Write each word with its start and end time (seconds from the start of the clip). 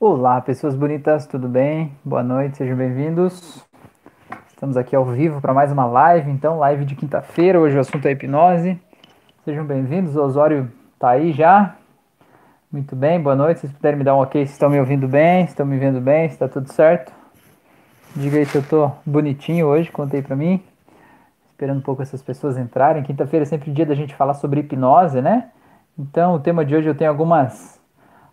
Olá, 0.00 0.40
pessoas 0.40 0.74
bonitas, 0.74 1.24
tudo 1.24 1.48
bem? 1.48 1.92
Boa 2.04 2.22
noite, 2.22 2.56
sejam 2.56 2.76
bem-vindos. 2.76 3.64
Estamos 4.48 4.76
aqui 4.76 4.94
ao 4.94 5.04
vivo 5.04 5.40
para 5.40 5.54
mais 5.54 5.70
uma 5.70 5.86
live, 5.86 6.32
então, 6.32 6.58
live 6.58 6.84
de 6.84 6.96
quinta-feira. 6.96 7.60
Hoje 7.60 7.76
o 7.76 7.80
assunto 7.80 8.04
é 8.06 8.10
hipnose. 8.10 8.76
Sejam 9.44 9.64
bem-vindos. 9.64 10.16
O 10.16 10.22
Osório 10.22 10.70
tá 10.98 11.10
aí 11.10 11.32
já. 11.32 11.76
Muito 12.72 12.96
bem, 12.96 13.22
boa 13.22 13.36
noite. 13.36 13.60
Se 13.60 13.66
vocês 13.68 13.72
puderem 13.72 13.96
me 13.96 14.04
dar 14.04 14.16
um 14.16 14.18
ok, 14.18 14.44
se 14.44 14.52
estão 14.52 14.68
me 14.68 14.80
ouvindo 14.80 15.06
bem, 15.06 15.46
se 15.46 15.52
estão 15.52 15.64
me 15.64 15.78
vendo 15.78 16.00
bem, 16.00 16.28
se 16.28 16.34
está 16.34 16.48
tudo 16.48 16.70
certo. 16.72 17.12
Diga 18.16 18.38
aí 18.38 18.44
se 18.44 18.58
eu 18.58 18.64
tô 18.64 18.90
bonitinho 19.06 19.68
hoje, 19.68 19.92
contei 19.92 20.22
para 20.22 20.34
mim. 20.34 20.60
Esperando 21.50 21.78
um 21.78 21.82
pouco 21.82 22.02
essas 22.02 22.20
pessoas 22.20 22.58
entrarem. 22.58 23.04
Quinta-feira 23.04 23.44
é 23.44 23.46
sempre 23.46 23.70
dia 23.70 23.86
da 23.86 23.94
gente 23.94 24.12
falar 24.12 24.34
sobre 24.34 24.58
hipnose, 24.58 25.22
né? 25.22 25.50
Então, 25.96 26.34
o 26.34 26.40
tema 26.40 26.64
de 26.64 26.74
hoje 26.74 26.88
eu 26.88 26.96
tenho 26.96 27.10
algumas 27.10 27.80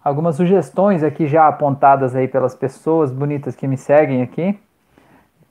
algumas 0.03 0.35
sugestões 0.35 1.03
aqui 1.03 1.27
já 1.27 1.47
apontadas 1.47 2.15
aí 2.15 2.27
pelas 2.27 2.55
pessoas 2.55 3.11
bonitas 3.11 3.55
que 3.55 3.67
me 3.67 3.77
seguem 3.77 4.21
aqui. 4.21 4.59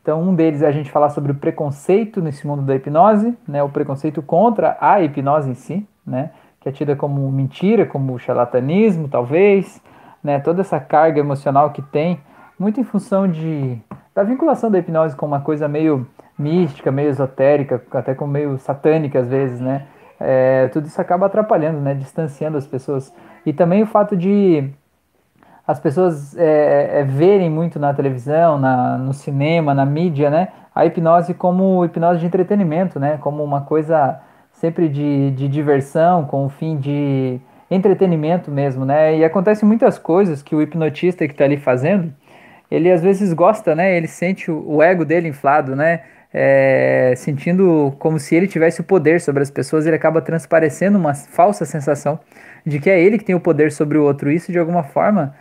Então, 0.02 0.22
um 0.22 0.34
deles 0.34 0.62
é 0.62 0.66
a 0.66 0.72
gente 0.72 0.90
falar 0.90 1.10
sobre 1.10 1.32
o 1.32 1.34
preconceito 1.34 2.22
nesse 2.22 2.46
mundo 2.46 2.62
da 2.62 2.74
hipnose, 2.74 3.36
né, 3.46 3.62
o 3.62 3.68
preconceito 3.68 4.22
contra 4.22 4.76
a 4.80 5.00
hipnose 5.00 5.50
em 5.50 5.54
si, 5.54 5.86
né, 6.06 6.30
que 6.58 6.68
é 6.68 6.72
tida 6.72 6.96
como 6.96 7.30
mentira, 7.30 7.84
como 7.84 8.18
charlatanismo, 8.18 9.08
talvez, 9.08 9.80
né, 10.24 10.40
toda 10.40 10.62
essa 10.62 10.80
carga 10.80 11.20
emocional 11.20 11.70
que 11.70 11.82
tem, 11.82 12.18
muito 12.58 12.80
em 12.80 12.84
função 12.84 13.28
de 13.28 13.78
da 14.14 14.22
vinculação 14.22 14.70
da 14.70 14.78
hipnose 14.78 15.16
com 15.16 15.24
uma 15.24 15.40
coisa 15.40 15.68
meio 15.68 16.06
mística, 16.38 16.90
meio 16.90 17.08
esotérica, 17.10 17.82
até 17.92 18.14
com 18.14 18.26
meio 18.26 18.58
satânica 18.58 19.20
às 19.20 19.28
vezes, 19.28 19.60
né? 19.60 19.86
É, 20.18 20.68
tudo 20.68 20.86
isso 20.86 21.00
acaba 21.00 21.26
atrapalhando, 21.26 21.80
né, 21.80 21.94
distanciando 21.94 22.58
as 22.58 22.66
pessoas 22.66 23.14
e 23.44 23.52
também 23.52 23.82
o 23.82 23.86
fato 23.86 24.16
de 24.16 24.70
as 25.70 25.78
pessoas 25.78 26.36
é, 26.36 27.00
é, 27.00 27.04
verem 27.04 27.48
muito 27.48 27.78
na 27.78 27.94
televisão, 27.94 28.58
na, 28.58 28.98
no 28.98 29.12
cinema, 29.12 29.72
na 29.72 29.86
mídia, 29.86 30.28
né? 30.28 30.48
A 30.74 30.84
hipnose 30.84 31.32
como 31.32 31.84
hipnose 31.84 32.18
de 32.18 32.26
entretenimento, 32.26 32.98
né? 32.98 33.18
Como 33.20 33.44
uma 33.44 33.60
coisa 33.60 34.20
sempre 34.52 34.88
de, 34.88 35.30
de 35.30 35.46
diversão, 35.46 36.24
com 36.24 36.44
o 36.44 36.48
fim 36.48 36.76
de 36.76 37.40
entretenimento 37.70 38.50
mesmo, 38.50 38.84
né? 38.84 39.16
E 39.16 39.24
acontece 39.24 39.64
muitas 39.64 39.96
coisas 39.96 40.42
que 40.42 40.56
o 40.56 40.60
hipnotista 40.60 41.24
que 41.26 41.32
está 41.32 41.44
ali 41.44 41.56
fazendo, 41.56 42.12
ele 42.68 42.90
às 42.90 43.00
vezes 43.00 43.32
gosta, 43.32 43.74
né? 43.74 43.96
Ele 43.96 44.08
sente 44.08 44.50
o, 44.50 44.76
o 44.76 44.82
ego 44.82 45.04
dele 45.04 45.28
inflado, 45.28 45.76
né? 45.76 46.00
É, 46.32 47.14
sentindo 47.16 47.94
como 47.98 48.18
se 48.18 48.34
ele 48.34 48.46
tivesse 48.48 48.80
o 48.80 48.84
poder 48.84 49.20
sobre 49.20 49.42
as 49.42 49.50
pessoas, 49.50 49.86
ele 49.86 49.96
acaba 49.96 50.20
transparecendo 50.20 50.98
uma 50.98 51.14
falsa 51.14 51.64
sensação 51.64 52.18
de 52.64 52.78
que 52.78 52.90
é 52.90 53.00
ele 53.00 53.18
que 53.18 53.24
tem 53.24 53.34
o 53.34 53.40
poder 53.40 53.72
sobre 53.72 53.98
o 53.98 54.04
outro. 54.04 54.30
Isso, 54.30 54.52
de 54.52 54.58
alguma 54.58 54.82
forma, 54.82 55.34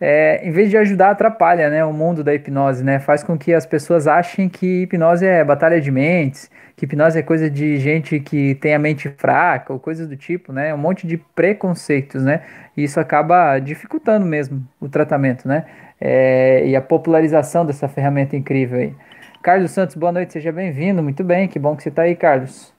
é, 0.00 0.40
em 0.46 0.50
vez 0.50 0.70
de 0.70 0.78
ajudar, 0.78 1.10
atrapalha 1.10 1.68
né, 1.68 1.84
o 1.84 1.92
mundo 1.92 2.24
da 2.24 2.34
hipnose, 2.34 2.82
né? 2.82 2.98
Faz 2.98 3.22
com 3.22 3.36
que 3.36 3.52
as 3.52 3.66
pessoas 3.66 4.06
achem 4.06 4.48
que 4.48 4.82
hipnose 4.82 5.26
é 5.26 5.44
batalha 5.44 5.78
de 5.78 5.90
mentes, 5.90 6.50
que 6.74 6.86
hipnose 6.86 7.18
é 7.18 7.22
coisa 7.22 7.50
de 7.50 7.76
gente 7.76 8.18
que 8.18 8.54
tem 8.54 8.74
a 8.74 8.78
mente 8.78 9.10
fraca, 9.10 9.72
ou 9.72 9.78
coisas 9.78 10.08
do 10.08 10.16
tipo, 10.16 10.52
né? 10.52 10.72
Um 10.74 10.78
monte 10.78 11.06
de 11.06 11.18
preconceitos, 11.18 12.22
né? 12.22 12.40
E 12.74 12.84
isso 12.84 12.98
acaba 12.98 13.58
dificultando 13.58 14.24
mesmo 14.24 14.66
o 14.80 14.88
tratamento, 14.88 15.46
né? 15.46 15.66
É, 16.00 16.66
e 16.66 16.74
a 16.74 16.80
popularização 16.80 17.66
dessa 17.66 17.86
ferramenta 17.86 18.34
incrível 18.34 18.78
aí. 18.78 18.94
Carlos 19.42 19.70
Santos, 19.70 19.96
boa 19.96 20.12
noite, 20.12 20.32
seja 20.32 20.50
bem-vindo. 20.50 21.02
Muito 21.02 21.22
bem, 21.22 21.46
que 21.46 21.58
bom 21.58 21.76
que 21.76 21.82
você 21.82 21.90
está 21.90 22.02
aí, 22.02 22.16
Carlos. 22.16 22.72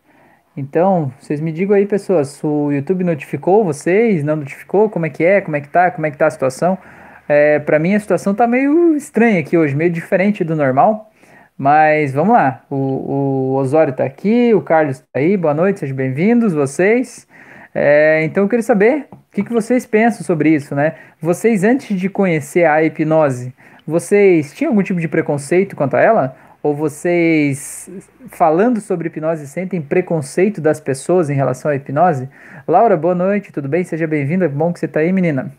Então, 0.56 1.12
vocês 1.20 1.40
me 1.40 1.52
digam 1.52 1.76
aí, 1.76 1.86
pessoas, 1.86 2.44
o 2.44 2.72
YouTube 2.72 3.06
notificou 3.06 3.64
vocês, 3.64 4.22
não 4.24 4.36
notificou, 4.36 4.90
como 4.90 5.06
é 5.06 5.10
que 5.10 5.24
é, 5.24 5.40
como 5.40 5.56
é 5.56 5.62
que 5.62 5.70
tá, 5.70 5.90
como 5.92 6.06
é 6.06 6.12
que 6.12 6.18
tá 6.18 6.28
a 6.28 6.32
situação. 6.32 6.78
É, 7.28 7.60
para 7.60 7.80
mim 7.80 7.96
a 7.96 8.00
situação 8.00 8.36
tá 8.36 8.46
meio 8.46 8.96
estranha 8.96 9.40
aqui 9.40 9.58
hoje, 9.58 9.74
meio 9.74 9.90
diferente 9.90 10.44
do 10.44 10.56
normal. 10.56 11.10
Mas 11.58 12.14
vamos 12.14 12.34
lá, 12.34 12.64
o, 12.70 12.76
o 12.76 13.54
Osório 13.56 13.94
tá 13.94 14.04
aqui, 14.04 14.54
o 14.54 14.62
Carlos 14.62 15.00
tá 15.00 15.20
aí, 15.20 15.38
boa 15.38 15.54
noite, 15.54 15.80
sejam 15.80 15.96
bem-vindos, 15.96 16.54
vocês. 16.54 17.28
É, 17.74 18.24
então 18.24 18.44
eu 18.44 18.50
queria 18.50 18.64
saber 18.64 19.08
o 19.12 19.18
que, 19.32 19.44
que 19.44 19.54
vocês 19.54 19.86
pensam 19.86 20.26
sobre 20.26 20.50
isso, 20.50 20.76
né? 20.76 20.96
Vocês, 21.22 21.64
antes 21.64 21.98
de 21.98 22.10
conhecer 22.10 22.66
a 22.66 22.84
hipnose, 22.84 23.54
vocês 23.88 24.54
tinham 24.54 24.72
algum 24.72 24.84
tipo 24.84 25.00
de 25.00 25.08
preconceito 25.08 25.76
quanto 25.76 25.96
a 25.96 26.02
ela? 26.02 26.36
Ou 26.64 26.76
vocês, 26.76 27.90
falando 28.28 28.80
sobre 28.80 29.08
hipnose, 29.08 29.48
sentem 29.48 29.82
preconceito 29.82 30.62
das 30.62 30.80
pessoas 30.80 31.28
em 31.28 31.34
relação 31.34 31.72
à 31.72 31.76
hipnose? 31.76 32.30
Laura, 32.68 32.96
boa 32.96 33.16
noite, 33.16 33.52
tudo 33.52 33.68
bem? 33.68 33.84
Seja 33.84 34.06
bem-vinda, 34.06 34.48
bom 34.48 34.72
que 34.72 34.80
você 34.80 34.86
está 34.86 35.00
aí, 35.00 35.12
menina. 35.12 35.52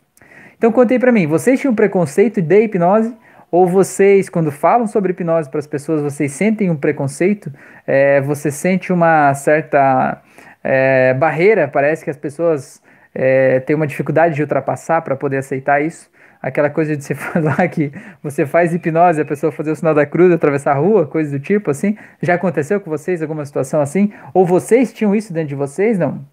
Então 0.56 0.70
contei 0.70 1.00
para 1.00 1.10
mim, 1.10 1.26
vocês 1.26 1.58
tinham 1.58 1.74
preconceito 1.74 2.40
de 2.40 2.64
hipnose? 2.64 3.16
Ou 3.50 3.66
vocês, 3.66 4.28
quando 4.28 4.52
falam 4.52 4.86
sobre 4.86 5.10
hipnose 5.10 5.50
para 5.50 5.58
as 5.58 5.66
pessoas, 5.66 6.00
vocês 6.00 6.30
sentem 6.30 6.70
um 6.70 6.76
preconceito? 6.76 7.52
É, 7.84 8.20
você 8.20 8.52
sente 8.52 8.92
uma 8.92 9.34
certa 9.34 10.22
é, 10.62 11.14
barreira? 11.14 11.66
Parece 11.66 12.04
que 12.04 12.10
as 12.10 12.16
pessoas 12.16 12.80
é, 13.12 13.58
têm 13.58 13.74
uma 13.74 13.88
dificuldade 13.88 14.36
de 14.36 14.42
ultrapassar 14.42 15.02
para 15.02 15.16
poder 15.16 15.38
aceitar 15.38 15.82
isso? 15.82 16.08
Aquela 16.42 16.68
coisa 16.68 16.96
de 16.96 17.04
você 17.04 17.14
falar 17.14 17.68
que 17.68 17.92
você 18.22 18.44
faz 18.44 18.74
hipnose, 18.74 19.20
a 19.20 19.24
pessoa 19.24 19.52
fazer 19.52 19.70
o 19.70 19.76
sinal 19.76 19.94
da 19.94 20.04
cruz, 20.04 20.32
atravessar 20.32 20.72
a 20.72 20.74
rua, 20.74 21.06
coisas 21.06 21.32
do 21.32 21.38
tipo 21.38 21.70
assim. 21.70 21.96
Já 22.20 22.34
aconteceu 22.34 22.80
com 22.80 22.90
vocês 22.90 23.22
alguma 23.22 23.44
situação 23.46 23.80
assim? 23.80 24.12
Ou 24.34 24.44
vocês 24.44 24.92
tinham 24.92 25.14
isso 25.14 25.32
dentro 25.32 25.50
de 25.50 25.54
vocês? 25.54 25.98
Não? 25.98 26.24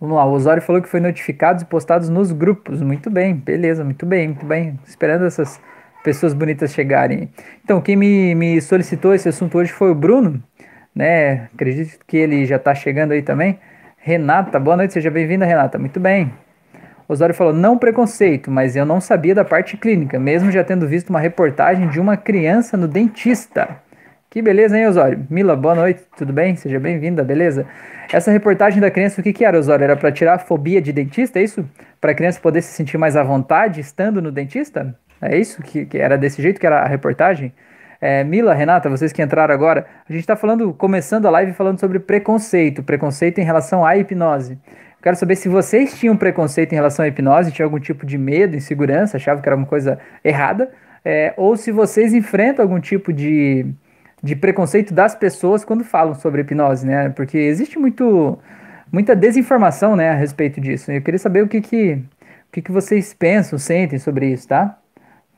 Vamos 0.00 0.16
lá, 0.16 0.24
o 0.24 0.32
Osório 0.32 0.62
falou 0.62 0.80
que 0.80 0.88
foi 0.88 0.98
notificados 0.98 1.62
e 1.62 1.66
postados 1.66 2.08
nos 2.08 2.32
grupos. 2.32 2.82
Muito 2.82 3.10
bem, 3.10 3.34
beleza, 3.34 3.84
muito 3.84 4.06
bem, 4.06 4.28
muito 4.28 4.46
bem. 4.46 4.78
Esperando 4.86 5.26
essas 5.26 5.60
pessoas 6.02 6.32
bonitas 6.32 6.72
chegarem. 6.72 7.30
Então, 7.62 7.80
quem 7.82 7.96
me, 7.96 8.34
me 8.34 8.60
solicitou 8.62 9.14
esse 9.14 9.28
assunto 9.28 9.58
hoje 9.58 9.70
foi 9.70 9.90
o 9.90 9.94
Bruno, 9.94 10.42
né? 10.94 11.50
Acredito 11.54 11.98
que 12.06 12.16
ele 12.16 12.46
já 12.46 12.56
está 12.56 12.74
chegando 12.74 13.12
aí 13.12 13.20
também. 13.20 13.60
Renata, 13.98 14.58
boa 14.58 14.78
noite, 14.78 14.94
seja 14.94 15.10
bem-vinda, 15.10 15.44
Renata. 15.44 15.78
Muito 15.78 16.00
bem. 16.00 16.32
Osório 17.10 17.34
falou: 17.34 17.52
não 17.52 17.76
preconceito, 17.76 18.52
mas 18.52 18.76
eu 18.76 18.86
não 18.86 19.00
sabia 19.00 19.34
da 19.34 19.44
parte 19.44 19.76
clínica, 19.76 20.18
mesmo 20.18 20.50
já 20.52 20.62
tendo 20.62 20.86
visto 20.86 21.10
uma 21.10 21.18
reportagem 21.18 21.88
de 21.88 21.98
uma 21.98 22.16
criança 22.16 22.76
no 22.76 22.86
dentista. 22.86 23.68
Que 24.30 24.40
beleza, 24.40 24.78
hein, 24.78 24.86
Osório? 24.86 25.26
Mila, 25.28 25.56
boa 25.56 25.74
noite, 25.74 26.02
tudo 26.16 26.32
bem? 26.32 26.54
Seja 26.54 26.78
bem-vinda, 26.78 27.24
beleza? 27.24 27.66
Essa 28.12 28.30
reportagem 28.30 28.80
da 28.80 28.92
criança, 28.92 29.20
o 29.20 29.24
que, 29.24 29.32
que 29.32 29.44
era, 29.44 29.58
Osório? 29.58 29.82
Era 29.82 29.96
para 29.96 30.12
tirar 30.12 30.34
a 30.34 30.38
fobia 30.38 30.80
de 30.80 30.92
dentista, 30.92 31.40
é 31.40 31.42
isso? 31.42 31.68
Para 32.00 32.12
a 32.12 32.14
criança 32.14 32.38
poder 32.40 32.62
se 32.62 32.72
sentir 32.72 32.96
mais 32.96 33.16
à 33.16 33.24
vontade 33.24 33.80
estando 33.80 34.22
no 34.22 34.30
dentista? 34.30 34.94
É 35.20 35.36
isso 35.36 35.60
que, 35.62 35.86
que 35.86 35.98
era 35.98 36.16
desse 36.16 36.40
jeito 36.40 36.60
que 36.60 36.66
era 36.66 36.78
a 36.78 36.86
reportagem? 36.86 37.52
É, 38.00 38.22
Mila, 38.22 38.54
Renata, 38.54 38.88
vocês 38.88 39.12
que 39.12 39.20
entraram 39.20 39.52
agora, 39.52 39.84
a 40.08 40.12
gente 40.12 40.22
está 40.22 40.36
falando, 40.36 40.72
começando 40.72 41.26
a 41.26 41.30
live 41.30 41.52
falando 41.52 41.80
sobre 41.80 41.98
preconceito, 41.98 42.84
preconceito 42.84 43.38
em 43.40 43.44
relação 43.44 43.84
à 43.84 43.96
hipnose. 43.96 44.56
Quero 45.02 45.16
saber 45.16 45.36
se 45.36 45.48
vocês 45.48 45.98
tinham 45.98 46.16
preconceito 46.16 46.72
em 46.72 46.74
relação 46.74 47.04
à 47.04 47.08
hipnose, 47.08 47.52
tinham 47.52 47.66
algum 47.66 47.80
tipo 47.80 48.04
de 48.04 48.18
medo, 48.18 48.56
insegurança, 48.56 49.16
achavam 49.16 49.42
que 49.42 49.48
era 49.48 49.56
uma 49.56 49.66
coisa 49.66 49.98
errada, 50.22 50.70
é, 51.04 51.32
ou 51.36 51.56
se 51.56 51.72
vocês 51.72 52.12
enfrentam 52.12 52.62
algum 52.62 52.78
tipo 52.78 53.12
de, 53.12 53.66
de 54.22 54.36
preconceito 54.36 54.92
das 54.92 55.14
pessoas 55.14 55.64
quando 55.64 55.84
falam 55.84 56.14
sobre 56.14 56.42
hipnose, 56.42 56.86
né? 56.86 57.08
Porque 57.08 57.38
existe 57.38 57.78
muito, 57.78 58.38
muita 58.92 59.16
desinformação 59.16 59.96
né, 59.96 60.10
a 60.10 60.14
respeito 60.14 60.60
disso. 60.60 60.92
Eu 60.92 61.00
queria 61.00 61.18
saber 61.18 61.42
o 61.42 61.48
que, 61.48 61.62
que, 61.62 61.92
o 61.94 62.52
que, 62.52 62.62
que 62.62 62.70
vocês 62.70 63.14
pensam, 63.14 63.58
sentem 63.58 63.98
sobre 63.98 64.26
isso, 64.26 64.48
tá? 64.48 64.76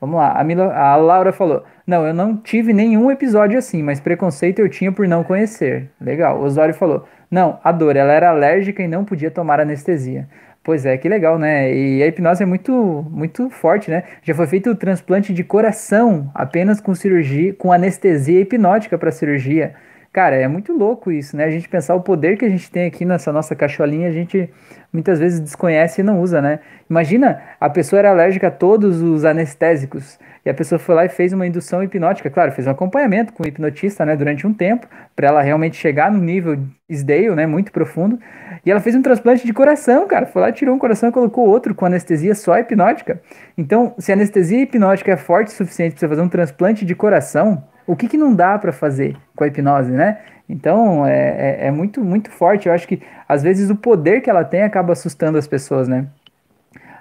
Vamos 0.01 0.17
lá, 0.17 0.33
a, 0.37 0.43
Mila, 0.43 0.75
a 0.75 0.97
Laura 0.97 1.31
falou: 1.31 1.63
Não, 1.87 2.05
eu 2.05 2.13
não 2.13 2.35
tive 2.35 2.73
nenhum 2.73 3.09
episódio 3.09 3.57
assim, 3.57 3.81
mas 3.81 4.01
preconceito 4.01 4.59
eu 4.59 4.67
tinha 4.67 4.91
por 4.91 5.07
não 5.07 5.23
conhecer. 5.23 5.89
Legal. 6.01 6.41
O 6.41 6.43
Osório 6.43 6.73
falou: 6.73 7.07
Não, 7.33 7.59
a 7.63 7.71
dor, 7.71 7.95
ela 7.95 8.13
era 8.13 8.29
alérgica 8.29 8.83
e 8.83 8.87
não 8.87 9.03
podia 9.03 9.31
tomar 9.31 9.59
anestesia. 9.59 10.27
Pois 10.63 10.85
é, 10.85 10.95
que 10.99 11.09
legal, 11.09 11.39
né? 11.39 11.73
E 11.73 12.03
a 12.03 12.05
hipnose 12.05 12.43
é 12.43 12.45
muito, 12.45 12.71
muito 13.09 13.49
forte, 13.49 13.89
né? 13.89 14.03
Já 14.21 14.35
foi 14.35 14.45
feito 14.45 14.69
o 14.69 14.75
transplante 14.75 15.33
de 15.33 15.43
coração 15.43 16.29
apenas 16.35 16.79
com 16.79 16.93
cirurgia, 16.93 17.51
com 17.55 17.71
anestesia 17.71 18.39
hipnótica 18.39 18.99
para 18.99 19.09
cirurgia. 19.11 19.73
Cara, 20.13 20.35
é 20.35 20.47
muito 20.47 20.71
louco 20.71 21.11
isso, 21.11 21.35
né? 21.35 21.43
A 21.45 21.49
gente 21.49 21.67
pensar 21.67 21.95
o 21.95 22.01
poder 22.01 22.37
que 22.37 22.45
a 22.45 22.49
gente 22.49 22.69
tem 22.69 22.85
aqui 22.85 23.03
nessa 23.03 23.33
nossa 23.33 23.55
cacholinha, 23.55 24.07
a 24.07 24.11
gente 24.11 24.47
muitas 24.93 25.17
vezes 25.17 25.39
desconhece 25.39 26.01
e 26.01 26.03
não 26.03 26.21
usa, 26.21 26.39
né? 26.39 26.59
Imagina, 26.87 27.41
a 27.59 27.67
pessoa 27.67 27.97
era 27.97 28.11
alérgica 28.11 28.49
a 28.49 28.51
todos 28.51 29.01
os 29.01 29.25
anestésicos 29.25 30.19
e 30.45 30.51
a 30.51 30.53
pessoa 30.53 30.77
foi 30.77 30.93
lá 30.93 31.03
e 31.03 31.09
fez 31.09 31.33
uma 31.33 31.47
indução 31.47 31.81
hipnótica, 31.81 32.29
claro, 32.29 32.51
fez 32.51 32.67
um 32.67 32.69
acompanhamento 32.69 33.33
com 33.33 33.41
o 33.41 33.47
hipnotista, 33.47 34.05
né, 34.05 34.15
durante 34.15 34.45
um 34.45 34.53
tempo, 34.53 34.85
para 35.15 35.29
ela 35.29 35.41
realmente 35.41 35.77
chegar 35.77 36.11
no 36.11 36.19
nível 36.19 36.59
Sdale, 36.87 37.33
né, 37.33 37.47
muito 37.47 37.71
profundo. 37.71 38.19
E 38.63 38.69
ela 38.69 38.79
fez 38.79 38.95
um 38.95 39.01
transplante 39.01 39.43
de 39.47 39.51
coração, 39.51 40.07
cara, 40.07 40.27
foi 40.27 40.43
lá, 40.43 40.51
tirou 40.51 40.75
um 40.75 40.79
coração 40.79 41.09
e 41.09 41.11
colocou 41.11 41.47
outro 41.47 41.73
com 41.73 41.87
anestesia 41.87 42.35
só 42.35 42.59
hipnótica. 42.59 43.19
Então, 43.57 43.95
se 43.97 44.11
a 44.11 44.15
anestesia 44.15 44.61
hipnótica 44.61 45.11
é 45.11 45.17
forte 45.17 45.47
o 45.47 45.51
suficiente 45.51 45.93
para 45.93 46.01
você 46.01 46.07
fazer 46.07 46.21
um 46.21 46.29
transplante 46.29 46.85
de 46.85 46.93
coração, 46.93 47.63
o 47.85 47.95
que, 47.95 48.07
que 48.07 48.17
não 48.17 48.33
dá 48.33 48.57
para 48.57 48.71
fazer 48.71 49.15
com 49.35 49.43
a 49.43 49.47
hipnose, 49.47 49.91
né? 49.91 50.19
Então 50.47 51.05
é, 51.05 51.61
é, 51.63 51.67
é, 51.67 51.71
muito, 51.71 52.03
muito 52.03 52.29
forte. 52.29 52.67
Eu 52.67 52.73
acho 52.73 52.87
que 52.87 53.01
às 53.27 53.41
vezes 53.41 53.69
o 53.69 53.75
poder 53.75 54.21
que 54.21 54.29
ela 54.29 54.43
tem 54.43 54.63
acaba 54.63 54.93
assustando 54.93 55.37
as 55.37 55.47
pessoas, 55.47 55.87
né? 55.87 56.07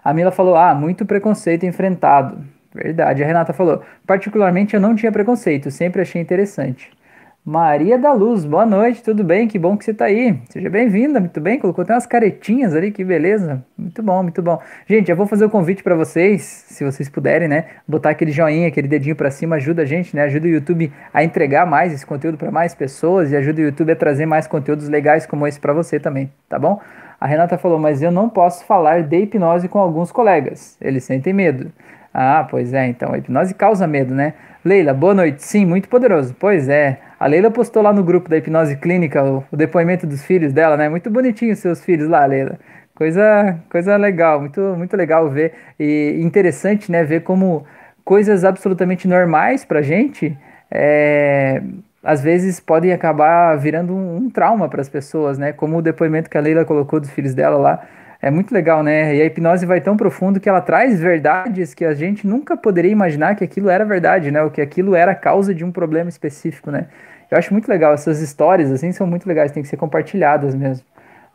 A 0.04 0.12
Mila 0.12 0.30
falou: 0.30 0.56
ah, 0.56 0.74
muito 0.74 1.04
preconceito 1.04 1.64
enfrentado. 1.66 2.38
Verdade. 2.74 3.22
A 3.22 3.26
Renata 3.26 3.52
falou: 3.52 3.82
particularmente 4.06 4.74
eu 4.74 4.80
não 4.80 4.94
tinha 4.94 5.12
preconceito, 5.12 5.70
sempre 5.70 6.02
achei 6.02 6.20
interessante. 6.20 6.90
Maria 7.44 7.98
da 7.98 8.12
Luz, 8.12 8.44
boa 8.44 8.64
noite, 8.64 9.02
tudo 9.02 9.24
bem? 9.24 9.48
Que 9.48 9.58
bom 9.58 9.76
que 9.76 9.84
você 9.84 9.90
está 9.90 10.04
aí. 10.04 10.38
Seja 10.48 10.70
bem-vinda, 10.70 11.18
muito 11.18 11.40
bem. 11.40 11.58
Colocou 11.58 11.82
até 11.82 11.92
umas 11.92 12.06
caretinhas 12.06 12.72
ali, 12.72 12.92
que 12.92 13.02
beleza. 13.02 13.64
Muito 13.76 14.00
bom, 14.00 14.22
muito 14.22 14.40
bom. 14.40 14.60
Gente, 14.86 15.10
eu 15.10 15.16
vou 15.16 15.26
fazer 15.26 15.42
o 15.42 15.48
um 15.48 15.50
convite 15.50 15.82
para 15.82 15.96
vocês, 15.96 16.40
se 16.68 16.84
vocês 16.84 17.08
puderem, 17.08 17.48
né? 17.48 17.64
Botar 17.86 18.10
aquele 18.10 18.30
joinha, 18.30 18.68
aquele 18.68 18.86
dedinho 18.86 19.16
para 19.16 19.28
cima, 19.28 19.56
ajuda 19.56 19.82
a 19.82 19.84
gente, 19.84 20.14
né? 20.14 20.22
Ajuda 20.22 20.46
o 20.46 20.50
YouTube 20.50 20.92
a 21.12 21.24
entregar 21.24 21.66
mais 21.66 21.92
esse 21.92 22.06
conteúdo 22.06 22.38
para 22.38 22.52
mais 22.52 22.76
pessoas 22.76 23.32
e 23.32 23.36
ajuda 23.36 23.60
o 23.60 23.64
YouTube 23.64 23.90
a 23.90 23.96
trazer 23.96 24.24
mais 24.24 24.46
conteúdos 24.46 24.88
legais 24.88 25.26
como 25.26 25.44
esse 25.44 25.58
para 25.58 25.72
você 25.72 25.98
também, 25.98 26.30
tá 26.48 26.60
bom? 26.60 26.80
A 27.20 27.26
Renata 27.26 27.58
falou, 27.58 27.78
mas 27.80 28.02
eu 28.02 28.12
não 28.12 28.28
posso 28.28 28.64
falar 28.64 29.02
de 29.02 29.16
hipnose 29.16 29.68
com 29.68 29.80
alguns 29.80 30.12
colegas, 30.12 30.76
eles 30.80 31.02
sentem 31.02 31.32
medo. 31.32 31.72
Ah, 32.14 32.46
pois 32.48 32.72
é, 32.72 32.86
então 32.86 33.12
a 33.12 33.18
hipnose 33.18 33.52
causa 33.52 33.84
medo, 33.84 34.14
né? 34.14 34.34
Leila, 34.64 34.94
boa 34.94 35.12
noite. 35.12 35.42
Sim, 35.42 35.66
muito 35.66 35.88
poderoso. 35.88 36.36
Pois 36.38 36.68
é. 36.68 37.00
A 37.22 37.28
Leila 37.28 37.52
postou 37.52 37.84
lá 37.84 37.92
no 37.92 38.02
grupo 38.02 38.28
da 38.28 38.36
hipnose 38.36 38.74
clínica 38.74 39.22
o, 39.22 39.44
o 39.52 39.56
depoimento 39.56 40.08
dos 40.08 40.24
filhos 40.24 40.52
dela, 40.52 40.76
né? 40.76 40.88
Muito 40.88 41.08
bonitinho 41.08 41.52
os 41.52 41.60
seus 41.60 41.80
filhos 41.84 42.08
lá, 42.08 42.26
Leila. 42.26 42.58
Coisa, 42.96 43.60
coisa 43.70 43.96
legal, 43.96 44.40
muito, 44.40 44.60
muito 44.76 44.96
legal 44.96 45.30
ver. 45.30 45.52
E 45.78 46.18
interessante, 46.20 46.90
né? 46.90 47.04
Ver 47.04 47.20
como 47.20 47.64
coisas 48.04 48.44
absolutamente 48.44 49.06
normais 49.06 49.64
pra 49.64 49.82
gente, 49.82 50.36
é, 50.68 51.62
às 52.02 52.20
vezes 52.20 52.58
podem 52.58 52.92
acabar 52.92 53.56
virando 53.56 53.94
um, 53.94 54.16
um 54.16 54.28
trauma 54.28 54.68
para 54.68 54.80
as 54.80 54.88
pessoas, 54.88 55.38
né? 55.38 55.52
Como 55.52 55.78
o 55.78 55.82
depoimento 55.82 56.28
que 56.28 56.36
a 56.36 56.40
Leila 56.40 56.64
colocou 56.64 56.98
dos 56.98 57.10
filhos 57.10 57.34
dela 57.34 57.56
lá 57.56 57.86
é 58.20 58.32
muito 58.32 58.52
legal, 58.52 58.82
né? 58.82 59.14
E 59.14 59.22
a 59.22 59.26
hipnose 59.26 59.64
vai 59.64 59.80
tão 59.80 59.96
profundo 59.96 60.40
que 60.40 60.48
ela 60.48 60.60
traz 60.60 61.00
verdades 61.00 61.72
que 61.72 61.84
a 61.84 61.94
gente 61.94 62.26
nunca 62.26 62.56
poderia 62.56 62.90
imaginar 62.90 63.36
que 63.36 63.44
aquilo 63.44 63.68
era 63.68 63.84
verdade, 63.84 64.32
né? 64.32 64.42
Ou 64.42 64.50
que 64.50 64.60
aquilo 64.60 64.96
era 64.96 65.14
causa 65.14 65.54
de 65.54 65.64
um 65.64 65.70
problema 65.70 66.08
específico, 66.08 66.68
né? 66.70 66.86
Eu 67.32 67.38
acho 67.38 67.50
muito 67.50 67.66
legal, 67.66 67.94
essas 67.94 68.20
histórias, 68.20 68.70
assim, 68.70 68.92
são 68.92 69.06
muito 69.06 69.26
legais, 69.26 69.50
tem 69.50 69.62
que 69.62 69.68
ser 69.68 69.78
compartilhadas 69.78 70.54
mesmo. 70.54 70.84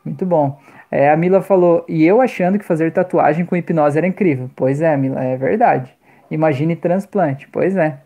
Muito 0.04 0.24
bom. 0.24 0.56
É, 0.92 1.10
a 1.10 1.16
Mila 1.16 1.42
falou, 1.42 1.84
e 1.88 2.04
eu 2.06 2.20
achando 2.20 2.56
que 2.56 2.64
fazer 2.64 2.92
tatuagem 2.92 3.44
com 3.44 3.56
hipnose 3.56 3.98
era 3.98 4.06
incrível. 4.06 4.48
Pois 4.54 4.80
é, 4.80 4.96
Mila, 4.96 5.20
é 5.24 5.36
verdade. 5.36 5.92
Imagine 6.30 6.76
transplante. 6.76 7.48
Pois 7.50 7.76
é. 7.76 7.98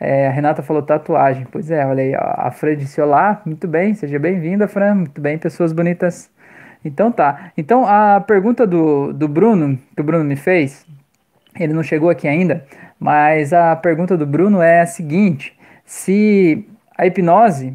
é 0.00 0.28
a 0.28 0.30
Renata 0.30 0.62
falou 0.62 0.80
tatuagem. 0.80 1.46
Pois 1.52 1.70
é, 1.70 1.84
olha 1.84 2.02
aí, 2.02 2.14
a 2.14 2.50
Fran 2.50 2.76
disse 2.76 2.98
olá, 2.98 3.42
muito 3.44 3.68
bem, 3.68 3.92
seja 3.92 4.18
bem-vinda, 4.18 4.66
Fran. 4.66 4.94
Muito 4.94 5.20
bem, 5.20 5.36
pessoas 5.36 5.70
bonitas. 5.70 6.30
Então 6.82 7.12
tá. 7.12 7.52
Então 7.58 7.84
a 7.86 8.22
pergunta 8.22 8.66
do, 8.66 9.12
do 9.12 9.28
Bruno, 9.28 9.78
que 9.94 10.00
o 10.00 10.04
Bruno 10.04 10.24
me 10.24 10.36
fez, 10.36 10.86
ele 11.60 11.74
não 11.74 11.82
chegou 11.82 12.08
aqui 12.08 12.26
ainda, 12.26 12.64
mas 12.98 13.52
a 13.52 13.76
pergunta 13.76 14.16
do 14.16 14.26
Bruno 14.26 14.62
é 14.62 14.80
a 14.80 14.86
seguinte: 14.86 15.54
se 15.84 16.66
a 16.96 17.06
hipnose, 17.06 17.72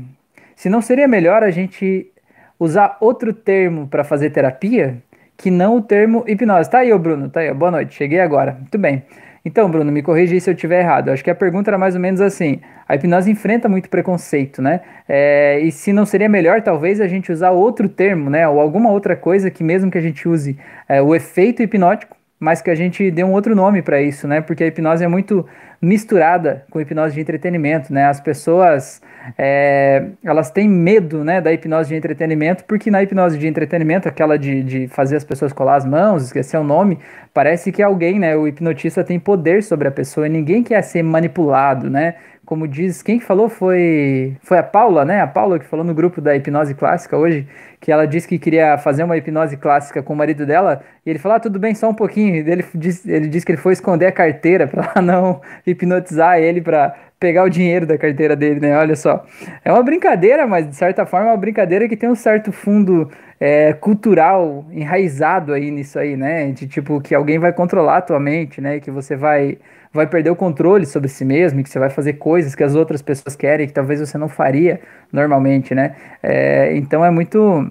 se 0.56 0.70
não 0.70 0.82
seria 0.82 1.08
melhor 1.08 1.44
a 1.44 1.52
gente 1.52 2.12
usar 2.60 2.98
outro 3.00 3.34
termo 3.34 3.88
para 3.88 4.04
fazer 4.04 4.30
terapia 4.30 4.98
que 5.38 5.50
não 5.50 5.78
o 5.78 5.82
termo 5.82 6.24
hipnose? 6.28 6.70
Tá 6.70 6.80
aí, 6.80 6.98
Bruno, 6.98 7.30
tá 7.30 7.40
aí, 7.40 7.54
boa 7.54 7.72
noite, 7.72 7.96
cheguei 7.96 8.20
agora. 8.20 8.54
Muito 8.54 8.78
bem. 8.78 9.04
Então, 9.44 9.70
Bruno, 9.72 9.92
me 9.92 10.02
corrija 10.02 10.38
se 10.40 10.50
eu 10.50 10.54
estiver 10.54 10.82
errado. 10.82 11.10
Acho 11.10 11.24
que 11.24 11.30
a 11.30 11.36
pergunta 11.36 11.70
era 11.70 11.78
mais 11.78 11.96
ou 11.96 12.02
menos 12.02 12.20
assim: 12.20 12.60
a 12.88 12.96
hipnose 12.96 13.32
enfrenta 13.32 13.70
muito 13.70 13.90
preconceito, 13.90 14.62
né? 14.62 14.82
É, 15.08 15.60
e 15.62 15.72
se 15.72 15.94
não 15.94 16.06
seria 16.06 16.28
melhor, 16.28 16.62
talvez, 16.62 17.00
a 17.00 17.08
gente 17.08 17.32
usar 17.32 17.52
outro 17.52 17.88
termo, 17.88 18.30
né? 18.30 18.48
Ou 18.48 18.60
alguma 18.60 18.92
outra 18.92 19.16
coisa 19.16 19.50
que, 19.50 19.64
mesmo 19.64 19.90
que 19.90 19.98
a 19.98 20.02
gente 20.02 20.28
use 20.28 20.58
é, 20.88 21.02
o 21.02 21.16
efeito 21.16 21.64
hipnótico, 21.64 22.16
mas 22.40 22.62
que 22.62 22.70
a 22.70 22.76
gente 22.76 23.12
dê 23.12 23.24
um 23.24 23.34
outro 23.34 23.56
nome 23.56 23.82
para 23.82 24.02
isso, 24.02 24.28
né? 24.28 24.40
Porque 24.40 24.64
a 24.64 24.68
hipnose 24.68 25.04
é 25.04 25.08
muito 25.08 25.46
misturada 25.82 26.66
com 26.70 26.80
hipnose 26.80 27.14
de 27.14 27.22
entretenimento, 27.22 27.94
né? 27.94 28.06
As 28.06 28.20
pessoas 28.20 29.02
é, 29.38 30.08
elas 30.24 30.50
têm 30.50 30.68
medo, 30.68 31.24
né, 31.24 31.42
da 31.42 31.52
hipnose 31.52 31.90
de 31.90 31.96
entretenimento, 31.96 32.64
porque 32.66 32.90
na 32.90 33.04
hipnose 33.04 33.38
de 33.38 33.48
entretenimento, 33.48 34.08
aquela 34.08 34.38
de, 34.38 34.64
de 34.64 34.88
fazer 34.88 35.18
as 35.18 35.24
pessoas 35.24 35.54
colar 35.54 35.76
as 35.76 35.86
mãos, 35.86 36.24
esquecer 36.24 36.58
o 36.58 36.64
nome, 36.64 37.00
parece 37.34 37.72
que 37.72 37.84
alguém, 37.84 38.20
né, 38.20 38.36
o 38.36 38.48
hipnotista 38.48 39.04
tem 39.04 39.20
poder 39.20 39.62
sobre 39.64 39.88
a 39.88 39.92
pessoa 39.92 40.28
e 40.28 40.30
ninguém 40.30 40.64
quer 40.64 40.82
ser 40.82 41.04
manipulado, 41.04 41.90
né? 41.90 42.16
Como 42.50 42.68
diz, 42.68 43.04
quem 43.04 43.20
falou 43.20 43.48
foi 43.48 44.36
foi 44.42 44.58
a 44.58 44.64
Paula, 44.64 45.06
né? 45.06 45.22
A 45.22 45.28
Paula 45.28 45.60
que 45.60 45.66
falou 45.68 45.86
no 45.86 45.94
grupo 45.94 46.20
da 46.20 46.36
hipnose 46.36 46.74
clássica 46.74 47.16
hoje, 47.16 47.48
que 47.80 47.92
ela 47.92 48.08
disse 48.08 48.28
que 48.28 48.40
queria 48.40 48.76
fazer 48.76 49.04
uma 49.04 49.16
hipnose 49.16 49.56
clássica 49.56 50.02
com 50.02 50.14
o 50.14 50.16
marido 50.16 50.48
dela, 50.48 50.82
e 51.06 51.12
ele 51.12 51.20
falou: 51.20 51.36
ah, 51.36 51.40
tudo 51.40 51.60
bem, 51.60 51.76
só 51.76 51.88
um 51.88 51.94
pouquinho. 51.94 52.38
Ele 52.38 52.66
disse, 52.74 53.12
ele 53.12 53.28
disse 53.28 53.46
que 53.46 53.52
ele 53.52 53.62
foi 53.62 53.74
esconder 53.74 54.08
a 54.08 54.12
carteira 54.12 54.66
para 54.66 54.98
não 55.00 55.42
hipnotizar 55.64 56.40
ele 56.40 56.60
para 56.60 56.96
pegar 57.20 57.44
o 57.44 57.50
dinheiro 57.50 57.86
da 57.86 57.98
carteira 57.98 58.36
dele, 58.36 58.60
né? 58.60 58.78
Olha 58.78 58.96
só. 58.96 59.26
É 59.64 59.72
uma 59.72 59.84
brincadeira, 59.84 60.48
mas 60.48 60.68
de 60.70 60.76
certa 60.76 61.06
forma 61.06 61.28
é 61.28 61.32
uma 61.32 61.38
brincadeira 61.38 61.88
que 61.88 61.98
tem 61.98 62.10
um 62.10 62.16
certo 62.16 62.52
fundo 62.52 63.12
é, 63.40 63.74
cultural 63.74 64.66
enraizado 64.72 65.54
aí 65.54 65.70
nisso 65.70 66.00
aí, 66.00 66.16
né? 66.16 66.52
De 66.52 66.68
tipo 66.68 67.02
que 67.02 67.14
alguém 67.14 67.38
vai 67.38 67.52
controlar 67.52 67.98
a 67.98 68.02
tua 68.02 68.20
mente, 68.20 68.62
né? 68.62 68.80
Que 68.80 68.90
você 68.90 69.16
vai 69.16 69.58
vai 69.92 70.06
perder 70.08 70.30
o 70.30 70.36
controle 70.36 70.86
sobre 70.86 71.10
si 71.10 71.26
mesmo, 71.26 71.64
que 71.64 71.70
você 71.70 71.80
vai 71.80 71.90
fazer 71.90 72.14
coisas 72.14 72.54
que 72.54 72.64
as 72.64 72.76
outras 72.76 73.02
pessoas 73.02 73.36
querem, 73.36 73.68
que 73.68 73.74
talvez 73.74 74.00
você 74.00 74.18
não 74.18 74.30
faria 74.30 74.80
normalmente, 75.12 75.74
né? 75.74 75.96
É, 76.22 76.76
então 76.78 77.04
é 77.04 77.10
muito, 77.10 77.68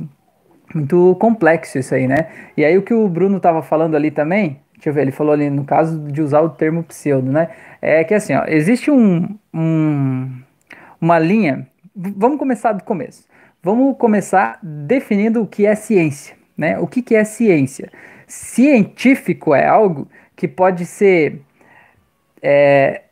muito 0.75 1.17
complexo 1.21 1.79
isso 1.79 1.95
aí, 1.95 2.09
né? 2.09 2.27
E 2.57 2.65
aí 2.65 2.77
o 2.77 2.83
que 2.83 2.93
o 2.93 3.09
Bruno 3.09 3.37
estava 3.37 3.63
falando 3.63 3.95
ali 3.97 4.11
também, 4.11 4.59
deixa 4.75 4.91
eu 4.91 4.93
ver, 4.93 5.03
ele 5.03 5.13
falou 5.13 5.33
ali 5.33 5.49
no 5.49 5.65
caso 5.65 5.99
de 6.11 6.21
usar 6.21 6.41
o 6.41 6.49
termo 6.49 6.83
pseudo, 6.83 7.31
né? 7.31 7.51
É 7.81 8.03
que 8.05 8.15
assim, 8.15 8.35
ó, 8.35 8.45
existe 8.47 8.91
um, 8.91 9.39
um 9.55 10.31
uma 11.01 11.19
linha, 11.19 11.67
vamos 11.95 12.39
começar 12.39 12.73
do 12.73 12.83
começo. 12.83 13.27
Vamos 13.63 13.97
começar 13.99 14.59
definindo 14.63 15.43
o 15.43 15.47
que 15.47 15.67
é 15.67 15.75
ciência, 15.75 16.37
né? 16.57 16.79
O 16.79 16.87
que, 16.87 17.03
que 17.03 17.15
é 17.15 17.25
ciência? 17.25 17.91
Científico 18.27 19.55
é 19.55 19.67
algo 19.67 20.09
que 20.37 20.47
pode 20.47 20.87
ser 20.87 21.41
é, 22.41 23.03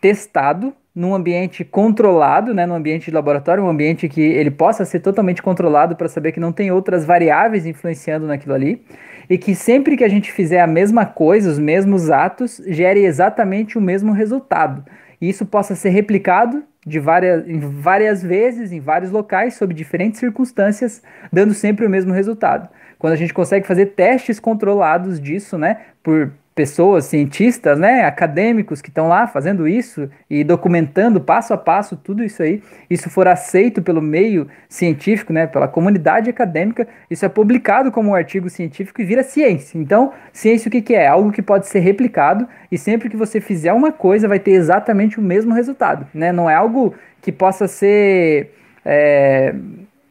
testado 0.00 0.74
num 0.94 1.14
ambiente 1.14 1.64
controlado, 1.64 2.52
né, 2.52 2.66
num 2.66 2.74
ambiente 2.74 3.04
de 3.04 3.12
laboratório, 3.12 3.62
um 3.62 3.68
ambiente 3.68 4.08
que 4.08 4.20
ele 4.20 4.50
possa 4.50 4.84
ser 4.84 4.98
totalmente 4.98 5.40
controlado 5.40 5.94
para 5.94 6.08
saber 6.08 6.32
que 6.32 6.40
não 6.40 6.50
tem 6.50 6.72
outras 6.72 7.04
variáveis 7.04 7.66
influenciando 7.66 8.26
naquilo 8.26 8.52
ali, 8.52 8.82
e 9.28 9.36
que 9.36 9.54
sempre 9.54 9.96
que 9.96 10.04
a 10.04 10.08
gente 10.08 10.32
fizer 10.32 10.60
a 10.60 10.66
mesma 10.66 11.04
coisa, 11.04 11.50
os 11.50 11.58
mesmos 11.58 12.10
atos, 12.10 12.60
gere 12.66 13.04
exatamente 13.04 13.76
o 13.76 13.80
mesmo 13.80 14.12
resultado. 14.12 14.84
E 15.20 15.28
isso 15.28 15.44
possa 15.44 15.74
ser 15.74 15.90
replicado 15.90 16.62
de 16.86 16.98
várias, 16.98 17.44
várias 17.60 18.22
vezes, 18.22 18.72
em 18.72 18.80
vários 18.80 19.10
locais, 19.10 19.54
sob 19.54 19.74
diferentes 19.74 20.20
circunstâncias, 20.20 21.02
dando 21.32 21.52
sempre 21.52 21.84
o 21.84 21.90
mesmo 21.90 22.12
resultado. 22.12 22.68
Quando 22.98 23.12
a 23.12 23.16
gente 23.16 23.34
consegue 23.34 23.66
fazer 23.66 23.86
testes 23.86 24.40
controlados 24.40 25.20
disso, 25.20 25.58
né, 25.58 25.78
por 26.02 26.32
pessoas, 26.58 27.04
cientistas, 27.04 27.78
né, 27.78 28.02
acadêmicos 28.02 28.82
que 28.82 28.88
estão 28.88 29.06
lá 29.06 29.28
fazendo 29.28 29.68
isso 29.68 30.10
e 30.28 30.42
documentando 30.42 31.20
passo 31.20 31.54
a 31.54 31.56
passo 31.56 31.94
tudo 31.94 32.24
isso 32.24 32.42
aí, 32.42 32.60
isso 32.90 33.08
for 33.08 33.28
aceito 33.28 33.80
pelo 33.80 34.02
meio 34.02 34.48
científico, 34.68 35.32
né, 35.32 35.46
pela 35.46 35.68
comunidade 35.68 36.28
acadêmica, 36.28 36.88
isso 37.08 37.24
é 37.24 37.28
publicado 37.28 37.92
como 37.92 38.10
um 38.10 38.14
artigo 38.14 38.50
científico 38.50 39.00
e 39.00 39.04
vira 39.04 39.22
ciência. 39.22 39.78
Então, 39.78 40.12
ciência 40.32 40.68
o 40.68 40.72
que, 40.72 40.82
que 40.82 40.96
é? 40.96 41.06
Algo 41.06 41.30
que 41.30 41.40
pode 41.40 41.68
ser 41.68 41.78
replicado 41.78 42.48
e 42.72 42.76
sempre 42.76 43.08
que 43.08 43.16
você 43.16 43.40
fizer 43.40 43.72
uma 43.72 43.92
coisa 43.92 44.26
vai 44.26 44.40
ter 44.40 44.50
exatamente 44.50 45.20
o 45.20 45.22
mesmo 45.22 45.54
resultado, 45.54 46.08
né? 46.12 46.32
Não 46.32 46.50
é 46.50 46.56
algo 46.56 46.92
que 47.22 47.30
possa 47.30 47.68
ser 47.68 48.52
é, 48.84 49.54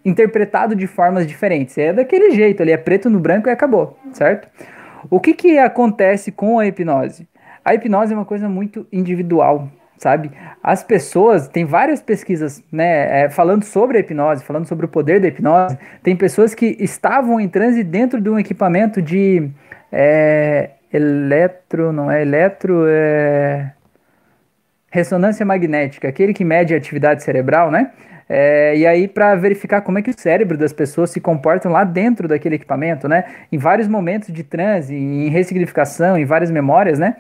interpretado 0.06 0.78
de 0.78 0.88
formas 0.88 1.28
diferentes. 1.28 1.78
É 1.78 1.92
daquele 1.92 2.32
jeito, 2.32 2.64
ali 2.64 2.72
é 2.72 2.78
preto 2.78 3.10
no 3.10 3.20
branco 3.20 3.50
e 3.50 3.52
acabou, 3.52 4.00
certo? 4.14 4.48
O 5.10 5.20
que, 5.20 5.34
que 5.34 5.58
acontece 5.58 6.32
com 6.32 6.60
a 6.60 6.68
hipnose? 6.68 7.28
A 7.64 7.74
hipnose 7.74 8.14
é 8.14 8.16
uma 8.16 8.26
coisa 8.26 8.48
muito 8.48 8.88
individual, 8.92 9.70
sabe? 9.98 10.32
As 10.64 10.84
pessoas, 10.84 11.48
tem 11.48 11.66
várias 11.66 12.02
pesquisas, 12.02 12.64
né, 12.72 13.24
é, 13.24 13.30
falando 13.30 13.64
sobre 13.64 13.98
a 13.98 14.00
hipnose, 14.00 14.44
falando 14.44 14.66
sobre 14.66 14.86
o 14.86 14.90
poder 14.90 15.20
da 15.20 15.28
hipnose. 15.28 15.78
Tem 16.02 16.16
pessoas 16.16 16.54
que 16.54 16.78
estavam 16.80 17.40
em 17.40 17.50
transe 17.50 17.84
dentro 17.84 18.22
de 18.22 18.30
um 18.30 18.40
equipamento 18.40 19.02
de 19.02 19.50
é, 19.92 20.72
eletro, 20.92 21.92
não 21.92 22.10
é 22.10 22.22
eletro, 22.22 22.86
é 22.88 23.74
ressonância 24.90 25.46
magnética, 25.46 26.08
aquele 26.08 26.34
que 26.34 26.44
mede 26.44 26.74
a 26.74 26.78
atividade 26.78 27.22
cerebral, 27.24 27.70
né? 27.70 27.92
É, 28.30 28.76
e 28.78 28.86
aí, 28.86 29.08
para 29.08 29.36
verificar 29.36 29.82
como 29.82 30.00
é 30.00 30.02
que 30.02 30.10
o 30.10 30.20
cérebro 30.20 30.58
das 30.58 30.74
pessoas 30.74 31.12
se 31.12 31.22
comportam 31.22 31.72
lá 31.72 31.84
dentro 31.84 32.28
daquele 32.28 32.56
equipamento, 32.56 33.08
né? 33.08 33.24
Em 33.52 33.58
vários 33.58 33.88
momentos 33.88 34.34
de 34.34 34.44
transe, 34.44 34.94
em 34.94 35.30
ressignificação, 35.30 36.18
em 36.18 36.26
várias 36.26 36.52
memórias, 36.52 37.00
né? 37.00 37.16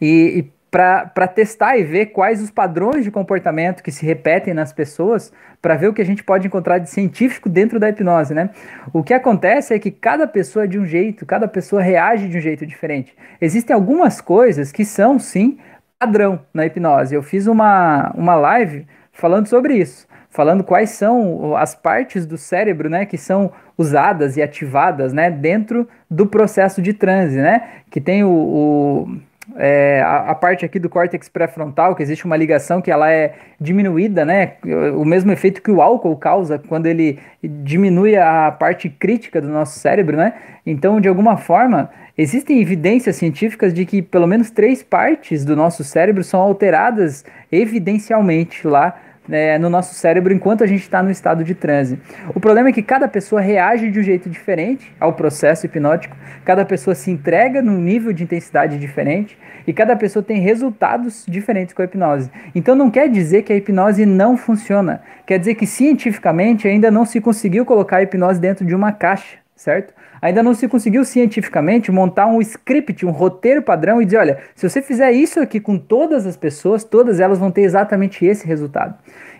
E, 0.00 0.38
e 0.38 0.52
para 0.70 1.26
testar 1.26 1.76
e 1.76 1.82
ver 1.82 2.06
quais 2.06 2.40
os 2.40 2.50
padrões 2.50 3.04
de 3.04 3.10
comportamento 3.10 3.82
que 3.82 3.90
se 3.90 4.06
repetem 4.06 4.54
nas 4.54 4.72
pessoas, 4.72 5.32
para 5.60 5.74
ver 5.74 5.88
o 5.88 5.92
que 5.92 6.00
a 6.00 6.04
gente 6.04 6.22
pode 6.22 6.46
encontrar 6.46 6.78
de 6.78 6.88
científico 6.88 7.48
dentro 7.48 7.78
da 7.78 7.88
hipnose, 7.88 8.32
né? 8.32 8.50
O 8.92 9.02
que 9.02 9.12
acontece 9.12 9.74
é 9.74 9.78
que 9.78 9.90
cada 9.90 10.26
pessoa 10.26 10.64
é 10.64 10.68
de 10.68 10.78
um 10.78 10.86
jeito, 10.86 11.26
cada 11.26 11.48
pessoa 11.48 11.82
reage 11.82 12.28
de 12.28 12.38
um 12.38 12.40
jeito 12.40 12.64
diferente. 12.64 13.14
Existem 13.40 13.74
algumas 13.74 14.20
coisas 14.20 14.70
que 14.70 14.84
são, 14.84 15.18
sim, 15.18 15.58
padrão 15.98 16.40
na 16.54 16.64
hipnose. 16.64 17.14
Eu 17.14 17.22
fiz 17.22 17.46
uma, 17.46 18.10
uma 18.14 18.34
live 18.34 18.86
falando 19.20 19.46
sobre 19.46 19.74
isso, 19.74 20.08
falando 20.30 20.64
quais 20.64 20.90
são 20.90 21.54
as 21.56 21.74
partes 21.74 22.24
do 22.24 22.38
cérebro, 22.38 22.88
né, 22.88 23.04
que 23.04 23.18
são 23.18 23.52
usadas 23.76 24.36
e 24.36 24.42
ativadas, 24.42 25.12
né, 25.12 25.30
dentro 25.30 25.86
do 26.10 26.26
processo 26.26 26.80
de 26.80 26.92
transe, 26.92 27.36
né, 27.36 27.82
que 27.90 28.00
tem 28.00 28.24
o, 28.24 28.30
o 28.30 29.20
é, 29.56 30.00
a, 30.02 30.30
a, 30.30 30.34
parte 30.34 30.64
aqui 30.64 30.78
do 30.78 30.88
córtex 30.88 31.28
pré-frontal, 31.28 31.94
que 31.94 32.02
existe 32.02 32.24
uma 32.24 32.36
ligação 32.36 32.80
que 32.80 32.90
ela 32.90 33.10
é 33.10 33.34
diminuída, 33.60 34.24
né? 34.24 34.52
O 34.96 35.04
mesmo 35.04 35.32
efeito 35.32 35.60
que 35.62 35.70
o 35.70 35.82
álcool 35.82 36.16
causa 36.16 36.58
quando 36.58 36.86
ele 36.86 37.18
diminui 37.42 38.16
a 38.16 38.52
parte 38.52 38.88
crítica 38.88 39.40
do 39.40 39.48
nosso 39.48 39.78
cérebro, 39.78 40.16
né? 40.16 40.34
Então, 40.64 41.00
de 41.00 41.08
alguma 41.08 41.36
forma, 41.36 41.90
existem 42.16 42.60
evidências 42.60 43.16
científicas 43.16 43.74
de 43.74 43.84
que 43.84 44.02
pelo 44.02 44.26
menos 44.26 44.50
três 44.50 44.82
partes 44.82 45.44
do 45.44 45.56
nosso 45.56 45.82
cérebro 45.82 46.22
são 46.22 46.40
alteradas 46.40 47.24
evidencialmente 47.50 48.66
lá 48.66 48.94
é, 49.30 49.58
no 49.58 49.70
nosso 49.70 49.94
cérebro 49.94 50.32
enquanto 50.32 50.64
a 50.64 50.66
gente 50.66 50.82
está 50.82 51.02
no 51.02 51.10
estado 51.10 51.44
de 51.44 51.54
transe. 51.54 51.98
O 52.34 52.40
problema 52.40 52.68
é 52.68 52.72
que 52.72 52.82
cada 52.82 53.08
pessoa 53.08 53.40
reage 53.40 53.90
de 53.90 54.00
um 54.00 54.02
jeito 54.02 54.28
diferente 54.28 54.92
ao 54.98 55.12
processo 55.12 55.66
hipnótico, 55.66 56.16
cada 56.44 56.64
pessoa 56.64 56.94
se 56.94 57.10
entrega 57.10 57.62
num 57.62 57.78
nível 57.78 58.12
de 58.12 58.24
intensidade 58.24 58.78
diferente 58.78 59.38
e 59.66 59.72
cada 59.72 59.94
pessoa 59.96 60.22
tem 60.22 60.40
resultados 60.40 61.24
diferentes 61.28 61.74
com 61.74 61.82
a 61.82 61.84
hipnose. 61.84 62.30
Então 62.54 62.74
não 62.74 62.90
quer 62.90 63.08
dizer 63.08 63.42
que 63.42 63.52
a 63.52 63.56
hipnose 63.56 64.04
não 64.04 64.36
funciona, 64.36 65.02
quer 65.26 65.38
dizer 65.38 65.54
que 65.54 65.66
cientificamente 65.66 66.66
ainda 66.66 66.90
não 66.90 67.04
se 67.04 67.20
conseguiu 67.20 67.64
colocar 67.64 67.98
a 67.98 68.02
hipnose 68.02 68.40
dentro 68.40 68.64
de 68.64 68.74
uma 68.74 68.92
caixa, 68.92 69.38
certo? 69.54 69.94
Ainda 70.22 70.42
não 70.42 70.54
se 70.54 70.68
conseguiu 70.68 71.04
cientificamente 71.04 71.90
montar 71.90 72.26
um 72.26 72.40
script, 72.40 73.06
um 73.06 73.10
roteiro 73.10 73.62
padrão 73.62 74.00
e 74.00 74.04
dizer, 74.04 74.18
olha, 74.18 74.38
se 74.54 74.68
você 74.68 74.82
fizer 74.82 75.12
isso 75.12 75.40
aqui 75.40 75.60
com 75.60 75.78
todas 75.78 76.26
as 76.26 76.36
pessoas, 76.36 76.84
todas 76.84 77.20
elas 77.20 77.38
vão 77.38 77.50
ter 77.50 77.62
exatamente 77.62 78.24
esse 78.24 78.46
resultado. 78.46 78.94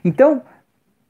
Então, 0.04 0.42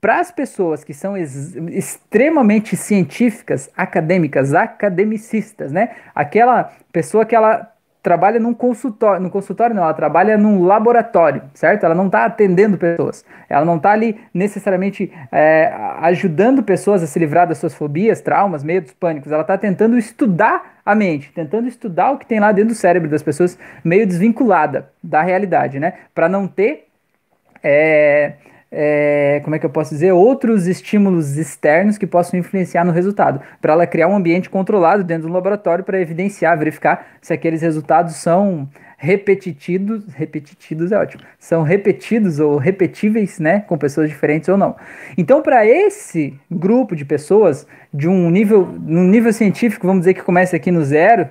para 0.00 0.18
as 0.18 0.30
pessoas 0.30 0.82
que 0.82 0.94
são 0.94 1.16
extremamente 1.16 2.76
científicas, 2.76 3.70
acadêmicas, 3.76 4.54
academicistas, 4.54 5.70
né? 5.70 5.90
Aquela 6.14 6.72
pessoa 6.90 7.26
que 7.26 7.34
ela 7.34 7.70
trabalha 8.02 8.40
num 8.40 8.54
consultório, 8.54 9.22
no 9.22 9.30
consultório 9.30 9.74
não, 9.74 9.82
ela 9.82 9.94
trabalha 9.94 10.38
num 10.38 10.64
laboratório, 10.64 11.42
certo? 11.54 11.84
Ela 11.84 11.94
não 11.94 12.06
está 12.06 12.24
atendendo 12.24 12.78
pessoas, 12.78 13.24
ela 13.48 13.64
não 13.64 13.76
está 13.76 13.92
ali 13.92 14.18
necessariamente 14.32 15.12
é, 15.30 15.72
ajudando 16.00 16.62
pessoas 16.62 17.02
a 17.02 17.06
se 17.06 17.18
livrar 17.18 17.46
das 17.46 17.58
suas 17.58 17.74
fobias, 17.74 18.20
traumas, 18.20 18.64
medos, 18.64 18.92
pânicos, 18.92 19.30
ela 19.30 19.42
está 19.42 19.58
tentando 19.58 19.98
estudar 19.98 20.80
a 20.84 20.94
mente, 20.94 21.30
tentando 21.32 21.68
estudar 21.68 22.12
o 22.12 22.18
que 22.18 22.26
tem 22.26 22.40
lá 22.40 22.52
dentro 22.52 22.70
do 22.70 22.76
cérebro 22.76 23.08
das 23.08 23.22
pessoas, 23.22 23.58
meio 23.84 24.06
desvinculada 24.06 24.90
da 25.02 25.22
realidade, 25.22 25.78
né? 25.78 25.94
Para 26.14 26.28
não 26.28 26.46
ter 26.46 26.86
é, 27.62 28.32
é, 28.72 29.40
como 29.42 29.56
é 29.56 29.58
que 29.58 29.66
eu 29.66 29.70
posso 29.70 29.90
dizer, 29.90 30.12
outros 30.12 30.66
estímulos 30.66 31.36
externos 31.36 31.98
que 31.98 32.06
possam 32.06 32.38
influenciar 32.38 32.84
no 32.84 32.92
resultado, 32.92 33.40
para 33.60 33.72
ela 33.72 33.86
criar 33.86 34.08
um 34.08 34.16
ambiente 34.16 34.48
controlado 34.48 35.02
dentro 35.02 35.26
do 35.26 35.32
laboratório 35.32 35.84
para 35.84 36.00
evidenciar, 36.00 36.58
verificar 36.58 37.06
se 37.20 37.32
aqueles 37.32 37.62
resultados 37.62 38.16
são 38.16 38.68
repetidos, 39.02 40.04
repetidos 40.12 40.92
é 40.92 40.98
ótimo, 40.98 41.22
são 41.38 41.62
repetidos 41.62 42.38
ou 42.38 42.58
repetíveis, 42.58 43.38
né, 43.38 43.60
com 43.60 43.78
pessoas 43.78 44.10
diferentes 44.10 44.46
ou 44.50 44.58
não. 44.58 44.76
Então, 45.16 45.40
para 45.40 45.66
esse 45.66 46.38
grupo 46.50 46.94
de 46.94 47.04
pessoas 47.06 47.66
de 47.92 48.06
um 48.06 48.30
nível, 48.30 48.66
num 48.66 49.04
nível 49.04 49.32
científico, 49.32 49.86
vamos 49.86 50.02
dizer 50.02 50.12
que 50.12 50.22
começa 50.22 50.54
aqui 50.54 50.70
no 50.70 50.84
zero, 50.84 51.28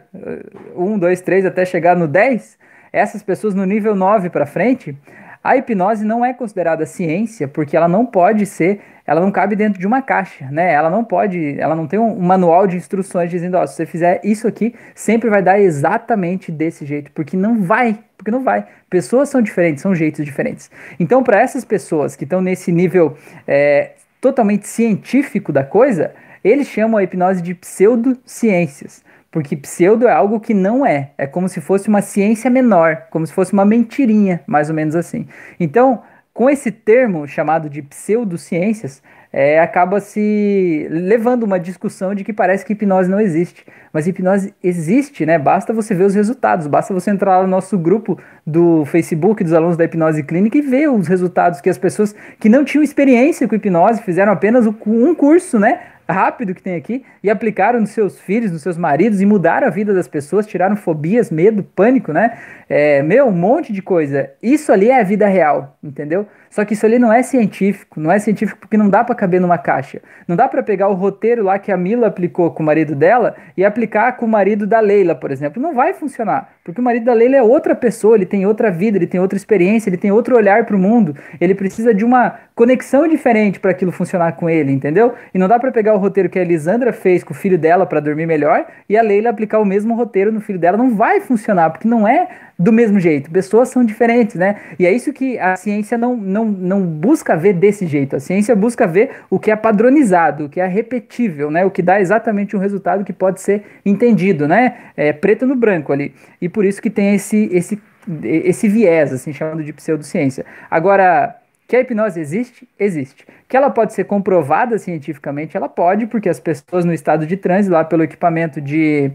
um, 0.75 0.97
dois, 0.97 1.21
três, 1.21 1.45
até 1.45 1.63
chegar 1.63 1.95
no 1.95 2.07
10, 2.07 2.57
essas 2.91 3.21
pessoas 3.21 3.53
no 3.53 3.65
nível 3.65 3.95
9 3.95 4.31
para 4.31 4.47
frente, 4.47 4.97
a 5.43 5.55
hipnose 5.55 6.03
não 6.03 6.23
é 6.23 6.33
considerada 6.33 6.85
ciência 6.85 7.47
porque 7.47 7.75
ela 7.75 7.87
não 7.87 8.05
pode 8.05 8.45
ser, 8.45 8.81
ela 9.05 9.21
não 9.21 9.31
cabe 9.31 9.55
dentro 9.55 9.79
de 9.79 9.87
uma 9.87 10.01
caixa, 10.01 10.49
né? 10.51 10.71
Ela 10.73 10.89
não 10.89 11.03
pode, 11.03 11.59
ela 11.59 11.75
não 11.75 11.87
tem 11.87 11.97
um, 11.97 12.19
manual 12.19 12.67
de 12.67 12.75
instruções 12.75 13.29
dizendo, 13.29 13.55
ó, 13.57 13.65
se 13.65 13.75
você 13.75 13.85
fizer 13.85 14.19
isso 14.23 14.47
aqui, 14.47 14.75
sempre 14.93 15.29
vai 15.29 15.41
dar 15.41 15.59
exatamente 15.59 16.51
desse 16.51 16.85
jeito, 16.85 17.11
porque 17.11 17.37
não 17.37 17.61
vai, 17.61 17.97
porque 18.17 18.29
não 18.29 18.43
vai. 18.43 18.65
Pessoas 18.89 19.29
são 19.29 19.41
diferentes, 19.41 19.81
são 19.81 19.95
jeitos 19.95 20.25
diferentes. 20.25 20.69
Então, 20.99 21.23
para 21.23 21.39
essas 21.39 21.63
pessoas 21.63 22.15
que 22.17 22.25
estão 22.25 22.41
nesse 22.41 22.71
nível 22.71 23.17
é, 23.47 23.91
totalmente 24.19 24.67
científico 24.67 25.53
da 25.53 25.63
coisa, 25.63 26.13
eles 26.43 26.67
chamam 26.67 26.97
a 26.97 27.03
hipnose 27.03 27.41
de 27.41 27.55
pseudociências. 27.55 29.03
Porque 29.31 29.55
pseudo 29.55 30.07
é 30.07 30.11
algo 30.11 30.39
que 30.39 30.53
não 30.53 30.85
é. 30.85 31.11
É 31.17 31.27
como 31.27 31.47
se 31.47 31.61
fosse 31.61 31.87
uma 31.87 32.01
ciência 32.01 32.49
menor, 32.49 33.07
como 33.11 33.25
se 33.27 33.33
fosse 33.33 33.53
uma 33.53 33.65
mentirinha, 33.65 34.41
mais 34.47 34.69
ou 34.69 34.75
menos 34.75 34.95
assim. 34.95 35.27
Então, 35.59 36.01
com 36.33 36.49
esse 36.49 36.71
termo 36.71 37.27
chamado 37.27 37.69
de 37.69 37.81
pseudociências, 37.81 39.03
é, 39.31 39.59
acaba 39.59 39.99
se 39.99 40.87
levando 40.89 41.43
uma 41.43 41.59
discussão 41.59 42.15
de 42.15 42.23
que 42.23 42.33
parece 42.33 42.65
que 42.65 42.73
hipnose 42.73 43.09
não 43.09 43.19
existe. 43.19 43.65
Mas 43.93 44.07
hipnose 44.07 44.53
existe, 44.63 45.25
né? 45.25 45.37
Basta 45.37 45.71
você 45.71 45.93
ver 45.93 46.05
os 46.05 46.15
resultados, 46.15 46.67
basta 46.67 46.93
você 46.93 47.11
entrar 47.11 47.41
no 47.41 47.47
nosso 47.47 47.77
grupo 47.77 48.19
do 48.45 48.85
Facebook 48.85 49.43
dos 49.43 49.53
alunos 49.53 49.77
da 49.77 49.83
hipnose 49.83 50.23
clínica 50.23 50.57
e 50.57 50.61
ver 50.61 50.89
os 50.89 51.07
resultados 51.07 51.61
que 51.61 51.69
as 51.69 51.77
pessoas 51.77 52.15
que 52.39 52.49
não 52.49 52.65
tinham 52.65 52.83
experiência 52.83 53.47
com 53.47 53.55
hipnose 53.55 54.01
fizeram 54.01 54.31
apenas 54.31 54.65
um 54.65 55.13
curso, 55.13 55.59
né? 55.59 55.79
rápido 56.11 56.55
que 56.55 56.61
tem 56.61 56.75
aqui 56.75 57.05
e 57.23 57.29
aplicaram 57.29 57.79
nos 57.79 57.91
seus 57.91 58.19
filhos, 58.19 58.51
nos 58.51 58.61
seus 58.61 58.77
maridos 58.77 59.21
e 59.21 59.25
mudaram 59.25 59.67
a 59.67 59.69
vida 59.69 59.93
das 59.93 60.07
pessoas, 60.07 60.47
tiraram 60.47 60.75
fobias, 60.75 61.29
medo, 61.29 61.63
pânico, 61.63 62.11
né? 62.11 62.37
É, 62.67 63.03
meu, 63.03 63.27
um 63.27 63.31
monte 63.31 63.71
de 63.71 63.81
coisa. 63.81 64.31
Isso 64.41 64.71
ali 64.71 64.89
é 64.89 64.99
a 64.99 65.03
vida 65.03 65.27
real, 65.27 65.77
entendeu? 65.83 66.27
Só 66.49 66.65
que 66.65 66.73
isso 66.73 66.85
ali 66.85 66.97
não 66.97 67.13
é 67.13 67.21
científico, 67.21 67.99
não 67.99 68.11
é 68.11 68.17
científico 68.17 68.59
porque 68.59 68.77
não 68.77 68.89
dá 68.89 69.03
para 69.03 69.13
caber 69.13 69.39
numa 69.39 69.57
caixa. 69.57 70.01
Não 70.27 70.35
dá 70.35 70.47
para 70.47 70.63
pegar 70.63 70.87
o 70.87 70.93
roteiro 70.93 71.43
lá 71.43 71.59
que 71.59 71.71
a 71.71 71.77
Mila 71.77 72.07
aplicou 72.07 72.51
com 72.51 72.63
o 72.63 72.65
marido 72.65 72.95
dela 72.95 73.35
e 73.55 73.63
aplicar 73.63 74.13
com 74.17 74.25
o 74.25 74.29
marido 74.29 74.65
da 74.65 74.79
Leila, 74.79 75.13
por 75.13 75.31
exemplo. 75.31 75.61
Não 75.61 75.73
vai 75.73 75.93
funcionar, 75.93 76.49
porque 76.63 76.81
o 76.81 76.83
marido 76.83 77.05
da 77.05 77.13
Leila 77.13 77.35
é 77.35 77.43
outra 77.43 77.75
pessoa, 77.75 78.15
ele 78.15 78.25
tem 78.25 78.45
outra 78.45 78.71
vida, 78.71 78.97
ele 78.97 79.07
tem 79.07 79.19
outra 79.19 79.37
experiência, 79.37 79.89
ele 79.89 79.97
tem 79.97 80.11
outro 80.11 80.35
olhar 80.35 80.65
para 80.65 80.75
o 80.75 80.79
mundo. 80.79 81.15
Ele 81.39 81.53
precisa 81.53 81.93
de 81.93 82.03
uma 82.03 82.35
conexão 82.55 83.07
diferente 83.07 83.59
para 83.59 83.71
aquilo 83.71 83.91
funcionar 83.91 84.33
com 84.33 84.49
ele, 84.49 84.71
entendeu? 84.71 85.13
E 85.33 85.37
não 85.37 85.47
dá 85.47 85.59
para 85.59 85.71
pegar 85.71 85.93
o 85.93 85.97
roteiro 85.97 86.29
que 86.29 86.39
a 86.39 86.41
Elisandra 86.41 86.91
fez 86.91 87.23
com 87.23 87.33
o 87.33 87.37
filho 87.37 87.57
dela 87.57 87.85
para 87.85 87.99
dormir 87.99 88.25
melhor 88.25 88.65
e 88.87 88.97
a 88.97 89.01
Leila 89.01 89.29
aplicar 89.29 89.59
o 89.59 89.65
mesmo 89.65 89.95
roteiro 89.95 90.31
no 90.31 90.41
filho 90.41 90.59
dela. 90.59 90.77
Não 90.77 90.95
vai 90.95 91.21
funcionar, 91.21 91.69
porque 91.69 91.87
não 91.87 92.07
é 92.07 92.27
do 92.59 92.73
mesmo 92.73 92.99
jeito. 92.99 93.31
Pessoas 93.31 93.69
são 93.69 93.85
diferentes, 93.85 94.35
né? 94.35 94.57
E 94.77 94.85
é 94.85 94.91
isso 94.91 95.13
que 95.13 95.39
a 95.39 95.55
ciência 95.55 95.97
não, 95.97 96.17
não, 96.17 96.43
não 96.43 96.81
busca 96.81 97.37
ver 97.37 97.53
desse 97.53 97.87
jeito. 97.87 98.17
A 98.17 98.19
ciência 98.19 98.53
busca 98.53 98.85
ver 98.85 99.11
o 99.29 99.39
que 99.39 99.49
é 99.49 99.55
padronizado, 99.55 100.45
o 100.45 100.49
que 100.49 100.59
é 100.59 100.67
repetível, 100.67 101.49
né? 101.49 101.63
O 101.63 101.71
que 101.71 101.81
dá 101.81 102.01
exatamente 102.01 102.57
um 102.57 102.59
resultado 102.59 103.05
que 103.05 103.13
pode 103.13 103.39
ser 103.39 103.63
entendido, 103.85 104.45
né? 104.45 104.75
É 104.97 105.13
preto 105.13 105.47
no 105.47 105.55
branco 105.55 105.93
ali. 105.93 106.13
E 106.41 106.49
por 106.49 106.65
isso 106.65 106.81
que 106.81 106.89
tem 106.89 107.15
esse, 107.15 107.49
esse, 107.53 107.81
esse 108.23 108.67
viés, 108.67 109.13
assim, 109.13 109.31
chamado 109.31 109.63
de 109.63 109.71
pseudociência. 109.71 110.45
Agora, 110.69 111.37
que 111.65 111.77
a 111.77 111.79
hipnose 111.79 112.19
existe? 112.19 112.67
Existe. 112.77 113.25
Que 113.47 113.55
ela 113.55 113.69
pode 113.69 113.93
ser 113.93 114.03
comprovada 114.03 114.77
cientificamente? 114.77 115.55
Ela 115.55 115.69
pode, 115.69 116.07
porque 116.07 116.27
as 116.27 116.41
pessoas 116.41 116.83
no 116.83 116.91
estado 116.91 117.25
de 117.25 117.37
transe, 117.37 117.69
lá 117.69 117.85
pelo 117.85 118.03
equipamento 118.03 118.59
de 118.59 119.11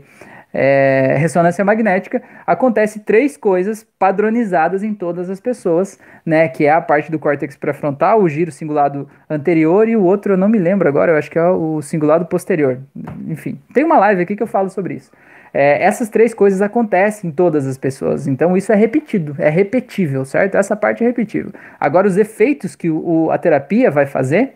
é, 0.54 1.16
ressonância 1.18 1.64
magnética, 1.64 2.22
acontece 2.46 3.00
três 3.00 3.36
coisas 3.36 3.84
padronizadas 3.98 4.84
em 4.84 4.94
todas 4.94 5.28
as 5.28 5.40
pessoas, 5.40 5.98
né? 6.24 6.46
Que 6.46 6.66
é 6.66 6.70
a 6.70 6.80
parte 6.80 7.10
do 7.10 7.18
córtex 7.18 7.56
pré-frontal, 7.56 8.22
o 8.22 8.28
giro 8.28 8.52
cingulado 8.52 9.08
anterior 9.28 9.88
e 9.88 9.96
o 9.96 10.02
outro 10.04 10.34
eu 10.34 10.36
não 10.36 10.48
me 10.48 10.58
lembro 10.58 10.88
agora, 10.88 11.12
eu 11.12 11.16
acho 11.16 11.30
que 11.30 11.38
é 11.38 11.48
o 11.48 11.82
cingulado 11.82 12.24
posterior. 12.26 12.78
Enfim, 13.26 13.58
tem 13.74 13.82
uma 13.82 13.98
live 13.98 14.22
aqui 14.22 14.36
que 14.36 14.42
eu 14.42 14.46
falo 14.46 14.70
sobre 14.70 14.94
isso. 14.94 15.10
É, 15.52 15.84
essas 15.84 16.08
três 16.08 16.34
coisas 16.34 16.60
acontecem 16.62 17.30
em 17.30 17.32
todas 17.32 17.66
as 17.66 17.78
pessoas, 17.78 18.26
então 18.26 18.56
isso 18.56 18.72
é 18.72 18.74
repetido, 18.74 19.36
é 19.38 19.48
repetível, 19.48 20.24
certo? 20.24 20.56
Essa 20.56 20.74
parte 20.74 21.04
é 21.04 21.06
repetível. 21.06 21.52
Agora, 21.78 22.08
os 22.08 22.16
efeitos 22.16 22.74
que 22.74 22.90
o, 22.90 23.30
a 23.30 23.38
terapia 23.38 23.88
vai 23.88 24.04
fazer 24.04 24.54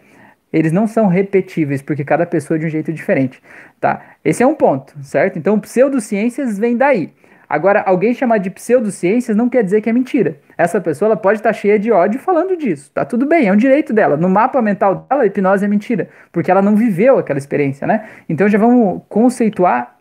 eles 0.52 0.72
não 0.72 0.86
são 0.86 1.06
repetíveis, 1.06 1.82
porque 1.82 2.04
cada 2.04 2.24
pessoa 2.26 2.56
é 2.56 2.60
de 2.60 2.66
um 2.66 2.70
jeito 2.70 2.92
diferente, 2.92 3.42
tá? 3.80 4.02
Esse 4.24 4.42
é 4.42 4.46
um 4.46 4.54
ponto, 4.54 4.94
certo? 5.02 5.38
Então, 5.38 5.58
pseudociências 5.60 6.58
vem 6.58 6.76
daí. 6.76 7.12
Agora, 7.48 7.80
alguém 7.80 8.12
chamar 8.12 8.38
de 8.38 8.50
pseudociências 8.50 9.34
não 9.34 9.48
quer 9.48 9.64
dizer 9.64 9.80
que 9.80 9.88
é 9.88 9.92
mentira. 9.92 10.36
Essa 10.56 10.80
pessoa 10.80 11.16
pode 11.16 11.38
estar 11.38 11.52
cheia 11.52 11.78
de 11.78 11.90
ódio 11.90 12.20
falando 12.20 12.54
disso. 12.56 12.90
Tá 12.92 13.06
tudo 13.06 13.24
bem, 13.24 13.48
é 13.48 13.52
um 13.52 13.56
direito 13.56 13.92
dela. 13.92 14.18
No 14.18 14.28
mapa 14.28 14.60
mental 14.60 15.06
dela, 15.08 15.24
hipnose 15.24 15.64
é 15.64 15.68
mentira, 15.68 16.10
porque 16.30 16.50
ela 16.50 16.60
não 16.60 16.76
viveu 16.76 17.18
aquela 17.18 17.38
experiência, 17.38 17.86
né? 17.86 18.06
Então 18.28 18.46
já 18.48 18.58
vamos 18.58 19.02
conceituar 19.08 19.96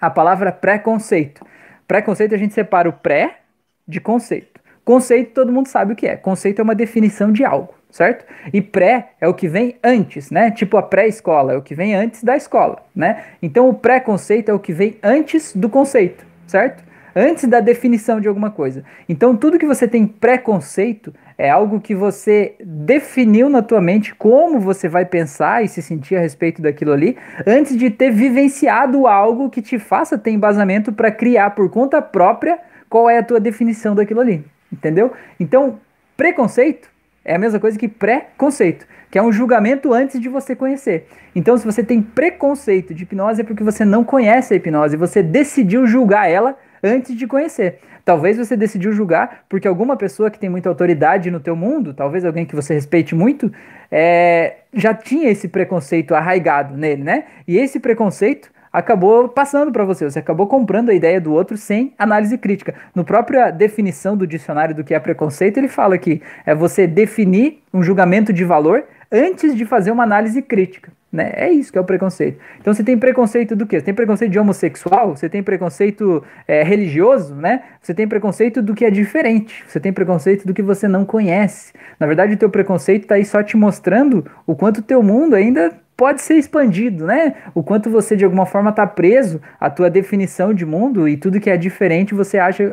a 0.00 0.10
palavra 0.10 0.50
preconceito. 0.50 1.46
Preconceito 1.86 2.34
a 2.34 2.38
gente 2.38 2.52
separa 2.52 2.88
o 2.88 2.92
pré 2.92 3.38
de 3.86 4.00
conceito. 4.00 4.60
Conceito 4.84 5.32
todo 5.32 5.52
mundo 5.52 5.68
sabe 5.68 5.92
o 5.92 5.96
que 5.96 6.08
é. 6.08 6.16
Conceito 6.16 6.58
é 6.58 6.64
uma 6.64 6.74
definição 6.74 7.30
de 7.30 7.44
algo, 7.44 7.72
certo? 7.92 8.24
E 8.52 8.60
pré 8.60 9.10
é 9.20 9.28
o 9.28 9.34
que 9.34 9.46
vem 9.46 9.76
antes, 9.84 10.30
né? 10.30 10.50
Tipo 10.50 10.78
a 10.78 10.82
pré-escola 10.82 11.52
é 11.52 11.56
o 11.56 11.62
que 11.62 11.74
vem 11.74 11.94
antes 11.94 12.24
da 12.24 12.34
escola, 12.36 12.82
né? 12.96 13.22
Então 13.40 13.68
o 13.68 13.74
pré-conceito 13.74 14.50
é 14.50 14.54
o 14.54 14.58
que 14.58 14.72
vem 14.72 14.96
antes 15.02 15.54
do 15.54 15.68
conceito, 15.68 16.24
certo? 16.46 16.82
Antes 17.14 17.46
da 17.46 17.60
definição 17.60 18.18
de 18.18 18.26
alguma 18.26 18.50
coisa. 18.50 18.82
Então 19.06 19.36
tudo 19.36 19.58
que 19.58 19.66
você 19.66 19.86
tem 19.86 20.06
preconceito 20.06 21.12
é 21.36 21.50
algo 21.50 21.80
que 21.80 21.94
você 21.94 22.54
definiu 22.64 23.50
na 23.50 23.60
tua 23.60 23.80
mente 23.80 24.14
como 24.14 24.58
você 24.58 24.88
vai 24.88 25.04
pensar 25.04 25.62
e 25.62 25.68
se 25.68 25.82
sentir 25.82 26.16
a 26.16 26.20
respeito 26.20 26.62
daquilo 26.62 26.92
ali, 26.92 27.18
antes 27.46 27.76
de 27.76 27.90
ter 27.90 28.10
vivenciado 28.10 29.06
algo 29.06 29.50
que 29.50 29.60
te 29.60 29.78
faça 29.78 30.16
ter 30.16 30.30
embasamento 30.30 30.92
para 30.92 31.10
criar 31.10 31.50
por 31.50 31.68
conta 31.68 32.00
própria 32.00 32.58
qual 32.88 33.10
é 33.10 33.18
a 33.18 33.22
tua 33.22 33.38
definição 33.40 33.94
daquilo 33.94 34.20
ali. 34.20 34.44
Entendeu? 34.72 35.12
Então, 35.38 35.78
preconceito 36.16 36.91
é 37.24 37.34
a 37.34 37.38
mesma 37.38 37.60
coisa 37.60 37.78
que 37.78 37.88
pré-conceito, 37.88 38.86
que 39.10 39.18
é 39.18 39.22
um 39.22 39.32
julgamento 39.32 39.92
antes 39.92 40.20
de 40.20 40.28
você 40.28 40.56
conhecer. 40.56 41.06
Então, 41.34 41.56
se 41.56 41.64
você 41.64 41.82
tem 41.82 42.02
preconceito 42.02 42.92
de 42.94 43.04
hipnose, 43.04 43.40
é 43.40 43.44
porque 43.44 43.62
você 43.62 43.84
não 43.84 44.02
conhece 44.04 44.54
a 44.54 44.56
hipnose, 44.56 44.96
você 44.96 45.22
decidiu 45.22 45.86
julgar 45.86 46.28
ela 46.28 46.56
antes 46.82 47.16
de 47.16 47.26
conhecer. 47.26 47.78
Talvez 48.04 48.36
você 48.36 48.56
decidiu 48.56 48.92
julgar 48.92 49.44
porque 49.48 49.68
alguma 49.68 49.96
pessoa 49.96 50.30
que 50.30 50.38
tem 50.38 50.50
muita 50.50 50.68
autoridade 50.68 51.30
no 51.30 51.38
teu 51.38 51.54
mundo, 51.54 51.94
talvez 51.94 52.24
alguém 52.24 52.44
que 52.44 52.56
você 52.56 52.74
respeite 52.74 53.14
muito, 53.14 53.52
é, 53.90 54.56
já 54.74 54.92
tinha 54.92 55.30
esse 55.30 55.46
preconceito 55.46 56.12
arraigado 56.12 56.76
nele, 56.76 57.04
né? 57.04 57.24
E 57.46 57.56
esse 57.56 57.78
preconceito 57.78 58.50
acabou 58.72 59.28
passando 59.28 59.70
para 59.70 59.84
você, 59.84 60.04
você 60.08 60.18
acabou 60.18 60.46
comprando 60.46 60.88
a 60.88 60.94
ideia 60.94 61.20
do 61.20 61.32
outro 61.32 61.56
sem 61.56 61.92
análise 61.98 62.38
crítica. 62.38 62.74
No 62.94 63.04
própria 63.04 63.50
definição 63.50 64.16
do 64.16 64.26
dicionário 64.26 64.74
do 64.74 64.82
que 64.82 64.94
é 64.94 65.00
preconceito, 65.00 65.58
ele 65.58 65.68
fala 65.68 65.98
que 65.98 66.22
é 66.46 66.54
você 66.54 66.86
definir 66.86 67.62
um 67.72 67.82
julgamento 67.82 68.32
de 68.32 68.44
valor 68.44 68.84
antes 69.10 69.54
de 69.54 69.66
fazer 69.66 69.90
uma 69.90 70.04
análise 70.04 70.40
crítica. 70.40 70.90
Né? 71.12 71.30
É 71.36 71.52
isso 71.52 71.70
que 71.70 71.76
é 71.76 71.80
o 71.80 71.84
preconceito. 71.84 72.38
Então 72.58 72.72
você 72.72 72.82
tem 72.82 72.96
preconceito 72.96 73.54
do 73.54 73.66
quê? 73.66 73.78
Você 73.78 73.84
tem 73.84 73.92
preconceito 73.92 74.32
de 74.32 74.38
homossexual, 74.38 75.14
você 75.14 75.28
tem 75.28 75.42
preconceito 75.42 76.24
é, 76.48 76.62
religioso, 76.62 77.34
né? 77.34 77.64
Você 77.82 77.92
tem 77.92 78.08
preconceito 78.08 78.62
do 78.62 78.74
que 78.74 78.82
é 78.82 78.90
diferente, 78.90 79.62
você 79.68 79.78
tem 79.78 79.92
preconceito 79.92 80.46
do 80.46 80.54
que 80.54 80.62
você 80.62 80.88
não 80.88 81.04
conhece. 81.04 81.74
Na 82.00 82.06
verdade, 82.06 82.32
o 82.32 82.36
teu 82.38 82.48
preconceito 82.48 83.02
está 83.02 83.16
aí 83.16 83.26
só 83.26 83.42
te 83.42 83.58
mostrando 83.58 84.24
o 84.46 84.56
quanto 84.56 84.78
o 84.78 84.82
teu 84.82 85.02
mundo 85.02 85.34
ainda 85.34 85.81
pode 86.02 86.20
ser 86.20 86.34
expandido, 86.34 87.06
né? 87.06 87.32
O 87.54 87.62
quanto 87.62 87.88
você 87.88 88.16
de 88.16 88.24
alguma 88.24 88.44
forma 88.44 88.70
está 88.70 88.84
preso 88.84 89.40
à 89.60 89.70
tua 89.70 89.88
definição 89.88 90.52
de 90.52 90.66
mundo 90.66 91.08
e 91.08 91.16
tudo 91.16 91.38
que 91.38 91.48
é 91.48 91.56
diferente 91.56 92.12
você 92.12 92.40
age, 92.40 92.72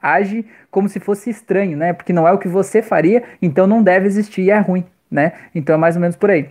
age 0.00 0.46
como 0.70 0.88
se 0.88 0.98
fosse 0.98 1.28
estranho, 1.28 1.76
né? 1.76 1.92
Porque 1.92 2.10
não 2.10 2.26
é 2.26 2.32
o 2.32 2.38
que 2.38 2.48
você 2.48 2.80
faria, 2.80 3.22
então 3.42 3.66
não 3.66 3.82
deve 3.82 4.06
existir 4.06 4.44
e 4.44 4.50
é 4.50 4.58
ruim, 4.58 4.82
né? 5.10 5.34
Então 5.54 5.74
é 5.74 5.78
mais 5.78 5.94
ou 5.94 6.00
menos 6.00 6.16
por 6.16 6.30
aí. 6.30 6.48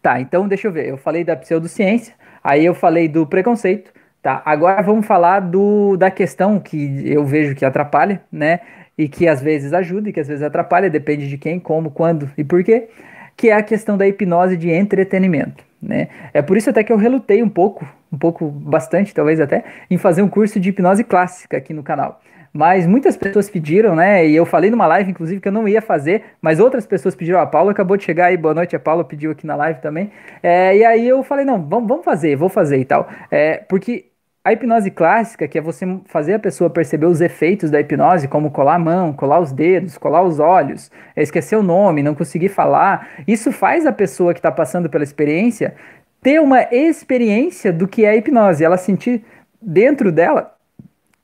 Tá, 0.00 0.20
então 0.20 0.46
deixa 0.46 0.68
eu 0.68 0.72
ver. 0.72 0.86
Eu 0.86 0.96
falei 0.96 1.24
da 1.24 1.34
pseudociência, 1.34 2.14
aí 2.44 2.64
eu 2.64 2.72
falei 2.72 3.08
do 3.08 3.26
preconceito. 3.26 3.90
Tá, 4.22 4.40
agora 4.44 4.80
vamos 4.80 5.04
falar 5.04 5.40
do, 5.40 5.96
da 5.96 6.08
questão 6.08 6.60
que 6.60 7.02
eu 7.04 7.24
vejo 7.24 7.56
que 7.56 7.64
atrapalha, 7.64 8.22
né? 8.30 8.60
E 8.96 9.08
que 9.08 9.26
às 9.26 9.42
vezes 9.42 9.72
ajuda 9.72 10.08
e 10.08 10.12
que 10.12 10.20
às 10.20 10.28
vezes 10.28 10.44
atrapalha, 10.44 10.88
depende 10.88 11.28
de 11.28 11.36
quem, 11.36 11.58
como, 11.58 11.90
quando 11.90 12.30
e 12.38 12.44
por 12.44 12.62
quê, 12.62 12.86
que 13.36 13.50
é 13.50 13.54
a 13.54 13.62
questão 13.62 13.96
da 13.96 14.06
hipnose 14.06 14.56
de 14.56 14.70
entretenimento. 14.70 15.64
Né? 15.80 16.08
É 16.32 16.40
por 16.40 16.56
isso 16.56 16.70
até 16.70 16.82
que 16.82 16.92
eu 16.92 16.96
relutei 16.96 17.42
um 17.42 17.48
pouco, 17.48 17.86
um 18.12 18.18
pouco, 18.18 18.46
bastante 18.46 19.14
talvez 19.14 19.40
até, 19.40 19.64
em 19.90 19.98
fazer 19.98 20.22
um 20.22 20.28
curso 20.28 20.58
de 20.58 20.70
hipnose 20.70 21.04
clássica 21.04 21.56
aqui 21.56 21.74
no 21.74 21.82
canal. 21.82 22.20
Mas 22.52 22.86
muitas 22.86 23.18
pessoas 23.18 23.50
pediram, 23.50 23.94
né? 23.94 24.26
E 24.26 24.34
eu 24.34 24.46
falei 24.46 24.70
numa 24.70 24.86
live, 24.86 25.10
inclusive, 25.10 25.42
que 25.42 25.48
eu 25.48 25.52
não 25.52 25.68
ia 25.68 25.82
fazer, 25.82 26.22
mas 26.40 26.58
outras 26.58 26.86
pessoas 26.86 27.14
pediram. 27.14 27.38
A 27.38 27.44
Paula 27.44 27.72
acabou 27.72 27.98
de 27.98 28.04
chegar 28.04 28.26
aí, 28.26 28.36
boa 28.38 28.54
noite. 28.54 28.74
A 28.74 28.80
Paula 28.80 29.04
pediu 29.04 29.30
aqui 29.30 29.46
na 29.46 29.54
live 29.56 29.80
também. 29.82 30.10
É, 30.42 30.74
e 30.74 30.82
aí 30.82 31.06
eu 31.06 31.22
falei, 31.22 31.44
não, 31.44 31.62
vamos, 31.62 31.86
vamos 31.86 32.04
fazer, 32.04 32.34
vou 32.34 32.48
fazer 32.48 32.78
e 32.78 32.84
tal. 32.86 33.06
É, 33.30 33.58
porque 33.58 34.06
a 34.46 34.52
hipnose 34.52 34.92
clássica, 34.92 35.48
que 35.48 35.58
é 35.58 35.60
você 35.60 35.84
fazer 36.04 36.34
a 36.34 36.38
pessoa 36.38 36.70
perceber 36.70 37.06
os 37.06 37.20
efeitos 37.20 37.68
da 37.68 37.80
hipnose, 37.80 38.28
como 38.28 38.48
colar 38.48 38.76
a 38.76 38.78
mão, 38.78 39.12
colar 39.12 39.40
os 39.40 39.50
dedos, 39.50 39.98
colar 39.98 40.22
os 40.22 40.38
olhos, 40.38 40.88
esquecer 41.16 41.56
o 41.56 41.64
nome, 41.64 42.00
não 42.00 42.14
conseguir 42.14 42.48
falar, 42.48 43.08
isso 43.26 43.50
faz 43.50 43.84
a 43.84 43.90
pessoa 43.90 44.32
que 44.32 44.38
está 44.38 44.52
passando 44.52 44.88
pela 44.88 45.02
experiência 45.02 45.74
ter 46.22 46.40
uma 46.40 46.62
experiência 46.70 47.72
do 47.72 47.88
que 47.88 48.04
é 48.04 48.10
a 48.10 48.16
hipnose, 48.16 48.64
ela 48.64 48.76
sentir 48.76 49.24
dentro 49.60 50.12
dela 50.12 50.54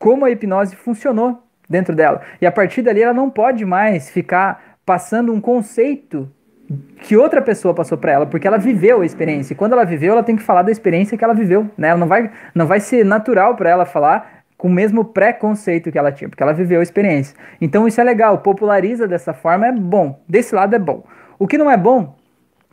como 0.00 0.24
a 0.24 0.30
hipnose 0.32 0.74
funcionou 0.74 1.44
dentro 1.68 1.94
dela. 1.94 2.22
E 2.40 2.46
a 2.46 2.50
partir 2.50 2.82
dali 2.82 3.02
ela 3.02 3.14
não 3.14 3.30
pode 3.30 3.64
mais 3.64 4.10
ficar 4.10 4.78
passando 4.84 5.32
um 5.32 5.40
conceito 5.40 6.28
que 6.98 7.16
outra 7.16 7.40
pessoa 7.42 7.74
passou 7.74 7.98
para 7.98 8.12
ela, 8.12 8.26
porque 8.26 8.46
ela 8.46 8.58
viveu 8.58 9.00
a 9.00 9.06
experiência. 9.06 9.52
E 9.52 9.56
quando 9.56 9.72
ela 9.72 9.84
viveu, 9.84 10.12
ela 10.12 10.22
tem 10.22 10.36
que 10.36 10.42
falar 10.42 10.62
da 10.62 10.70
experiência 10.70 11.16
que 11.16 11.24
ela 11.24 11.34
viveu, 11.34 11.68
né? 11.76 11.88
Ela 11.88 11.98
não 11.98 12.06
vai, 12.06 12.30
não 12.54 12.66
vai 12.66 12.80
ser 12.80 13.04
natural 13.04 13.56
para 13.56 13.70
ela 13.70 13.84
falar 13.84 14.42
com 14.56 14.68
o 14.68 14.70
mesmo 14.70 15.04
preconceito 15.04 15.90
que 15.90 15.98
ela 15.98 16.12
tinha, 16.12 16.28
porque 16.28 16.42
ela 16.42 16.52
viveu 16.52 16.80
a 16.80 16.82
experiência. 16.82 17.36
Então 17.60 17.88
isso 17.88 18.00
é 18.00 18.04
legal, 18.04 18.38
populariza 18.38 19.08
dessa 19.08 19.32
forma 19.32 19.66
é 19.66 19.72
bom. 19.72 20.20
Desse 20.28 20.54
lado 20.54 20.74
é 20.74 20.78
bom. 20.78 21.04
O 21.38 21.48
que 21.48 21.58
não 21.58 21.70
é 21.70 21.76
bom 21.76 22.14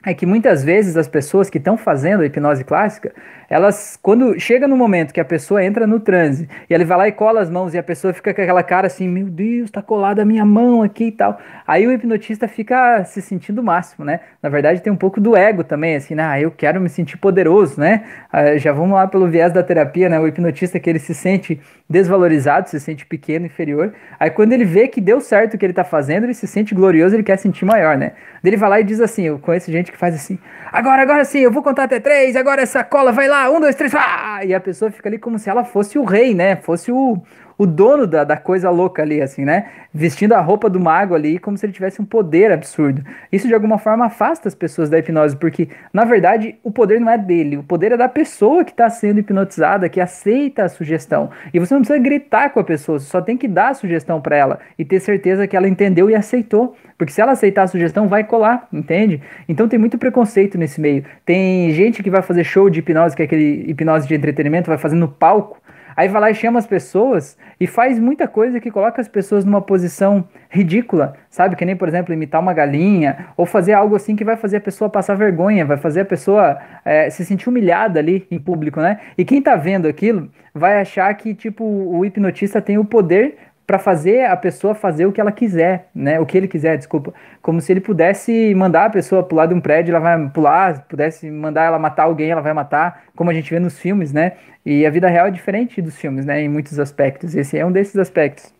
é 0.05 0.13
que 0.13 0.25
muitas 0.25 0.63
vezes 0.63 0.95
as 0.95 1.07
pessoas 1.07 1.49
que 1.49 1.57
estão 1.57 1.77
fazendo 1.77 2.21
a 2.21 2.25
hipnose 2.25 2.63
clássica, 2.63 3.13
elas, 3.49 3.97
quando 4.01 4.39
chega 4.39 4.67
no 4.67 4.77
momento 4.77 5.11
que 5.11 5.19
a 5.19 5.25
pessoa 5.25 5.63
entra 5.63 5.87
no 5.87 5.99
transe 5.99 6.47
e 6.69 6.73
ele 6.73 6.85
vai 6.85 6.97
lá 6.97 7.07
e 7.07 7.11
cola 7.11 7.41
as 7.41 7.49
mãos 7.49 7.73
e 7.73 7.77
a 7.77 7.83
pessoa 7.83 8.13
fica 8.13 8.33
com 8.33 8.41
aquela 8.41 8.61
cara 8.61 8.87
assim, 8.87 9.07
meu 9.07 9.25
Deus, 9.25 9.71
tá 9.71 9.81
colada 9.81 10.21
a 10.21 10.25
minha 10.25 10.45
mão 10.45 10.83
aqui 10.83 11.05
e 11.05 11.11
tal. 11.11 11.39
Aí 11.67 11.87
o 11.87 11.91
hipnotista 11.91 12.47
fica 12.47 13.03
se 13.05 13.21
sentindo 13.21 13.59
o 13.59 13.63
máximo, 13.63 14.05
né? 14.05 14.19
Na 14.41 14.49
verdade 14.49 14.81
tem 14.81 14.93
um 14.93 14.95
pouco 14.95 15.19
do 15.19 15.35
ego 15.35 15.63
também, 15.63 15.95
assim, 15.95 16.13
né? 16.15 16.23
Ah, 16.23 16.39
eu 16.39 16.51
quero 16.51 16.79
me 16.79 16.89
sentir 16.89 17.17
poderoso, 17.17 17.79
né? 17.79 18.03
Ah, 18.31 18.55
já 18.57 18.71
vamos 18.71 18.93
lá 18.93 19.07
pelo 19.07 19.27
viés 19.27 19.51
da 19.51 19.63
terapia, 19.63 20.07
né? 20.07 20.19
O 20.19 20.27
hipnotista 20.27 20.79
que 20.79 20.89
ele 20.89 20.99
se 20.99 21.15
sente 21.15 21.59
desvalorizado, 21.89 22.69
se 22.69 22.79
sente 22.79 23.05
pequeno, 23.05 23.47
inferior. 23.47 23.93
Aí 24.19 24.29
quando 24.29 24.53
ele 24.53 24.63
vê 24.63 24.87
que 24.87 25.01
deu 25.01 25.19
certo 25.19 25.55
o 25.55 25.57
que 25.57 25.65
ele 25.65 25.73
tá 25.73 25.83
fazendo, 25.83 26.25
ele 26.25 26.35
se 26.35 26.45
sente 26.45 26.75
glorioso, 26.75 27.15
ele 27.15 27.23
quer 27.23 27.37
sentir 27.37 27.65
maior, 27.65 27.97
né? 27.97 28.11
Ele 28.43 28.55
vai 28.55 28.69
lá 28.69 28.79
e 28.79 28.83
diz 28.83 29.01
assim, 29.01 29.23
eu 29.23 29.39
conheço 29.39 29.71
gente 29.71 29.88
que 29.91 29.97
faz 29.97 30.15
assim, 30.15 30.39
agora, 30.71 31.01
agora 31.01 31.25
sim, 31.25 31.39
eu 31.39 31.51
vou 31.51 31.63
contar 31.63 31.83
até 31.83 31.99
três, 31.99 32.35
agora 32.35 32.61
essa 32.61 32.83
cola 32.83 33.11
vai 33.11 33.27
lá, 33.27 33.49
um, 33.49 33.59
dois, 33.59 33.75
três, 33.75 33.93
ah! 33.95 34.39
e 34.45 34.53
a 34.53 34.59
pessoa 34.59 34.91
fica 34.91 35.09
ali 35.09 35.17
como 35.17 35.37
se 35.37 35.49
ela 35.49 35.63
fosse 35.63 35.97
o 35.97 36.03
rei, 36.03 36.33
né? 36.33 36.55
Fosse 36.57 36.91
o, 36.91 37.21
o 37.59 37.67
dono 37.67 38.07
da, 38.07 38.23
da 38.23 38.37
coisa 38.37 38.69
louca 38.69 39.01
ali, 39.01 39.21
assim, 39.21 39.43
né? 39.43 39.67
Vestindo 39.93 40.31
a 40.31 40.39
roupa 40.39 40.69
do 40.69 40.79
mago 40.79 41.13
ali, 41.13 41.37
como 41.37 41.57
se 41.57 41.65
ele 41.65 41.73
tivesse 41.73 42.01
um 42.01 42.05
poder 42.05 42.53
absurdo. 42.53 43.03
Isso 43.29 43.49
de 43.49 43.53
alguma 43.53 43.77
forma 43.77 44.05
afasta 44.05 44.47
as 44.47 44.55
pessoas 44.55 44.89
da 44.89 44.97
hipnose, 44.97 45.35
porque 45.35 45.67
na 45.91 46.05
verdade 46.05 46.55
o 46.63 46.71
poder 46.71 47.01
não 47.01 47.11
é 47.11 47.17
dele, 47.17 47.57
o 47.57 47.63
poder 47.63 47.91
é 47.91 47.97
da 47.97 48.07
pessoa 48.07 48.63
que 48.63 48.71
está 48.71 48.89
sendo 48.89 49.19
hipnotizada, 49.19 49.89
que 49.89 49.99
aceita 49.99 50.63
a 50.63 50.69
sugestão. 50.69 51.31
E 51.53 51.59
você 51.59 51.73
não 51.73 51.81
precisa 51.81 51.99
gritar 51.99 52.51
com 52.51 52.61
a 52.61 52.63
pessoa, 52.63 52.97
você 52.97 53.07
só 53.07 53.21
tem 53.21 53.35
que 53.35 53.47
dar 53.47 53.71
a 53.71 53.73
sugestão 53.73 54.21
para 54.21 54.37
ela 54.37 54.59
e 54.77 54.85
ter 54.85 55.01
certeza 55.01 55.45
que 55.45 55.57
ela 55.57 55.67
entendeu 55.67 56.09
e 56.09 56.15
aceitou. 56.15 56.77
Porque 56.97 57.11
se 57.11 57.19
ela 57.21 57.33
aceitar 57.33 57.63
a 57.63 57.67
sugestão, 57.67 58.07
vai 58.07 58.23
colar, 58.23 58.69
entende? 58.71 59.21
Então 59.49 59.67
tem 59.67 59.79
muito 59.79 59.97
preconceito 59.97 60.57
nesse 60.57 60.79
meio. 60.79 61.03
Tem 61.25 61.71
gente 61.71 62.01
que 62.01 62.09
vai 62.09 62.21
fazer 62.21 62.45
show 62.45 62.69
de 62.69 62.79
hipnose, 62.79 63.17
que 63.17 63.21
é 63.21 63.25
aquele 63.25 63.65
hipnose 63.69 64.07
de 64.07 64.15
entretenimento, 64.15 64.69
vai 64.69 64.77
fazer 64.77 64.95
no 64.95 65.09
palco 65.09 65.59
Aí 65.99 66.07
vai 66.07 66.21
lá 66.21 66.31
e 66.31 66.33
chama 66.33 66.57
as 66.57 66.65
pessoas 66.65 67.37
e 67.59 67.67
faz 67.67 67.99
muita 67.99 68.25
coisa 68.25 68.57
que 68.61 68.71
coloca 68.71 69.01
as 69.01 69.09
pessoas 69.09 69.43
numa 69.43 69.61
posição 69.61 70.23
ridícula, 70.49 71.13
sabe? 71.29 71.57
Que 71.57 71.65
nem, 71.65 71.75
por 71.75 71.89
exemplo, 71.89 72.13
imitar 72.13 72.39
uma 72.39 72.53
galinha 72.53 73.27
ou 73.35 73.45
fazer 73.45 73.73
algo 73.73 73.97
assim 73.97 74.15
que 74.15 74.23
vai 74.23 74.37
fazer 74.37 74.55
a 74.55 74.61
pessoa 74.61 74.89
passar 74.89 75.15
vergonha, 75.15 75.65
vai 75.65 75.75
fazer 75.75 75.99
a 75.99 76.05
pessoa 76.05 76.57
é, 76.85 77.09
se 77.09 77.25
sentir 77.25 77.49
humilhada 77.49 77.99
ali 77.99 78.25
em 78.31 78.39
público, 78.39 78.79
né? 78.79 79.01
E 79.17 79.25
quem 79.25 79.41
tá 79.41 79.57
vendo 79.57 79.89
aquilo 79.89 80.31
vai 80.53 80.79
achar 80.79 81.13
que, 81.15 81.35
tipo, 81.35 81.65
o 81.65 82.05
hipnotista 82.05 82.61
tem 82.61 82.77
o 82.77 82.85
poder 82.85 83.35
para 83.69 83.77
fazer 83.77 84.25
a 84.25 84.35
pessoa 84.35 84.73
fazer 84.73 85.05
o 85.05 85.11
que 85.11 85.21
ela 85.21 85.31
quiser, 85.31 85.89
né? 85.93 86.19
O 86.19 86.25
que 86.25 86.35
ele 86.35 86.47
quiser, 86.47 86.75
desculpa. 86.75 87.13
Como 87.39 87.61
se 87.61 87.71
ele 87.71 87.79
pudesse 87.79 88.51
mandar 88.55 88.85
a 88.85 88.89
pessoa 88.89 89.21
pular 89.21 89.45
de 89.45 89.53
um 89.53 89.61
prédio, 89.61 89.91
ela 89.91 89.99
vai 89.99 90.29
pular, 90.29 90.87
pudesse 90.87 91.29
mandar 91.29 91.65
ela 91.65 91.77
matar 91.77 92.05
alguém, 92.05 92.31
ela 92.31 92.41
vai 92.41 92.51
matar, 92.51 93.03
como 93.15 93.29
a 93.29 93.33
gente 93.33 93.51
vê 93.51 93.59
nos 93.59 93.77
filmes, 93.77 94.11
né? 94.11 94.31
E 94.65 94.87
a 94.87 94.89
vida 94.89 95.07
real 95.07 95.27
é 95.27 95.29
diferente 95.29 95.83
dos 95.83 95.95
filmes, 95.95 96.25
né? 96.25 96.41
Em 96.41 96.49
muitos 96.49 96.79
aspectos. 96.79 97.35
Esse 97.35 97.59
é 97.59 97.63
um 97.63 97.71
desses 97.71 97.95
aspectos. 97.97 98.51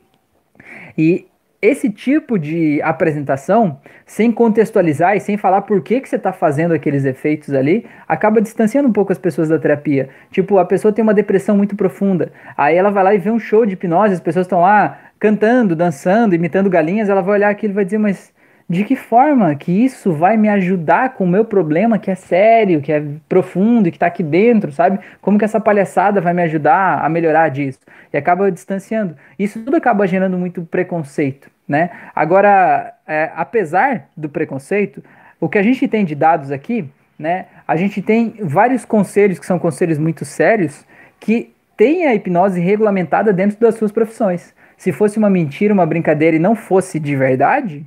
E 0.95 1.25
esse 1.61 1.89
tipo 1.89 2.39
de 2.39 2.81
apresentação, 2.81 3.79
sem 4.05 4.31
contextualizar 4.31 5.17
e 5.17 5.19
sem 5.19 5.35
falar 5.35 5.63
por 5.63 5.81
que, 5.81 5.99
que 5.99 6.07
você 6.07 6.15
está 6.15 6.31
fazendo 6.31 6.73
aqueles 6.73 7.03
efeitos 7.03 7.53
ali, 7.53 7.85
acaba 8.07 8.41
distanciando 8.41 8.87
um 8.87 8.93
pouco 8.93 9.11
as 9.11 9.17
pessoas 9.17 9.49
da 9.49 9.59
terapia. 9.59 10.09
Tipo, 10.31 10.57
a 10.57 10.65
pessoa 10.65 10.93
tem 10.93 11.03
uma 11.03 11.13
depressão 11.13 11.57
muito 11.57 11.75
profunda, 11.75 12.31
aí 12.55 12.77
ela 12.77 12.91
vai 12.91 13.03
lá 13.03 13.13
e 13.13 13.17
vê 13.17 13.29
um 13.29 13.39
show 13.39 13.65
de 13.65 13.73
hipnose, 13.73 14.13
as 14.13 14.21
pessoas 14.21 14.45
estão 14.45 14.61
lá 14.61 14.97
cantando, 15.19 15.75
dançando, 15.75 16.33
imitando 16.33 16.69
galinhas, 16.69 17.09
ela 17.09 17.21
vai 17.21 17.35
olhar 17.35 17.49
aquilo 17.49 17.73
e 17.73 17.75
vai 17.75 17.83
dizer, 17.85 17.97
mas 17.97 18.33
de 18.69 18.83
que 18.83 18.95
forma 18.95 19.55
que 19.55 19.71
isso 19.71 20.13
vai 20.13 20.37
me 20.37 20.47
ajudar 20.47 21.15
com 21.15 21.23
o 21.23 21.27
meu 21.27 21.43
problema 21.43 21.97
que 21.97 22.11
é 22.11 22.15
sério, 22.15 22.81
que 22.81 22.91
é 22.91 23.03
profundo 23.27 23.87
e 23.87 23.91
que 23.91 23.97
está 23.97 24.05
aqui 24.05 24.21
dentro, 24.21 24.71
sabe? 24.71 24.99
Como 25.19 25.39
que 25.39 25.45
essa 25.45 25.59
palhaçada 25.59 26.21
vai 26.21 26.33
me 26.35 26.43
ajudar 26.43 27.03
a 27.03 27.09
melhorar 27.09 27.49
disso? 27.49 27.79
E 28.13 28.17
acaba 28.17 28.51
distanciando. 28.51 29.17
Isso 29.39 29.59
tudo 29.63 29.75
acaba 29.75 30.05
gerando 30.05 30.37
muito 30.37 30.61
preconceito, 30.61 31.49
né? 31.67 31.89
Agora, 32.15 32.93
é, 33.07 33.31
apesar 33.35 34.07
do 34.15 34.29
preconceito, 34.29 35.03
o 35.39 35.49
que 35.49 35.57
a 35.57 35.63
gente 35.63 35.87
tem 35.87 36.05
de 36.05 36.13
dados 36.13 36.51
aqui, 36.51 36.87
né? 37.17 37.47
A 37.67 37.75
gente 37.75 38.03
tem 38.03 38.35
vários 38.39 38.85
conselhos 38.85 39.39
que 39.39 39.47
são 39.47 39.57
conselhos 39.57 39.97
muito 39.97 40.23
sérios 40.25 40.85
que 41.19 41.51
têm 41.75 42.05
a 42.05 42.13
hipnose 42.13 42.61
regulamentada 42.61 43.33
dentro 43.33 43.59
das 43.59 43.75
suas 43.75 43.91
profissões. 43.91 44.53
Se 44.77 44.91
fosse 44.91 45.17
uma 45.17 45.29
mentira, 45.29 45.73
uma 45.73 45.87
brincadeira 45.87 46.35
e 46.35 46.39
não 46.39 46.55
fosse 46.55 46.99
de 46.99 47.15
verdade, 47.15 47.83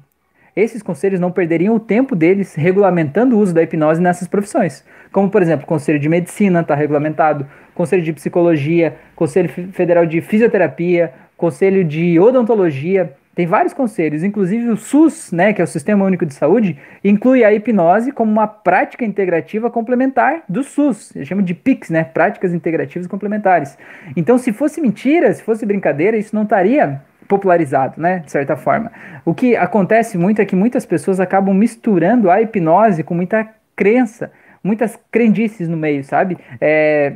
esses 0.55 0.83
conselhos 0.83 1.19
não 1.19 1.33
perderiam 1.33 1.75
o 1.75 1.81
tempo 1.81 2.15
deles 2.15 2.55
regulamentando 2.55 3.37
o 3.37 3.41
uso 3.41 3.55
da 3.55 3.62
hipnose 3.62 4.01
nessas 4.01 4.29
profissões. 4.29 4.85
Como, 5.11 5.31
por 5.31 5.41
exemplo, 5.41 5.65
o 5.65 5.69
Conselho 5.69 5.99
de 5.99 6.09
Medicina 6.09 6.61
está 6.61 6.75
regulamentado, 6.75 7.47
Conselho 7.75 8.03
de 8.03 8.12
Psicologia, 8.12 8.97
Conselho 9.17 9.49
Federal 9.49 10.05
de 10.05 10.21
Fisioterapia, 10.21 11.12
Conselho 11.37 11.85
de 11.85 12.21
Odontologia. 12.21 13.15
Tem 13.35 13.47
vários 13.47 13.73
conselhos, 13.73 14.23
inclusive 14.23 14.69
o 14.69 14.77
SUS, 14.77 15.33
né, 15.33 15.55
que 15.55 15.62
é 15.62 15.65
o 15.65 15.67
Sistema 15.67 16.05
Único 16.05 16.27
de 16.27 16.35
Saúde, 16.35 16.79
inclui 17.03 17.43
a 17.43 17.53
hipnose 17.53 18.12
como 18.12 18.31
uma 18.31 18.47
prática 18.47 19.07
integrativa 19.07 19.71
complementar 19.71 20.43
do 20.47 20.62
SUS. 20.62 21.17
Eles 21.17 21.29
chamam 21.29 21.43
de 21.43 21.55
PICS, 21.55 21.88
né, 21.88 22.05
Práticas 22.05 22.53
Integrativas 22.53 23.07
Complementares. 23.07 23.79
Então, 24.15 24.37
se 24.37 24.53
fosse 24.53 24.83
mentira, 24.83 25.33
se 25.33 25.43
fosse 25.43 25.65
brincadeira, 25.65 26.19
isso 26.19 26.37
não 26.37 26.43
estaria 26.43 27.01
popularizado, 27.33 27.99
né, 27.99 28.18
de 28.18 28.31
certa 28.31 28.57
forma. 28.57 28.92
O 29.25 29.33
que 29.33 29.57
acontece 29.57 30.18
muito 30.18 30.42
é 30.42 30.45
que 30.45 30.55
muitas 30.55 30.85
pessoas 30.85 31.18
acabam 31.18 31.55
misturando 31.55 32.31
a 32.31 32.42
hipnose 32.42 33.03
com 33.03 33.14
muita 33.14 33.49
crença, 33.75 34.31
muitas 34.62 35.01
crendices 35.11 35.66
no 35.66 35.77
meio, 35.79 36.05
sabe? 36.05 36.37
É, 36.61 37.14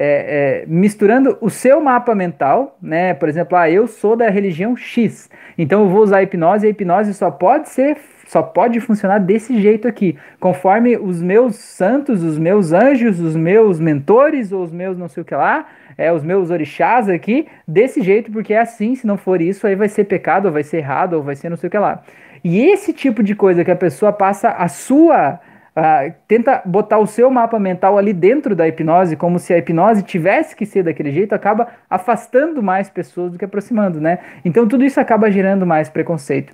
é, 0.00 0.62
é, 0.62 0.64
misturando 0.68 1.36
o 1.40 1.50
seu 1.50 1.80
mapa 1.80 2.14
mental, 2.14 2.78
né? 2.80 3.14
Por 3.14 3.28
exemplo, 3.28 3.58
ah, 3.58 3.68
eu 3.68 3.88
sou 3.88 4.14
da 4.14 4.30
religião 4.30 4.76
X, 4.76 5.28
então 5.58 5.80
eu 5.80 5.88
vou 5.88 6.02
usar 6.02 6.18
a 6.18 6.22
hipnose 6.22 6.64
e 6.64 6.68
a 6.68 6.70
hipnose 6.70 7.12
só 7.14 7.30
pode 7.30 7.68
ser 7.68 7.96
só 8.28 8.42
pode 8.42 8.78
funcionar 8.78 9.20
desse 9.20 9.58
jeito 9.58 9.88
aqui, 9.88 10.16
conforme 10.38 10.98
os 10.98 11.22
meus 11.22 11.56
santos, 11.56 12.22
os 12.22 12.38
meus 12.38 12.72
anjos, 12.72 13.18
os 13.20 13.34
meus 13.34 13.80
mentores, 13.80 14.52
ou 14.52 14.62
os 14.62 14.70
meus 14.70 14.98
não 14.98 15.08
sei 15.08 15.22
o 15.22 15.26
que 15.26 15.34
lá, 15.34 15.66
é, 15.96 16.12
os 16.12 16.22
meus 16.22 16.50
orixás 16.50 17.08
aqui, 17.08 17.48
desse 17.66 18.02
jeito, 18.02 18.30
porque 18.30 18.52
é 18.52 18.60
assim, 18.60 18.94
se 18.94 19.06
não 19.06 19.16
for 19.16 19.40
isso, 19.40 19.66
aí 19.66 19.74
vai 19.74 19.88
ser 19.88 20.04
pecado, 20.04 20.44
ou 20.44 20.52
vai 20.52 20.62
ser 20.62 20.76
errado, 20.76 21.14
ou 21.14 21.22
vai 21.22 21.36
ser 21.36 21.48
não 21.48 21.56
sei 21.56 21.68
o 21.68 21.70
que 21.70 21.78
lá. 21.78 22.02
E 22.44 22.60
esse 22.60 22.92
tipo 22.92 23.22
de 23.22 23.34
coisa 23.34 23.64
que 23.64 23.70
a 23.70 23.76
pessoa 23.76 24.12
passa 24.12 24.50
a 24.50 24.68
sua. 24.68 25.40
Uh, 25.78 26.12
tenta 26.26 26.60
botar 26.64 26.98
o 26.98 27.06
seu 27.06 27.30
mapa 27.30 27.56
mental 27.56 27.96
ali 27.96 28.12
dentro 28.12 28.56
da 28.56 28.66
hipnose, 28.66 29.14
como 29.14 29.38
se 29.38 29.54
a 29.54 29.58
hipnose 29.58 30.02
tivesse 30.02 30.56
que 30.56 30.66
ser 30.66 30.82
daquele 30.82 31.12
jeito, 31.12 31.34
acaba 31.34 31.68
afastando 31.88 32.60
mais 32.60 32.90
pessoas 32.90 33.30
do 33.30 33.38
que 33.38 33.44
aproximando, 33.44 34.00
né? 34.00 34.18
Então 34.44 34.66
tudo 34.66 34.84
isso 34.84 34.98
acaba 34.98 35.30
gerando 35.30 35.64
mais 35.64 35.88
preconceito. 35.88 36.52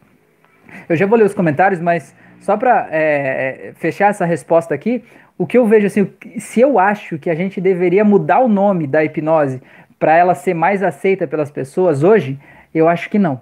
Eu 0.91 0.95
já 0.95 1.07
vou 1.07 1.17
ler 1.17 1.25
os 1.25 1.33
comentários, 1.33 1.81
mas 1.81 2.15
só 2.39 2.55
para 2.59 2.87
é, 2.91 3.71
é, 3.71 3.73
fechar 3.77 4.11
essa 4.11 4.27
resposta 4.27 4.75
aqui, 4.75 5.03
o 5.39 5.47
que 5.47 5.57
eu 5.57 5.65
vejo 5.65 5.87
assim, 5.87 6.07
se 6.37 6.61
eu 6.61 6.79
acho 6.79 7.19
que 7.19 7.31
a 7.31 7.35
gente 7.35 7.63
deveria 7.63 8.05
mudar 8.05 8.41
o 8.41 8.49
nome 8.49 8.87
da 8.87 9.03
hipnose 9.03 9.63
para 9.99 10.15
ela 10.15 10.35
ser 10.35 10.53
mais 10.53 10.83
aceita 10.83 11.27
pelas 11.27 11.51
pessoas 11.51 12.03
hoje, 12.03 12.39
eu 12.75 12.91
acho 12.91 13.09
que 13.09 13.19
não. 13.19 13.41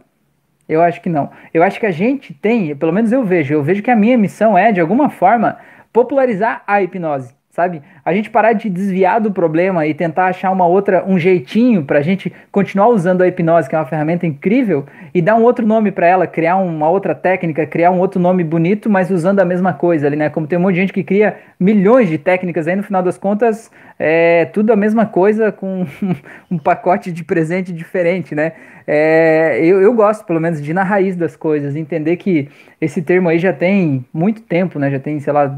Eu 0.68 0.80
acho 0.80 1.00
que 1.00 1.08
não. 1.08 1.30
Eu 1.52 1.62
acho 1.62 1.80
que 1.80 1.86
a 1.86 1.90
gente 1.90 2.32
tem, 2.32 2.76
pelo 2.76 2.92
menos 2.92 3.10
eu 3.10 3.24
vejo, 3.24 3.52
eu 3.52 3.62
vejo 3.62 3.82
que 3.82 3.90
a 3.90 3.96
minha 3.96 4.16
missão 4.16 4.56
é, 4.56 4.70
de 4.70 4.80
alguma 4.80 5.10
forma, 5.10 5.58
popularizar 5.92 6.62
a 6.66 6.78
hipnose 6.80 7.34
sabe? 7.52 7.82
A 8.02 8.14
gente 8.14 8.30
parar 8.30 8.54
de 8.54 8.70
desviar 8.70 9.20
do 9.20 9.30
problema 9.30 9.86
e 9.86 9.92
tentar 9.92 10.28
achar 10.28 10.50
uma 10.50 10.66
outra, 10.66 11.04
um 11.06 11.18
jeitinho 11.18 11.84
para 11.84 11.98
a 11.98 12.02
gente 12.02 12.32
continuar 12.50 12.88
usando 12.88 13.20
a 13.20 13.28
hipnose, 13.28 13.68
que 13.68 13.74
é 13.74 13.78
uma 13.78 13.84
ferramenta 13.84 14.26
incrível, 14.26 14.86
e 15.12 15.20
dar 15.20 15.36
um 15.36 15.42
outro 15.42 15.66
nome 15.66 15.92
para 15.92 16.06
ela, 16.06 16.26
criar 16.26 16.56
uma 16.56 16.88
outra 16.88 17.14
técnica, 17.14 17.66
criar 17.66 17.90
um 17.90 17.98
outro 17.98 18.18
nome 18.18 18.42
bonito, 18.42 18.88
mas 18.88 19.10
usando 19.10 19.40
a 19.40 19.44
mesma 19.44 19.74
coisa 19.74 20.06
ali, 20.06 20.16
né? 20.16 20.30
Como 20.30 20.46
tem 20.46 20.58
um 20.58 20.62
monte 20.62 20.76
de 20.76 20.80
gente 20.80 20.92
que 20.94 21.04
cria 21.04 21.36
milhões 21.60 22.08
de 22.08 22.16
técnicas 22.16 22.66
aí, 22.66 22.74
no 22.74 22.82
final 22.82 23.02
das 23.02 23.18
contas, 23.18 23.70
é 23.98 24.46
tudo 24.46 24.72
a 24.72 24.76
mesma 24.76 25.04
coisa 25.04 25.52
com 25.52 25.86
um 26.50 26.56
pacote 26.56 27.12
de 27.12 27.22
presente 27.22 27.70
diferente, 27.70 28.34
né? 28.34 28.52
É, 28.86 29.60
eu, 29.62 29.78
eu 29.82 29.92
gosto, 29.92 30.24
pelo 30.24 30.40
menos, 30.40 30.60
de 30.62 30.70
ir 30.70 30.74
na 30.74 30.84
raiz 30.84 31.16
das 31.16 31.36
coisas, 31.36 31.76
entender 31.76 32.16
que 32.16 32.48
esse 32.80 33.02
termo 33.02 33.28
aí 33.28 33.38
já 33.38 33.52
tem 33.52 34.06
muito 34.10 34.40
tempo, 34.40 34.78
né? 34.78 34.90
Já 34.90 34.98
tem, 34.98 35.20
sei 35.20 35.34
lá, 35.34 35.54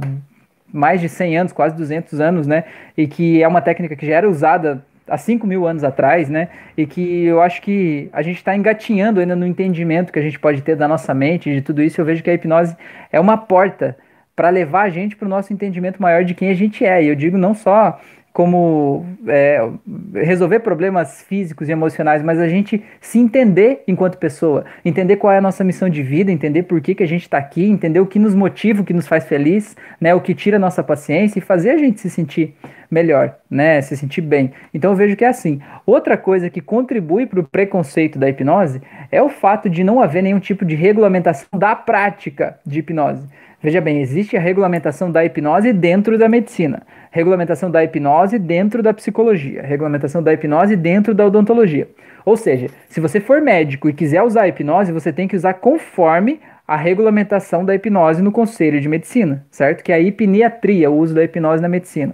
mais 0.74 1.00
de 1.00 1.08
100 1.08 1.38
anos, 1.38 1.52
quase 1.52 1.76
200 1.76 2.20
anos, 2.20 2.46
né? 2.48 2.64
E 2.96 3.06
que 3.06 3.40
é 3.40 3.46
uma 3.46 3.60
técnica 3.60 3.94
que 3.94 4.04
já 4.04 4.16
era 4.16 4.28
usada 4.28 4.84
há 5.06 5.16
5 5.16 5.46
mil 5.46 5.66
anos 5.66 5.84
atrás, 5.84 6.28
né? 6.28 6.48
E 6.76 6.84
que 6.84 7.24
eu 7.24 7.40
acho 7.40 7.62
que 7.62 8.08
a 8.12 8.22
gente 8.22 8.38
está 8.38 8.56
engatinhando 8.56 9.20
ainda 9.20 9.37
no 9.37 9.46
entendimento 9.46 10.12
que 10.12 10.18
a 10.18 10.22
gente 10.22 10.38
pode 10.38 10.62
ter 10.62 10.74
da 10.74 10.88
nossa 10.88 11.14
mente, 11.14 11.52
de 11.52 11.62
tudo 11.62 11.80
isso. 11.80 12.00
Eu 12.00 12.04
vejo 12.04 12.24
que 12.24 12.30
a 12.30 12.34
hipnose 12.34 12.76
é 13.12 13.20
uma 13.20 13.37
porta 13.37 13.96
para 14.34 14.48
levar 14.48 14.82
a 14.82 14.90
gente 14.90 15.14
para 15.14 15.26
o 15.26 15.28
nosso 15.28 15.52
entendimento 15.52 16.02
maior 16.02 16.24
de 16.24 16.34
quem 16.34 16.50
a 16.50 16.54
gente 16.54 16.84
é. 16.84 17.04
E 17.04 17.06
eu 17.06 17.14
digo 17.14 17.38
não 17.38 17.54
só 17.54 18.00
como 18.35 19.07
é, 19.29 19.64
resolver 20.12 20.59
problemas 20.59 21.23
físicos 21.23 21.68
e 21.68 21.73
emocionais, 21.73 22.20
mas 22.20 22.40
a 22.40 22.49
gente 22.49 22.83
se 23.01 23.20
entender 23.20 23.85
enquanto 23.87 24.18
pessoa, 24.18 24.64
entender 24.85 25.18
qual 25.18 25.33
é 25.33 25.38
a 25.38 25.40
nossa 25.40 25.62
missão 25.62 25.88
de 25.88 26.03
vida, 26.03 26.33
entender 26.33 26.64
por 26.64 26.81
que, 26.81 26.97
que 26.97 27.05
a 27.05 27.07
gente 27.07 27.23
está 27.23 27.38
aqui, 27.38 27.64
entender 27.64 28.01
o 28.01 28.07
que 28.07 28.18
nos 28.18 28.35
motiva, 28.35 28.83
o 28.83 28.85
que 28.85 28.92
nos 28.92 29.07
faz 29.07 29.25
feliz, 29.25 29.77
né, 30.01 30.12
o 30.12 30.20
que 30.20 30.35
tira 30.35 30.57
a 30.57 30.59
nossa 30.59 30.83
paciência 30.83 31.38
e 31.38 31.42
fazer 31.42 31.70
a 31.70 31.79
gente 31.79 32.01
se 32.01 32.11
sentir 32.11 32.57
melhor, 32.90 33.37
né, 33.49 33.81
se 33.81 33.97
sentir 33.97 34.23
bem. 34.23 34.51
Então 34.75 34.90
eu 34.90 34.97
vejo 34.97 35.14
que 35.14 35.25
é 35.25 35.29
assim. 35.29 35.61
Outra 35.87 36.16
coisa 36.16 36.51
que 36.51 36.61
contribui 36.61 37.27
para 37.27 37.38
o 37.38 37.44
preconceito 37.44 38.18
da 38.18 38.29
hipnose 38.29 38.83
é 39.12 39.23
o 39.23 39.29
fato 39.29 39.70
de 39.70 39.85
não 39.85 40.01
haver 40.01 40.25
nenhum 40.25 40.40
tipo 40.40 40.64
de 40.64 40.75
regulamentação 40.75 41.57
da 41.57 41.77
prática 41.77 42.59
de 42.66 42.81
hipnose. 42.81 43.29
Veja 43.64 43.81
bem, 43.81 44.03
existe 44.03 44.37
a 44.37 44.40
regulamentação 44.40 45.11
da 45.11 45.24
hipnose 45.24 45.72
dentro 45.72 46.18
da 46.18 46.29
medicina 46.29 46.83
regulamentação 47.14 47.70
da 47.70 47.85
hipnose 47.85 48.40
dentro 48.40 48.83
da 48.83 48.92
psicologia, 48.92 49.62
regulamentação 49.62 50.20
da 50.20 50.33
hipnose 50.33 50.74
dentro 50.74 51.14
da 51.14 51.24
odontologia. 51.24 51.87
Ou 52.24 52.37
seja, 52.37 52.66
se 52.88 53.00
você 53.00 53.20
for 53.20 53.40
médico 53.40 53.88
e 53.88 53.92
quiser 53.92 54.20
usar 54.20 54.42
a 54.42 54.48
hipnose, 54.48 54.90
você 54.90 55.12
tem 55.12 55.29
que 55.29 55.37
usar 55.37 55.55
conforme 55.55 56.40
a 56.66 56.77
regulamentação 56.77 57.64
da 57.64 57.72
hipnose 57.72 58.20
no 58.20 58.33
Conselho 58.33 58.81
de 58.81 58.88
Medicina, 58.88 59.46
certo? 59.48 59.85
Que 59.85 59.92
é 59.92 59.94
a 59.94 60.00
hipniatria, 60.00 60.90
o 60.90 60.98
uso 60.98 61.14
da 61.14 61.22
hipnose 61.22 61.62
na 61.62 61.68
medicina. 61.68 62.12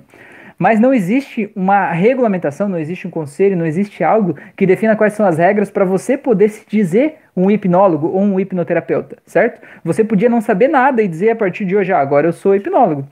Mas 0.61 0.79
não 0.79 0.93
existe 0.93 1.51
uma 1.57 1.91
regulamentação, 1.91 2.69
não 2.69 2.79
existe 2.79 3.07
um 3.09 3.11
conselho, 3.11 3.57
não 3.57 3.65
existe 3.65 4.05
algo 4.05 4.37
que 4.55 4.67
defina 4.67 4.95
quais 4.95 5.15
são 5.15 5.25
as 5.25 5.39
regras 5.39 5.71
para 5.71 5.87
você 5.87 6.19
poder 6.19 6.51
se 6.51 6.67
dizer 6.69 7.17
um 7.35 7.51
hipnólogo 7.51 8.09
ou 8.09 8.21
um 8.21 8.39
hipnoterapeuta, 8.39 9.17
certo? 9.25 9.63
Você 9.83 10.05
podia 10.05 10.29
não 10.29 10.43
saber 10.43 10.69
nada 10.69 11.03
e 11.03 11.09
dizer 11.09 11.31
a 11.31 11.37
partir 11.37 11.65
de 11.65 11.75
hoje, 11.75 11.95
ah, 11.95 11.99
agora 11.99 12.27
eu 12.27 12.33
sou 12.35 12.55
hipnólogo 12.55 13.09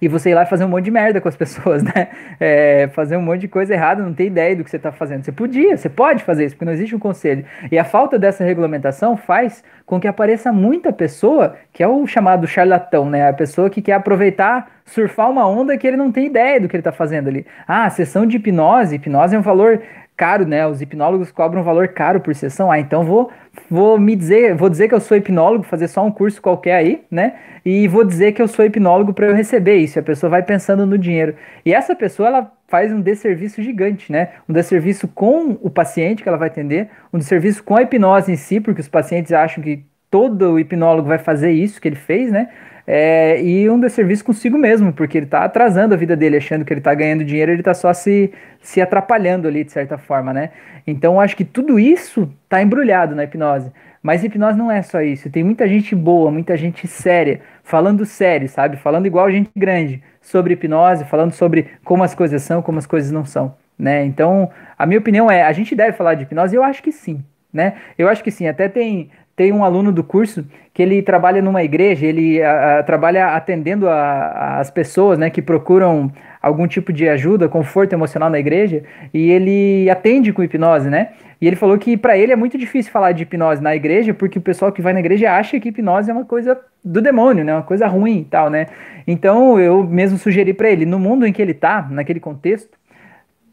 e 0.00 0.08
você 0.08 0.30
ir 0.30 0.34
lá 0.34 0.46
fazer 0.46 0.64
um 0.64 0.68
monte 0.68 0.84
de 0.84 0.90
merda 0.90 1.20
com 1.20 1.28
as 1.28 1.36
pessoas, 1.36 1.82
né? 1.84 2.08
É, 2.38 2.88
fazer 2.92 3.16
um 3.16 3.22
monte 3.22 3.42
de 3.42 3.48
coisa 3.48 3.74
errada, 3.74 4.02
não 4.02 4.12
ter 4.12 4.26
ideia 4.26 4.56
do 4.56 4.64
que 4.64 4.70
você 4.70 4.76
está 4.76 4.92
fazendo. 4.92 5.24
Você 5.24 5.32
podia, 5.32 5.76
você 5.76 5.88
pode 5.88 6.22
fazer 6.24 6.46
isso, 6.46 6.54
porque 6.54 6.64
não 6.64 6.72
existe 6.72 6.94
um 6.94 6.98
conselho. 6.98 7.44
E 7.70 7.78
a 7.78 7.84
falta 7.84 8.18
dessa 8.18 8.44
regulamentação 8.44 9.16
faz 9.16 9.62
com 9.84 9.98
que 9.98 10.06
apareça 10.06 10.52
muita 10.52 10.92
pessoa 10.92 11.56
que 11.72 11.82
é 11.82 11.88
o 11.88 12.06
chamado 12.06 12.46
charlatão, 12.46 13.08
né? 13.08 13.28
A 13.28 13.32
pessoa 13.32 13.70
que 13.70 13.80
quer 13.80 13.94
aproveitar, 13.94 14.70
surfar 14.84 15.30
uma 15.30 15.46
onda 15.46 15.76
que 15.76 15.86
ele 15.86 15.96
não 15.96 16.12
tem 16.12 16.26
ideia 16.26 16.60
do 16.60 16.68
que 16.68 16.76
ele 16.76 16.80
está 16.80 16.92
fazendo 16.92 17.28
ali. 17.28 17.46
Ah, 17.66 17.88
sessão 17.90 18.26
de 18.26 18.36
hipnose, 18.36 18.96
hipnose 18.96 19.34
é 19.34 19.38
um 19.38 19.42
valor 19.42 19.80
caro, 20.18 20.44
né? 20.44 20.66
Os 20.66 20.82
hipnólogos 20.82 21.30
cobram 21.30 21.62
um 21.62 21.64
valor 21.64 21.88
caro 21.88 22.20
por 22.20 22.34
sessão. 22.34 22.70
Ah, 22.70 22.78
então 22.78 23.04
vou 23.04 23.30
vou 23.70 23.98
me 23.98 24.14
dizer, 24.14 24.54
vou 24.54 24.68
dizer 24.68 24.88
que 24.88 24.94
eu 24.94 25.00
sou 25.00 25.16
hipnólogo, 25.16 25.64
fazer 25.64 25.88
só 25.88 26.04
um 26.04 26.10
curso 26.10 26.42
qualquer 26.42 26.74
aí, 26.74 27.02
né? 27.10 27.36
E 27.64 27.86
vou 27.88 28.04
dizer 28.04 28.32
que 28.32 28.42
eu 28.42 28.48
sou 28.48 28.64
hipnólogo 28.64 29.14
para 29.14 29.26
eu 29.26 29.34
receber 29.34 29.76
isso. 29.76 29.98
A 29.98 30.02
pessoa 30.02 30.28
vai 30.28 30.42
pensando 30.42 30.84
no 30.84 30.98
dinheiro. 30.98 31.34
E 31.64 31.72
essa 31.72 31.94
pessoa 31.94 32.28
ela 32.28 32.52
faz 32.66 32.92
um 32.92 33.00
desserviço 33.00 33.62
gigante, 33.62 34.10
né? 34.12 34.30
Um 34.48 34.52
desserviço 34.52 35.08
com 35.08 35.56
o 35.62 35.70
paciente 35.70 36.22
que 36.22 36.28
ela 36.28 36.38
vai 36.38 36.48
atender, 36.48 36.88
um 37.12 37.18
desserviço 37.18 37.62
com 37.62 37.76
a 37.76 37.82
hipnose 37.82 38.32
em 38.32 38.36
si, 38.36 38.60
porque 38.60 38.80
os 38.80 38.88
pacientes 38.88 39.32
acham 39.32 39.62
que 39.62 39.84
todo 40.10 40.58
hipnólogo 40.58 41.08
vai 41.08 41.18
fazer 41.18 41.52
isso 41.52 41.80
que 41.80 41.88
ele 41.88 41.96
fez, 41.96 42.32
né? 42.32 42.48
É, 42.90 43.42
e 43.42 43.68
um 43.68 43.78
desserviço 43.78 44.24
consigo 44.24 44.56
mesmo, 44.56 44.94
porque 44.94 45.18
ele 45.18 45.26
está 45.26 45.44
atrasando 45.44 45.92
a 45.92 45.96
vida 45.96 46.16
dele, 46.16 46.38
achando 46.38 46.64
que 46.64 46.72
ele 46.72 46.80
está 46.80 46.94
ganhando 46.94 47.22
dinheiro, 47.22 47.52
ele 47.52 47.60
está 47.60 47.74
só 47.74 47.92
se, 47.92 48.32
se 48.62 48.80
atrapalhando 48.80 49.46
ali, 49.46 49.62
de 49.62 49.70
certa 49.70 49.98
forma, 49.98 50.32
né? 50.32 50.52
Então, 50.86 51.20
acho 51.20 51.36
que 51.36 51.44
tudo 51.44 51.78
isso 51.78 52.32
está 52.44 52.62
embrulhado 52.62 53.14
na 53.14 53.24
hipnose. 53.24 53.70
Mas 54.02 54.24
hipnose 54.24 54.56
não 54.56 54.70
é 54.70 54.80
só 54.80 55.02
isso. 55.02 55.28
Tem 55.28 55.44
muita 55.44 55.68
gente 55.68 55.94
boa, 55.94 56.30
muita 56.30 56.56
gente 56.56 56.86
séria, 56.86 57.42
falando 57.62 58.06
sério, 58.06 58.48
sabe? 58.48 58.78
Falando 58.78 59.04
igual 59.04 59.30
gente 59.30 59.50
grande 59.54 60.02
sobre 60.22 60.54
hipnose, 60.54 61.04
falando 61.04 61.32
sobre 61.32 61.66
como 61.84 62.02
as 62.02 62.14
coisas 62.14 62.40
são, 62.40 62.62
como 62.62 62.78
as 62.78 62.86
coisas 62.86 63.12
não 63.12 63.26
são, 63.26 63.54
né? 63.78 64.02
Então, 64.06 64.50
a 64.78 64.86
minha 64.86 64.98
opinião 64.98 65.30
é, 65.30 65.42
a 65.42 65.52
gente 65.52 65.76
deve 65.76 65.92
falar 65.92 66.14
de 66.14 66.22
hipnose? 66.22 66.56
Eu 66.56 66.62
acho 66.62 66.82
que 66.82 66.90
sim, 66.90 67.22
né? 67.52 67.74
Eu 67.98 68.08
acho 68.08 68.24
que 68.24 68.30
sim. 68.30 68.48
Até 68.48 68.66
tem 68.66 69.10
tem 69.38 69.52
um 69.52 69.62
aluno 69.62 69.92
do 69.92 70.02
curso 70.02 70.44
que 70.74 70.82
ele 70.82 71.00
trabalha 71.00 71.40
numa 71.40 71.62
igreja, 71.62 72.04
ele 72.04 72.42
a, 72.42 72.80
a, 72.80 72.82
trabalha 72.82 73.36
atendendo 73.36 73.88
a, 73.88 74.58
as 74.58 74.68
pessoas 74.68 75.16
né, 75.16 75.30
que 75.30 75.40
procuram 75.40 76.10
algum 76.42 76.66
tipo 76.66 76.92
de 76.92 77.08
ajuda, 77.08 77.48
conforto 77.48 77.92
emocional 77.92 78.28
na 78.28 78.40
igreja, 78.40 78.82
e 79.14 79.30
ele 79.30 79.88
atende 79.88 80.32
com 80.32 80.42
hipnose, 80.42 80.90
né? 80.90 81.10
E 81.40 81.46
ele 81.46 81.54
falou 81.54 81.78
que 81.78 81.96
para 81.96 82.18
ele 82.18 82.32
é 82.32 82.36
muito 82.36 82.58
difícil 82.58 82.90
falar 82.90 83.12
de 83.12 83.22
hipnose 83.22 83.62
na 83.62 83.76
igreja, 83.76 84.12
porque 84.12 84.38
o 84.38 84.42
pessoal 84.42 84.72
que 84.72 84.82
vai 84.82 84.92
na 84.92 84.98
igreja 84.98 85.32
acha 85.32 85.60
que 85.60 85.68
hipnose 85.68 86.10
é 86.10 86.12
uma 86.12 86.24
coisa 86.24 86.58
do 86.84 87.00
demônio, 87.00 87.44
né? 87.44 87.54
Uma 87.54 87.62
coisa 87.62 87.86
ruim 87.86 88.18
e 88.18 88.24
tal, 88.24 88.50
né? 88.50 88.66
Então 89.06 89.58
eu 89.60 89.84
mesmo 89.84 90.18
sugeri 90.18 90.52
para 90.52 90.68
ele, 90.68 90.84
no 90.84 90.98
mundo 90.98 91.24
em 91.24 91.32
que 91.32 91.40
ele 91.40 91.54
tá, 91.54 91.86
naquele 91.88 92.18
contexto, 92.18 92.77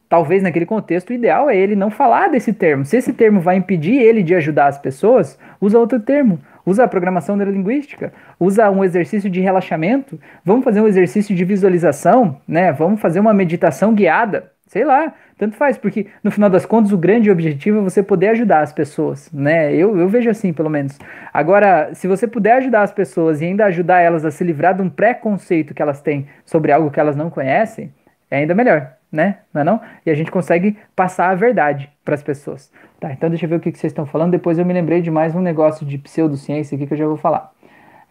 talvez 0.09 0.43
naquele 0.43 0.65
contexto 0.65 1.09
o 1.09 1.13
ideal 1.13 1.49
é 1.49 1.57
ele 1.57 1.75
não 1.75 1.89
falar 1.89 2.29
desse 2.29 2.53
termo. 2.53 2.85
Se 2.85 2.97
esse 2.97 3.13
termo 3.13 3.39
vai 3.39 3.55
impedir 3.55 3.97
ele 4.01 4.23
de 4.23 4.35
ajudar 4.35 4.67
as 4.67 4.77
pessoas, 4.77 5.37
usa 5.59 5.79
outro 5.79 5.99
termo. 5.99 6.39
Usa 6.65 6.83
a 6.83 6.87
programação 6.87 7.35
neurolinguística, 7.35 8.11
usa 8.39 8.71
um 8.71 8.83
exercício 8.83 9.29
de 9.29 9.39
relaxamento, 9.39 10.19
vamos 10.43 10.63
fazer 10.63 10.81
um 10.81 10.87
exercício 10.87 11.35
de 11.35 11.45
visualização, 11.45 12.41
né? 12.47 12.71
Vamos 12.71 12.99
fazer 12.99 13.19
uma 13.19 13.35
meditação 13.35 13.93
guiada, 13.93 14.51
sei 14.65 14.83
lá, 14.83 15.13
tanto 15.37 15.55
faz, 15.57 15.77
porque 15.77 16.07
no 16.23 16.31
final 16.31 16.49
das 16.49 16.65
contas 16.65 16.91
o 16.91 16.97
grande 16.97 17.29
objetivo 17.29 17.77
é 17.77 17.81
você 17.81 18.01
poder 18.01 18.29
ajudar 18.29 18.61
as 18.61 18.73
pessoas, 18.73 19.31
né? 19.31 19.75
Eu, 19.75 19.95
eu 19.99 20.07
vejo 20.09 20.27
assim, 20.27 20.51
pelo 20.51 20.69
menos. 20.69 20.97
Agora, 21.31 21.93
se 21.93 22.07
você 22.07 22.27
puder 22.27 22.53
ajudar 22.53 22.81
as 22.81 22.91
pessoas 22.91 23.41
e 23.41 23.45
ainda 23.45 23.65
ajudar 23.65 23.99
elas 23.99 24.25
a 24.25 24.31
se 24.31 24.43
livrar 24.43 24.73
de 24.73 24.81
um 24.81 24.89
preconceito 24.89 25.73
que 25.73 25.83
elas 25.83 26.01
têm 26.01 26.25
sobre 26.45 26.71
algo 26.71 26.89
que 26.89 26.99
elas 26.99 27.15
não 27.15 27.29
conhecem, 27.29 27.93
é 28.31 28.37
ainda 28.37 28.55
melhor, 28.55 28.93
né? 29.15 29.39
Não 29.53 29.61
é 29.61 29.63
não? 29.63 29.81
E 30.05 30.11
a 30.11 30.13
gente 30.13 30.29
consegue 30.29 30.77
passar 30.95 31.29
a 31.29 31.35
verdade 31.35 31.89
para 32.03 32.13
as 32.13 32.21
pessoas. 32.21 32.71
Tá, 32.99 33.11
então 33.11 33.29
deixa 33.29 33.45
eu 33.45 33.49
ver 33.49 33.55
o 33.55 33.59
que, 33.59 33.71
que 33.71 33.79
vocês 33.79 33.91
estão 33.91 34.05
falando. 34.05 34.31
Depois 34.31 34.59
eu 34.59 34.65
me 34.65 34.73
lembrei 34.73 35.01
de 35.01 35.09
mais 35.09 35.33
um 35.35 35.41
negócio 35.41 35.85
de 35.85 35.97
pseudociência 35.97 36.75
aqui 36.75 36.85
que 36.85 36.93
eu 36.93 36.97
já 36.97 37.07
vou 37.07 37.17
falar. 37.17 37.51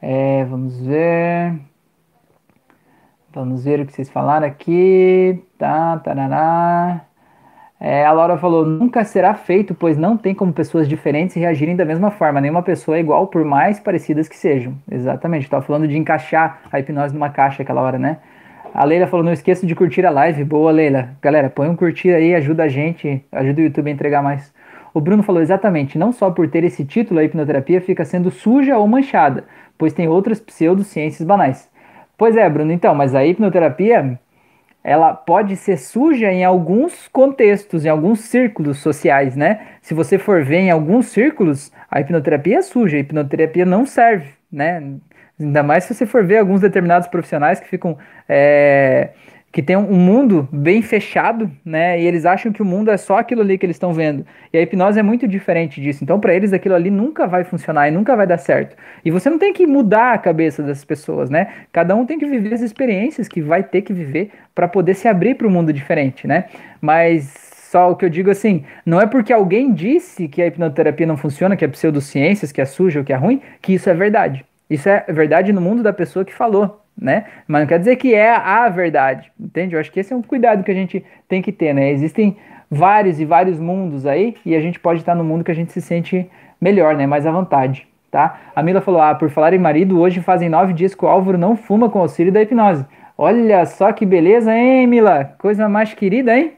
É, 0.02 0.44
vamos 0.44 0.84
ver. 0.84 1.54
Vamos 3.32 3.64
ver 3.64 3.80
o 3.80 3.86
que 3.86 3.92
vocês 3.92 4.10
falaram 4.10 4.46
aqui. 4.46 5.42
Tá, 5.58 5.98
tarará. 5.98 7.04
É, 7.80 8.04
a 8.04 8.12
Laura 8.12 8.38
falou: 8.38 8.64
nunca 8.64 9.04
será 9.04 9.34
feito, 9.34 9.74
pois 9.74 9.96
não 9.96 10.16
tem 10.16 10.34
como 10.34 10.52
pessoas 10.52 10.88
diferentes 10.88 11.36
reagirem 11.36 11.76
da 11.76 11.84
mesma 11.84 12.10
forma. 12.10 12.40
Nenhuma 12.40 12.62
pessoa 12.62 12.96
é 12.96 13.00
igual, 13.00 13.26
por 13.26 13.44
mais 13.44 13.80
parecidas 13.80 14.28
que 14.28 14.36
sejam. 14.36 14.74
Exatamente. 14.90 15.44
Estava 15.44 15.64
falando 15.64 15.88
de 15.88 15.96
encaixar 15.96 16.62
a 16.70 16.80
hipnose 16.80 17.12
numa 17.12 17.30
caixa 17.30 17.62
aquela 17.62 17.82
hora, 17.82 17.98
né? 17.98 18.18
A 18.74 18.84
Leila 18.84 19.06
falou: 19.06 19.24
não 19.24 19.32
esqueça 19.32 19.64
de 19.64 19.74
curtir 19.74 20.04
a 20.04 20.10
live. 20.10 20.42
Boa, 20.42 20.72
Leila. 20.72 21.10
Galera, 21.22 21.48
põe 21.48 21.68
um 21.68 21.76
curtir 21.76 22.10
aí, 22.10 22.34
ajuda 22.34 22.64
a 22.64 22.68
gente, 22.68 23.24
ajuda 23.30 23.60
o 23.60 23.64
YouTube 23.64 23.88
a 23.88 23.92
entregar 23.92 24.20
mais. 24.20 24.52
O 24.92 25.00
Bruno 25.00 25.22
falou 25.22 25.40
exatamente: 25.40 25.96
não 25.96 26.10
só 26.10 26.28
por 26.32 26.48
ter 26.50 26.64
esse 26.64 26.84
título, 26.84 27.20
a 27.20 27.24
hipnoterapia 27.24 27.80
fica 27.80 28.04
sendo 28.04 28.32
suja 28.32 28.76
ou 28.76 28.88
manchada, 28.88 29.44
pois 29.78 29.92
tem 29.92 30.08
outras 30.08 30.40
pseudociências 30.40 31.24
banais. 31.24 31.70
Pois 32.18 32.37
é, 32.37 32.48
Bruno, 32.50 32.72
então, 32.72 32.96
mas 32.96 33.14
a 33.14 33.24
hipnoterapia 33.24 34.18
ela 34.82 35.14
pode 35.14 35.56
ser 35.56 35.78
suja 35.78 36.30
em 36.32 36.44
alguns 36.44 37.08
contextos, 37.08 37.84
em 37.87 37.88
alguns 37.88 38.20
círculos 38.20 38.78
sociais, 38.78 39.37
né? 39.37 39.66
Se 39.80 39.94
você 39.94 40.18
for 40.18 40.44
ver 40.44 40.58
em 40.58 40.70
alguns 40.70 41.06
círculos, 41.06 41.72
a 41.88 42.00
hipnoterapia 42.00 42.58
é 42.58 42.62
suja, 42.62 42.96
a 42.96 43.00
hipnoterapia 43.00 43.64
não 43.64 43.87
serve, 43.87 44.28
né? 44.52 44.82
Ainda 45.38 45.62
mais 45.62 45.84
se 45.84 45.94
você 45.94 46.06
for 46.06 46.24
ver 46.24 46.38
alguns 46.38 46.60
determinados 46.60 47.08
profissionais 47.08 47.60
que 47.60 47.68
ficam. 47.68 47.98
É, 48.28 49.10
que 49.54 49.62
tem 49.62 49.76
um 49.76 49.94
mundo 49.94 50.48
bem 50.50 50.82
fechado, 50.82 51.48
né? 51.64 52.00
E 52.00 52.04
eles 52.04 52.26
acham 52.26 52.52
que 52.52 52.60
o 52.60 52.64
mundo 52.64 52.90
é 52.90 52.96
só 52.96 53.18
aquilo 53.18 53.40
ali 53.40 53.56
que 53.56 53.64
eles 53.64 53.76
estão 53.76 53.92
vendo. 53.92 54.26
E 54.52 54.58
a 54.58 54.60
hipnose 54.60 54.98
é 54.98 55.02
muito 55.02 55.28
diferente 55.28 55.80
disso. 55.80 56.02
Então, 56.02 56.18
para 56.18 56.34
eles, 56.34 56.52
aquilo 56.52 56.74
ali 56.74 56.90
nunca 56.90 57.24
vai 57.28 57.44
funcionar 57.44 57.86
e 57.86 57.92
nunca 57.92 58.16
vai 58.16 58.26
dar 58.26 58.38
certo. 58.38 58.76
E 59.04 59.12
você 59.12 59.30
não 59.30 59.38
tem 59.38 59.52
que 59.52 59.64
mudar 59.64 60.12
a 60.12 60.18
cabeça 60.18 60.60
das 60.60 60.84
pessoas, 60.84 61.30
né? 61.30 61.52
Cada 61.70 61.94
um 61.94 62.04
tem 62.04 62.18
que 62.18 62.26
viver 62.26 62.52
as 62.52 62.62
experiências 62.62 63.28
que 63.28 63.40
vai 63.40 63.62
ter 63.62 63.82
que 63.82 63.92
viver 63.92 64.32
para 64.52 64.66
poder 64.66 64.94
se 64.94 65.06
abrir 65.06 65.36
para 65.36 65.46
um 65.46 65.50
mundo 65.50 65.72
diferente, 65.72 66.26
né? 66.26 66.46
Mas 66.80 67.32
só 67.70 67.92
o 67.92 67.94
que 67.94 68.04
eu 68.04 68.10
digo 68.10 68.30
assim, 68.30 68.64
não 68.84 69.00
é 69.00 69.06
porque 69.06 69.32
alguém 69.32 69.72
disse 69.72 70.26
que 70.26 70.42
a 70.42 70.48
hipnoterapia 70.48 71.06
não 71.06 71.16
funciona, 71.16 71.54
que 71.54 71.64
é 71.64 71.68
pseudociências, 71.68 72.50
que 72.50 72.60
é 72.60 72.64
suja 72.64 72.98
ou 72.98 73.04
que 73.04 73.12
é 73.12 73.16
ruim, 73.16 73.40
que 73.62 73.74
isso 73.74 73.88
é 73.88 73.94
verdade. 73.94 74.44
Isso 74.68 74.88
é 74.88 75.05
verdade 75.09 75.53
no 75.53 75.61
mundo 75.61 75.83
da 75.83 75.92
pessoa 75.92 76.24
que 76.24 76.35
falou, 76.35 76.81
né? 76.96 77.24
Mas 77.46 77.61
não 77.61 77.66
quer 77.68 77.79
dizer 77.79 77.96
que 77.96 78.14
é 78.14 78.35
a 78.35 78.68
verdade, 78.68 79.31
entende? 79.38 79.74
Eu 79.74 79.81
acho 79.81 79.92
que 79.92 80.00
esse 80.00 80.12
é 80.12 80.16
um 80.16 80.22
cuidado 80.22 80.64
que 80.64 80.70
a 80.70 80.74
gente 80.74 81.05
tem 81.29 81.42
que 81.42 81.53
ter, 81.53 81.74
né? 81.74 81.90
Existem 81.90 82.37
vários 82.70 83.20
e 83.20 83.24
vários 83.24 83.59
mundos 83.59 84.07
aí 84.07 84.37
e 84.44 84.55
a 84.55 84.61
gente 84.61 84.81
pode 84.81 85.00
estar 85.00 85.14
no 85.14 85.24
mundo 85.24 85.44
que 85.44 85.50
a 85.50 85.55
gente 85.55 85.72
se 85.72 85.81
sente 85.81 86.29
melhor, 86.61 86.96
né? 86.96 87.07
Mais 87.07 87.27
à 87.27 87.31
vontade, 87.31 87.87
tá? 88.11 88.38
A 88.55 88.62
Mila 88.62 88.81
falou: 88.81 89.00
ah, 89.00 89.14
por 89.14 89.31
falar 89.31 89.53
em 89.53 89.59
marido, 89.59 90.00
hoje 90.00 90.20
fazem 90.20 90.48
nove 90.48 90.72
dias 90.72 90.94
que 90.94 91.05
o 91.05 91.09
Álvaro 91.09 91.38
não 91.38 91.57
fuma 91.57 91.90
com 91.90 92.00
auxílio 92.00 92.33
da 92.33 92.42
hipnose. 92.42 92.85
Olha 93.16 93.64
só 93.66 93.92
que 93.92 94.05
beleza, 94.05 94.53
hein, 94.53 94.87
Mila? 94.87 95.37
Coisa 95.38 95.68
mais 95.68 95.94
querida, 95.94 96.37
hein? 96.37 96.53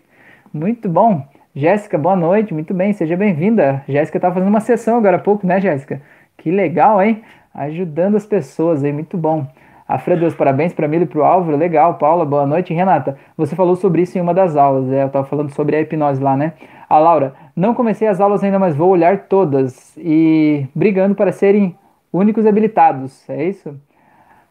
Muito 0.53 0.89
bom. 0.89 1.23
Jéssica, 1.55 1.99
boa 1.99 2.17
noite, 2.17 2.53
muito 2.53 2.73
bem, 2.73 2.93
seja 2.93 3.17
bem-vinda. 3.17 3.83
Jéssica 3.89 4.21
tá 4.21 4.31
fazendo 4.31 4.49
uma 4.49 4.61
sessão 4.61 4.99
agora 4.99 5.17
há 5.17 5.19
pouco, 5.19 5.47
né, 5.47 5.61
Jéssica? 5.61 6.01
Que 6.37 6.51
legal, 6.51 7.03
hein? 7.03 7.23
Ajudando 7.57 8.17
as 8.17 8.27
pessoas 8.27 8.85
aí, 8.85 8.93
muito 8.93 9.17
bom. 9.17 9.47
A 9.89 9.99
Fred, 9.99 10.21
Deus, 10.21 10.35
parabéns 10.35 10.75
para 10.75 10.87
mim 10.87 10.99
e 10.99 11.07
para 11.07 11.19
o 11.19 11.25
Álvaro, 11.25 11.57
legal. 11.57 11.95
Paula, 11.95 12.25
boa 12.25 12.45
noite. 12.45 12.75
Renata, 12.75 13.17
você 13.37 13.57
falou 13.57 13.77
sobre 13.77 14.03
isso 14.03 14.19
em 14.19 14.21
uma 14.21 14.35
das 14.35 14.57
aulas, 14.57 14.91
é, 14.93 15.03
eu 15.03 15.07
estava 15.07 15.27
falando 15.27 15.51
sobre 15.51 15.77
a 15.77 15.81
hipnose 15.81 16.23
lá, 16.23 16.37
né? 16.37 16.53
A 16.89 16.99
Laura, 16.99 17.35
não 17.55 17.73
comecei 17.73 18.07
as 18.07 18.21
aulas 18.21 18.45
ainda, 18.45 18.59
mas 18.59 18.77
vou 18.77 18.91
olhar 18.91 19.27
todas 19.29 19.97
e 19.97 20.67
brigando 20.75 21.15
para 21.15 21.33
serem 21.33 21.75
únicos 22.13 22.47
habilitados, 22.47 23.29
é 23.29 23.45
isso? 23.45 23.75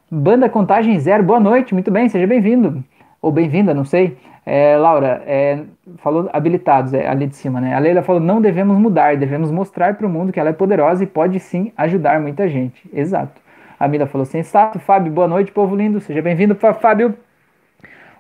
Banda 0.10 0.50
Contagem 0.50 0.98
Zero, 1.00 1.24
boa 1.24 1.40
noite, 1.40 1.74
muito 1.74 1.92
bem, 1.92 2.10
seja 2.10 2.28
bem-vindo. 2.28 2.84
Ou 3.22 3.32
bem-vinda, 3.32 3.74
não 3.74 3.86
sei. 3.86 4.18
É, 4.46 4.78
Laura, 4.78 5.24
é, 5.26 5.64
falou 5.98 6.30
habilitados 6.32 6.94
é, 6.94 7.08
ali 7.08 7.26
de 7.26 7.36
cima, 7.36 7.60
né? 7.60 7.74
A 7.74 7.80
Leila 7.80 8.04
falou: 8.04 8.22
não 8.22 8.40
devemos 8.40 8.78
mudar, 8.78 9.18
devemos 9.18 9.50
mostrar 9.50 9.96
para 9.96 10.06
o 10.06 10.10
mundo 10.10 10.32
que 10.32 10.40
ela 10.40 10.52
é 10.52 10.54
poderosa 10.54 11.04
e 11.04 11.08
pode 11.08 11.40
sim 11.40 11.72
ajudar 11.76 12.22
muita 12.22 12.48
gente. 12.48 12.88
Exato. 12.94 13.42
A 13.80 13.88
Mila 13.88 14.06
falou: 14.06 14.24
sensato. 14.26 14.78
Fábio, 14.78 15.12
boa 15.12 15.28
noite, 15.28 15.52
povo 15.52 15.76
lindo. 15.76 16.00
Seja 16.00 16.22
bem-vindo, 16.22 16.56
Fábio. 16.56 17.16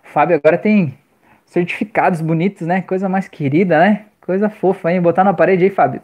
O 0.03 0.07
Fábio 0.07 0.35
agora 0.35 0.57
tem 0.57 0.97
certificados 1.45 2.21
bonitos, 2.21 2.65
né? 2.65 2.81
Coisa 2.81 3.07
mais 3.07 3.27
querida, 3.27 3.77
né? 3.77 4.05
Coisa 4.21 4.49
fofa, 4.49 4.91
hein? 4.91 5.01
Botar 5.01 5.23
na 5.23 5.33
parede 5.33 5.63
aí, 5.63 5.69
Fábio. 5.69 6.01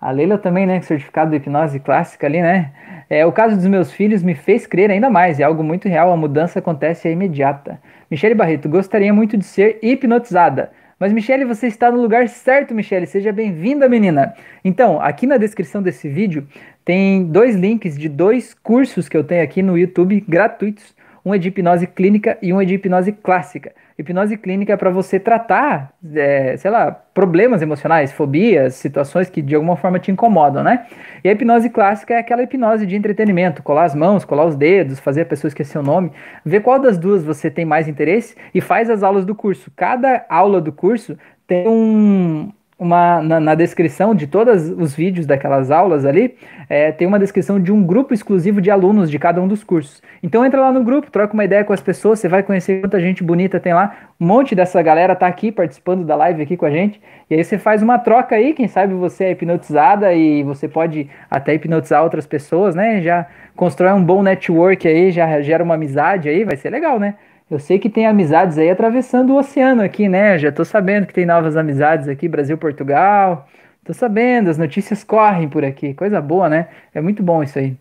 A 0.00 0.10
Leila 0.10 0.38
também, 0.38 0.66
né? 0.66 0.80
Certificado 0.80 1.30
de 1.30 1.36
hipnose 1.36 1.78
clássica 1.78 2.26
ali, 2.26 2.40
né? 2.40 2.72
É, 3.12 3.26
o 3.26 3.30
caso 3.30 3.56
dos 3.56 3.66
meus 3.66 3.92
filhos 3.92 4.22
me 4.22 4.34
fez 4.34 4.66
crer 4.66 4.90
ainda 4.90 5.10
mais. 5.10 5.38
É 5.38 5.42
algo 5.42 5.62
muito 5.62 5.86
real. 5.86 6.10
A 6.10 6.16
mudança 6.16 6.60
acontece 6.60 7.10
imediata. 7.10 7.78
Michele 8.10 8.34
Barreto, 8.34 8.70
gostaria 8.70 9.12
muito 9.12 9.36
de 9.36 9.44
ser 9.44 9.78
hipnotizada. 9.82 10.70
Mas, 10.98 11.12
Michele, 11.12 11.44
você 11.44 11.66
está 11.66 11.92
no 11.92 12.00
lugar 12.00 12.26
certo, 12.26 12.74
Michele. 12.74 13.04
Seja 13.04 13.30
bem-vinda, 13.30 13.86
menina. 13.86 14.32
Então, 14.64 14.98
aqui 14.98 15.26
na 15.26 15.36
descrição 15.36 15.82
desse 15.82 16.08
vídeo 16.08 16.48
tem 16.86 17.26
dois 17.26 17.54
links 17.54 17.98
de 17.98 18.08
dois 18.08 18.54
cursos 18.54 19.10
que 19.10 19.16
eu 19.18 19.22
tenho 19.22 19.44
aqui 19.44 19.60
no 19.60 19.76
YouTube 19.76 20.24
gratuitos. 20.26 20.94
Um 21.24 21.32
é 21.32 21.38
de 21.38 21.48
hipnose 21.48 21.86
clínica 21.86 22.36
e 22.42 22.52
um 22.52 22.60
é 22.60 22.64
de 22.64 22.74
hipnose 22.74 23.12
clássica. 23.12 23.72
Hipnose 23.98 24.36
clínica 24.36 24.72
é 24.72 24.76
para 24.76 24.90
você 24.90 25.20
tratar, 25.20 25.92
é, 26.14 26.56
sei 26.56 26.70
lá, 26.70 26.90
problemas 26.90 27.62
emocionais, 27.62 28.10
fobias, 28.10 28.74
situações 28.74 29.30
que 29.30 29.40
de 29.40 29.54
alguma 29.54 29.76
forma 29.76 29.98
te 29.98 30.10
incomodam, 30.10 30.64
né? 30.64 30.86
E 31.22 31.28
a 31.28 31.32
hipnose 31.32 31.70
clássica 31.70 32.14
é 32.14 32.18
aquela 32.18 32.42
hipnose 32.42 32.86
de 32.86 32.96
entretenimento, 32.96 33.62
colar 33.62 33.84
as 33.84 33.94
mãos, 33.94 34.24
colar 34.24 34.46
os 34.46 34.56
dedos, 34.56 34.98
fazer 34.98 35.22
a 35.22 35.26
pessoa 35.26 35.48
esquecer 35.48 35.78
o 35.78 35.82
nome, 35.82 36.10
ver 36.44 36.60
qual 36.60 36.78
das 36.78 36.98
duas 36.98 37.22
você 37.22 37.50
tem 37.50 37.64
mais 37.64 37.86
interesse 37.86 38.34
e 38.52 38.60
faz 38.60 38.90
as 38.90 39.02
aulas 39.02 39.24
do 39.24 39.34
curso. 39.34 39.70
Cada 39.76 40.24
aula 40.28 40.60
do 40.60 40.72
curso 40.72 41.16
tem 41.46 41.68
um, 41.68 42.50
uma, 42.82 43.22
na, 43.22 43.38
na, 43.38 43.54
descrição 43.54 44.14
de 44.14 44.26
todos 44.26 44.68
os 44.68 44.94
vídeos 44.94 45.24
daquelas 45.24 45.70
aulas 45.70 46.04
ali, 46.04 46.34
é, 46.68 46.90
tem 46.90 47.06
uma 47.06 47.18
descrição 47.18 47.60
de 47.60 47.70
um 47.70 47.84
grupo 47.84 48.12
exclusivo 48.12 48.60
de 48.60 48.70
alunos 48.70 49.08
de 49.08 49.18
cada 49.18 49.40
um 49.40 49.46
dos 49.46 49.62
cursos. 49.62 50.02
Então 50.20 50.44
entra 50.44 50.60
lá 50.60 50.72
no 50.72 50.82
grupo, 50.82 51.10
troca 51.10 51.32
uma 51.32 51.44
ideia 51.44 51.64
com 51.64 51.72
as 51.72 51.80
pessoas, 51.80 52.18
você 52.18 52.28
vai 52.28 52.42
conhecer 52.42 52.80
quanta 52.80 53.00
gente 53.00 53.22
bonita 53.22 53.60
tem 53.60 53.72
lá. 53.72 53.94
Um 54.20 54.26
monte 54.26 54.54
dessa 54.54 54.82
galera 54.82 55.14
tá 55.14 55.28
aqui 55.28 55.52
participando 55.52 56.04
da 56.04 56.16
live 56.16 56.42
aqui 56.42 56.56
com 56.56 56.66
a 56.66 56.70
gente. 56.70 57.00
E 57.30 57.34
aí 57.34 57.44
você 57.44 57.56
faz 57.56 57.82
uma 57.82 57.98
troca 57.98 58.34
aí, 58.34 58.52
quem 58.52 58.66
sabe 58.66 58.94
você 58.94 59.24
é 59.24 59.30
hipnotizada 59.30 60.12
e 60.12 60.42
você 60.42 60.68
pode 60.68 61.08
até 61.30 61.54
hipnotizar 61.54 62.02
outras 62.02 62.26
pessoas, 62.26 62.74
né? 62.74 63.00
Já 63.00 63.26
constrói 63.54 63.92
um 63.92 64.04
bom 64.04 64.22
network 64.22 64.88
aí, 64.88 65.12
já 65.12 65.40
gera 65.40 65.62
uma 65.62 65.74
amizade 65.74 66.28
aí, 66.28 66.44
vai 66.44 66.56
ser 66.56 66.70
legal, 66.70 66.98
né? 66.98 67.14
Eu 67.50 67.58
sei 67.58 67.78
que 67.78 67.90
tem 67.90 68.06
amizades 68.06 68.56
aí 68.58 68.70
atravessando 68.70 69.30
o 69.32 69.36
oceano 69.36 69.82
aqui, 69.82 70.08
né? 70.08 70.38
Já 70.38 70.50
tô 70.50 70.64
sabendo 70.64 71.06
que 71.06 71.12
tem 71.12 71.26
novas 71.26 71.56
amizades 71.56 72.08
aqui, 72.08 72.28
Brasil, 72.28 72.56
Portugal. 72.56 73.46
Tô 73.84 73.92
sabendo, 73.92 74.48
as 74.48 74.56
notícias 74.56 75.04
correm 75.04 75.48
por 75.48 75.64
aqui. 75.64 75.92
Coisa 75.94 76.20
boa, 76.20 76.48
né? 76.48 76.68
É 76.94 77.00
muito 77.00 77.22
bom 77.22 77.42
isso 77.42 77.58
aí. 77.58 77.76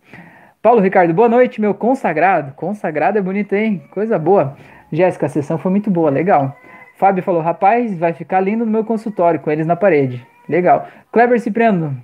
Paulo 0.61 0.81
Ricardo, 0.81 1.13
boa 1.13 1.29
noite, 1.29 1.61
meu 1.61 1.73
consagrado. 1.73 2.53
Consagrado 2.55 3.17
é 3.17 3.21
bonito, 3.21 3.53
hein? 3.53 3.81
Coisa 3.91 4.19
boa. 4.19 4.55
Jéssica, 4.91 5.25
a 5.25 5.29
sessão 5.29 5.57
foi 5.57 5.71
muito 5.71 5.89
boa, 5.89 6.09
legal. 6.09 6.55
Fábio 6.97 7.23
falou, 7.23 7.41
rapaz, 7.41 7.97
vai 7.97 8.13
ficar 8.13 8.41
lindo 8.41 8.65
no 8.65 8.71
meu 8.71 8.83
consultório, 8.83 9.39
com 9.39 9.49
eles 9.49 9.65
na 9.65 9.75
parede. 9.75 10.25
Legal. 10.47 10.87
Kleber 11.11 11.39
Cipriano, 11.39 11.97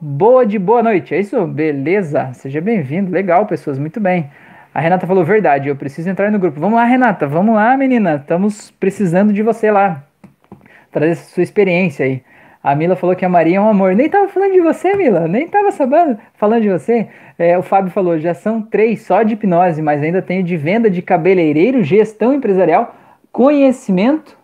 Boa 0.00 0.46
de 0.46 0.60
boa 0.60 0.80
noite, 0.80 1.12
é 1.12 1.18
isso? 1.18 1.44
Beleza, 1.44 2.32
seja 2.32 2.60
bem-vindo. 2.60 3.10
Legal, 3.10 3.46
pessoas, 3.46 3.80
muito 3.80 3.98
bem. 3.98 4.30
A 4.78 4.80
Renata 4.80 5.08
falou 5.08 5.24
verdade, 5.24 5.68
eu 5.68 5.74
preciso 5.74 6.08
entrar 6.08 6.30
no 6.30 6.38
grupo. 6.38 6.60
Vamos 6.60 6.76
lá, 6.76 6.84
Renata, 6.84 7.26
vamos 7.26 7.52
lá, 7.52 7.76
menina. 7.76 8.14
Estamos 8.14 8.70
precisando 8.70 9.32
de 9.32 9.42
você 9.42 9.72
lá. 9.72 10.04
Trazer 10.92 11.16
sua 11.16 11.42
experiência 11.42 12.06
aí. 12.06 12.22
A 12.62 12.76
Mila 12.76 12.94
falou 12.94 13.16
que 13.16 13.24
a 13.24 13.28
Maria 13.28 13.56
é 13.56 13.60
um 13.60 13.68
amor. 13.68 13.96
Nem 13.96 14.08
tava 14.08 14.28
falando 14.28 14.52
de 14.52 14.60
você, 14.60 14.94
Mila. 14.94 15.26
Nem 15.26 15.48
tava 15.48 15.72
sabendo 15.72 16.16
falando 16.34 16.62
de 16.62 16.68
você. 16.68 17.08
É, 17.36 17.58
o 17.58 17.62
Fábio 17.62 17.90
falou: 17.90 18.20
já 18.20 18.34
são 18.34 18.62
três 18.62 19.02
só 19.02 19.24
de 19.24 19.34
hipnose, 19.34 19.82
mas 19.82 20.00
ainda 20.00 20.22
tenho 20.22 20.44
de 20.44 20.56
venda 20.56 20.88
de 20.88 21.02
cabeleireiro, 21.02 21.82
gestão 21.82 22.32
empresarial, 22.32 22.94
conhecimento. 23.32 24.38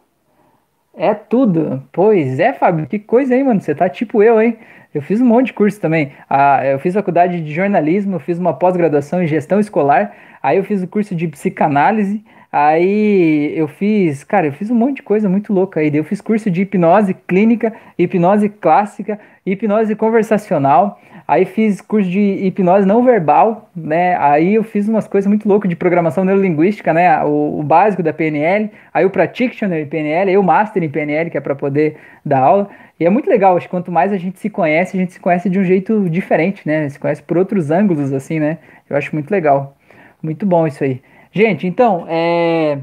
É 0.96 1.14
tudo. 1.14 1.80
Pois 1.92 2.40
é, 2.40 2.52
Fábio. 2.52 2.88
Que 2.88 2.98
coisa 2.98 3.36
aí, 3.36 3.44
mano. 3.44 3.60
Você 3.60 3.72
tá 3.72 3.88
tipo 3.88 4.20
eu, 4.20 4.42
hein? 4.42 4.58
Eu 4.94 5.02
fiz 5.02 5.20
um 5.20 5.26
monte 5.26 5.46
de 5.46 5.52
curso 5.52 5.80
também. 5.80 6.12
Ah, 6.30 6.64
eu 6.64 6.78
fiz 6.78 6.94
faculdade 6.94 7.40
de 7.40 7.52
jornalismo, 7.52 8.20
fiz 8.20 8.38
uma 8.38 8.54
pós-graduação 8.54 9.22
em 9.22 9.26
gestão 9.26 9.58
escolar, 9.58 10.14
aí 10.40 10.56
eu 10.56 10.64
fiz 10.64 10.82
o 10.82 10.86
curso 10.86 11.14
de 11.14 11.26
psicanálise, 11.26 12.22
Aí 12.56 13.52
eu 13.58 13.66
fiz, 13.66 14.22
cara, 14.22 14.46
eu 14.46 14.52
fiz 14.52 14.70
um 14.70 14.76
monte 14.76 14.98
de 14.98 15.02
coisa 15.02 15.28
muito 15.28 15.52
louca 15.52 15.80
aí. 15.80 15.90
Eu 15.92 16.04
fiz 16.04 16.20
curso 16.20 16.48
de 16.48 16.62
hipnose 16.62 17.12
clínica, 17.12 17.74
hipnose 17.98 18.48
clássica, 18.48 19.18
hipnose 19.44 19.96
conversacional. 19.96 21.00
Aí 21.26 21.46
fiz 21.46 21.80
curso 21.80 22.08
de 22.08 22.20
hipnose 22.20 22.86
não 22.86 23.02
verbal, 23.02 23.70
né? 23.74 24.14
Aí 24.18 24.54
eu 24.54 24.62
fiz 24.62 24.86
umas 24.88 25.08
coisas 25.08 25.26
muito 25.26 25.48
loucas 25.48 25.70
de 25.70 25.74
programação 25.74 26.22
neurolinguística, 26.24 26.92
né? 26.92 27.22
O, 27.24 27.60
o 27.60 27.62
básico 27.62 28.02
da 28.02 28.12
PNL, 28.12 28.70
aí 28.92 29.06
o 29.06 29.10
Practitioner 29.10 29.80
em 29.80 29.86
PNL, 29.86 30.30
aí 30.30 30.36
o 30.36 30.42
Master 30.42 30.82
em 30.82 30.88
PNL, 30.90 31.30
que 31.30 31.38
é 31.38 31.40
para 31.40 31.54
poder 31.54 31.96
dar 32.24 32.40
aula. 32.40 32.68
E 33.00 33.06
é 33.06 33.10
muito 33.10 33.28
legal, 33.28 33.56
acho 33.56 33.66
que 33.66 33.70
quanto 33.70 33.90
mais 33.90 34.12
a 34.12 34.18
gente 34.18 34.38
se 34.38 34.50
conhece, 34.50 34.96
a 34.96 35.00
gente 35.00 35.14
se 35.14 35.20
conhece 35.20 35.48
de 35.48 35.58
um 35.58 35.64
jeito 35.64 36.08
diferente, 36.10 36.62
né? 36.66 36.88
Se 36.90 36.98
conhece 36.98 37.22
por 37.22 37.38
outros 37.38 37.70
ângulos, 37.70 38.12
assim, 38.12 38.38
né? 38.38 38.58
Eu 38.88 38.96
acho 38.96 39.14
muito 39.14 39.30
legal. 39.30 39.76
Muito 40.22 40.44
bom 40.44 40.66
isso 40.66 40.84
aí. 40.84 41.00
Gente, 41.32 41.66
então, 41.66 42.06
é... 42.08 42.78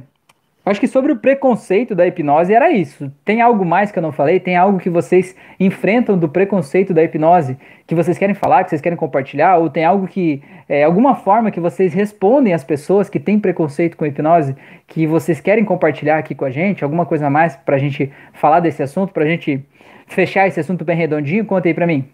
acho 0.66 0.80
que 0.80 0.88
sobre 0.88 1.12
o 1.12 1.16
preconceito 1.16 1.96
da 1.96 2.06
hipnose 2.06 2.54
era 2.54 2.72
isso. 2.72 3.12
Tem 3.26 3.42
algo 3.42 3.66
mais 3.66 3.92
que 3.92 3.98
eu 3.98 4.04
não 4.04 4.12
falei? 4.12 4.40
Tem 4.40 4.56
algo 4.56 4.78
que 4.78 4.90
vocês 4.90 5.36
enfrentam 5.60 6.18
do 6.18 6.30
preconceito 6.30 6.94
da 6.94 7.04
hipnose 7.04 7.58
que 7.88 7.96
vocês 7.96 8.18
querem 8.18 8.36
falar, 8.36 8.64
que 8.64 8.70
vocês 8.70 8.82
querem 8.82 8.98
compartilhar? 8.98 9.58
Ou 9.58 9.70
tem 9.70 9.84
algo 9.84 10.08
que, 10.08 10.42
é, 10.70 10.84
alguma 10.84 11.16
forma 11.16 11.50
que 11.50 11.60
vocês 11.60 11.94
respondem 11.94 12.54
às 12.54 12.64
pessoas 12.64 13.10
que 13.10 13.20
têm 13.20 13.40
preconceito 13.40 13.98
com 13.98 14.06
hipnose 14.06 14.56
que 14.88 15.08
vocês 15.08 15.42
querem 15.42 15.66
compartilhar 15.66 16.18
aqui 16.18 16.36
com 16.36 16.46
a 16.46 16.52
gente? 16.52 16.84
Alguma 16.84 17.06
coisa 17.06 17.28
a 17.28 17.30
mais 17.30 17.56
pra 17.56 17.78
gente 17.78 18.12
falar 18.34 18.60
desse 18.60 18.84
assunto, 18.84 19.12
pra 19.14 19.26
gente 19.26 19.64
fechar 20.06 20.48
esse 20.48 20.60
assunto 20.60 20.86
bem 20.86 20.96
redondinho? 20.96 21.46
Conta 21.46 21.68
aí 21.68 21.74
pra 21.74 21.88
mim. 21.88 22.06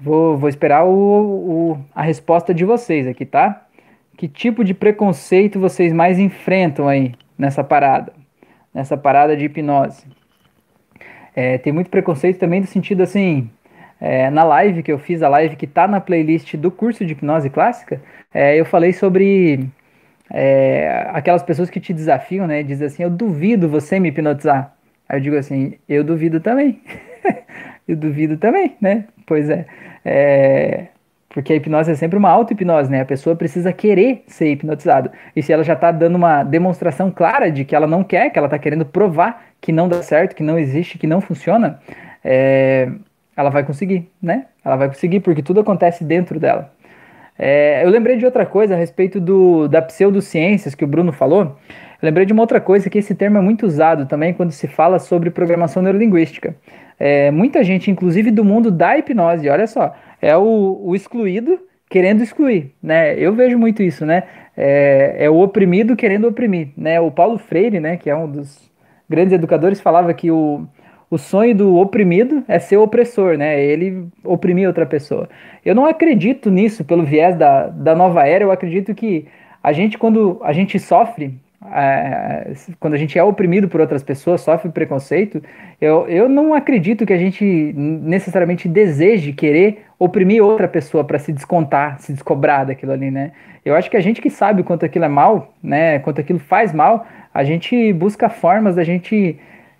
Vou, 0.00 0.36
vou 0.36 0.48
esperar 0.48 0.84
o, 0.84 0.90
o, 0.90 1.78
a 1.94 2.02
resposta 2.02 2.52
de 2.52 2.64
vocês 2.64 3.06
aqui, 3.06 3.24
tá? 3.24 3.62
que 4.16 4.28
tipo 4.28 4.64
de 4.64 4.72
preconceito 4.72 5.58
vocês 5.58 5.92
mais 5.92 6.18
enfrentam 6.18 6.88
aí 6.88 7.14
nessa 7.38 7.64
parada, 7.64 8.12
nessa 8.72 8.96
parada 8.96 9.36
de 9.36 9.44
hipnose? 9.44 10.04
É, 11.34 11.58
tem 11.58 11.72
muito 11.72 11.90
preconceito 11.90 12.38
também 12.38 12.60
do 12.60 12.66
sentido 12.66 13.02
assim, 13.02 13.50
é, 14.00 14.30
na 14.30 14.44
live 14.44 14.82
que 14.82 14.92
eu 14.92 14.98
fiz, 14.98 15.22
a 15.22 15.28
live 15.28 15.56
que 15.56 15.66
tá 15.66 15.88
na 15.88 16.00
playlist 16.00 16.54
do 16.56 16.70
curso 16.70 17.04
de 17.04 17.12
hipnose 17.12 17.50
clássica, 17.50 18.00
é, 18.32 18.58
eu 18.58 18.64
falei 18.64 18.92
sobre 18.92 19.68
é, 20.30 21.08
aquelas 21.12 21.42
pessoas 21.42 21.70
que 21.70 21.80
te 21.80 21.92
desafiam, 21.92 22.46
né? 22.46 22.62
Dizem 22.62 22.86
assim, 22.86 23.02
eu 23.02 23.10
duvido 23.10 23.68
você 23.68 23.98
me 23.98 24.08
hipnotizar. 24.08 24.74
Aí 25.08 25.18
eu 25.18 25.22
digo 25.22 25.36
assim, 25.36 25.74
eu 25.88 26.04
duvido 26.04 26.40
também. 26.40 26.80
eu 27.88 27.96
duvido 27.96 28.36
também, 28.36 28.76
né? 28.80 29.04
Pois 29.26 29.48
é. 29.50 29.66
Porque 31.34 31.52
a 31.52 31.56
hipnose 31.56 31.90
é 31.90 31.96
sempre 31.96 32.16
uma 32.16 32.30
auto-hipnose, 32.30 32.88
né? 32.88 33.00
A 33.00 33.04
pessoa 33.04 33.34
precisa 33.34 33.72
querer 33.72 34.22
ser 34.28 34.52
hipnotizado. 34.52 35.10
E 35.34 35.42
se 35.42 35.52
ela 35.52 35.64
já 35.64 35.72
está 35.72 35.90
dando 35.90 36.14
uma 36.14 36.44
demonstração 36.44 37.10
clara 37.10 37.50
de 37.50 37.64
que 37.64 37.74
ela 37.74 37.88
não 37.88 38.04
quer, 38.04 38.30
que 38.30 38.38
ela 38.38 38.46
está 38.46 38.56
querendo 38.56 38.86
provar 38.86 39.44
que 39.60 39.72
não 39.72 39.88
dá 39.88 40.00
certo, 40.00 40.36
que 40.36 40.44
não 40.44 40.56
existe, 40.56 40.96
que 40.96 41.08
não 41.08 41.20
funciona, 41.20 41.80
é... 42.24 42.88
ela 43.36 43.50
vai 43.50 43.64
conseguir, 43.64 44.08
né? 44.22 44.46
Ela 44.64 44.76
vai 44.76 44.86
conseguir, 44.86 45.18
porque 45.20 45.42
tudo 45.42 45.58
acontece 45.58 46.04
dentro 46.04 46.38
dela. 46.38 46.70
É... 47.36 47.84
eu 47.84 47.90
lembrei 47.90 48.16
de 48.16 48.24
outra 48.24 48.46
coisa 48.46 48.74
a 48.74 48.76
respeito 48.76 49.20
do, 49.20 49.66
da 49.66 49.82
pseudociências 49.82 50.76
que 50.76 50.84
o 50.84 50.86
Bruno 50.86 51.12
falou. 51.12 51.58
Eu 52.00 52.06
lembrei 52.06 52.24
de 52.26 52.32
uma 52.32 52.42
outra 52.44 52.60
coisa 52.60 52.88
que 52.88 52.98
esse 52.98 53.12
termo 53.12 53.38
é 53.38 53.40
muito 53.40 53.66
usado 53.66 54.06
também 54.06 54.32
quando 54.32 54.52
se 54.52 54.68
fala 54.68 55.00
sobre 55.00 55.30
programação 55.30 55.82
neurolinguística. 55.82 56.54
É, 56.98 57.30
muita 57.32 57.64
gente, 57.64 57.90
inclusive 57.90 58.30
do 58.30 58.44
mundo 58.44 58.70
da 58.70 58.96
hipnose, 58.96 59.48
olha 59.48 59.66
só, 59.66 59.94
é 60.24 60.34
o, 60.36 60.80
o 60.82 60.94
excluído 60.94 61.60
querendo 61.90 62.22
excluir, 62.22 62.72
né? 62.82 63.14
Eu 63.18 63.34
vejo 63.34 63.58
muito 63.58 63.82
isso, 63.82 64.06
né? 64.06 64.22
É, 64.56 65.16
é, 65.18 65.30
o 65.30 65.38
oprimido 65.38 65.94
querendo 65.94 66.26
oprimir, 66.26 66.68
né? 66.76 66.98
O 66.98 67.10
Paulo 67.10 67.36
Freire, 67.38 67.78
né, 67.78 67.98
que 67.98 68.08
é 68.08 68.16
um 68.16 68.30
dos 68.30 68.70
grandes 69.08 69.34
educadores, 69.34 69.80
falava 69.82 70.14
que 70.14 70.30
o, 70.30 70.66
o 71.10 71.18
sonho 71.18 71.54
do 71.54 71.76
oprimido 71.76 72.42
é 72.48 72.58
ser 72.58 72.78
opressor, 72.78 73.36
né? 73.36 73.62
Ele 73.62 74.08
oprimir 74.24 74.66
outra 74.66 74.86
pessoa. 74.86 75.28
Eu 75.62 75.74
não 75.74 75.84
acredito 75.84 76.50
nisso 76.50 76.84
pelo 76.84 77.04
viés 77.04 77.36
da, 77.36 77.68
da 77.68 77.94
nova 77.94 78.26
era, 78.26 78.44
eu 78.44 78.50
acredito 78.50 78.94
que 78.94 79.26
a 79.62 79.72
gente, 79.72 79.98
quando 79.98 80.40
a 80.42 80.54
gente 80.54 80.78
sofre 80.78 81.38
é, 81.72 82.52
quando 82.78 82.94
a 82.94 82.98
gente 82.98 83.18
é 83.18 83.24
oprimido 83.24 83.68
por 83.68 83.80
outras 83.80 84.02
pessoas, 84.02 84.42
sofre 84.42 84.70
preconceito, 84.70 85.42
eu, 85.80 86.06
eu 86.08 86.28
não 86.28 86.52
acredito 86.52 87.06
que 87.06 87.12
a 87.12 87.18
gente 87.18 87.72
necessariamente 87.74 88.68
deseje 88.68 89.32
querer 89.32 89.83
oprimir 90.04 90.42
outra 90.42 90.68
pessoa 90.68 91.02
para 91.02 91.18
se 91.18 91.32
descontar, 91.32 91.98
se 91.98 92.12
descobrar 92.12 92.64
daquilo 92.64 92.92
ali, 92.92 93.10
né? 93.10 93.32
Eu 93.64 93.74
acho 93.74 93.90
que 93.90 93.96
a 93.96 94.00
gente 94.00 94.20
que 94.20 94.28
sabe 94.28 94.60
o 94.60 94.64
quanto 94.64 94.84
aquilo 94.84 95.04
é 95.06 95.08
mal, 95.08 95.54
né? 95.62 95.98
Quanto 96.00 96.20
aquilo 96.20 96.38
faz 96.38 96.72
mal, 96.72 97.06
a 97.32 97.42
gente 97.42 97.92
busca 97.92 98.28
formas 98.28 98.76
da 98.76 98.84
gente 98.84 99.38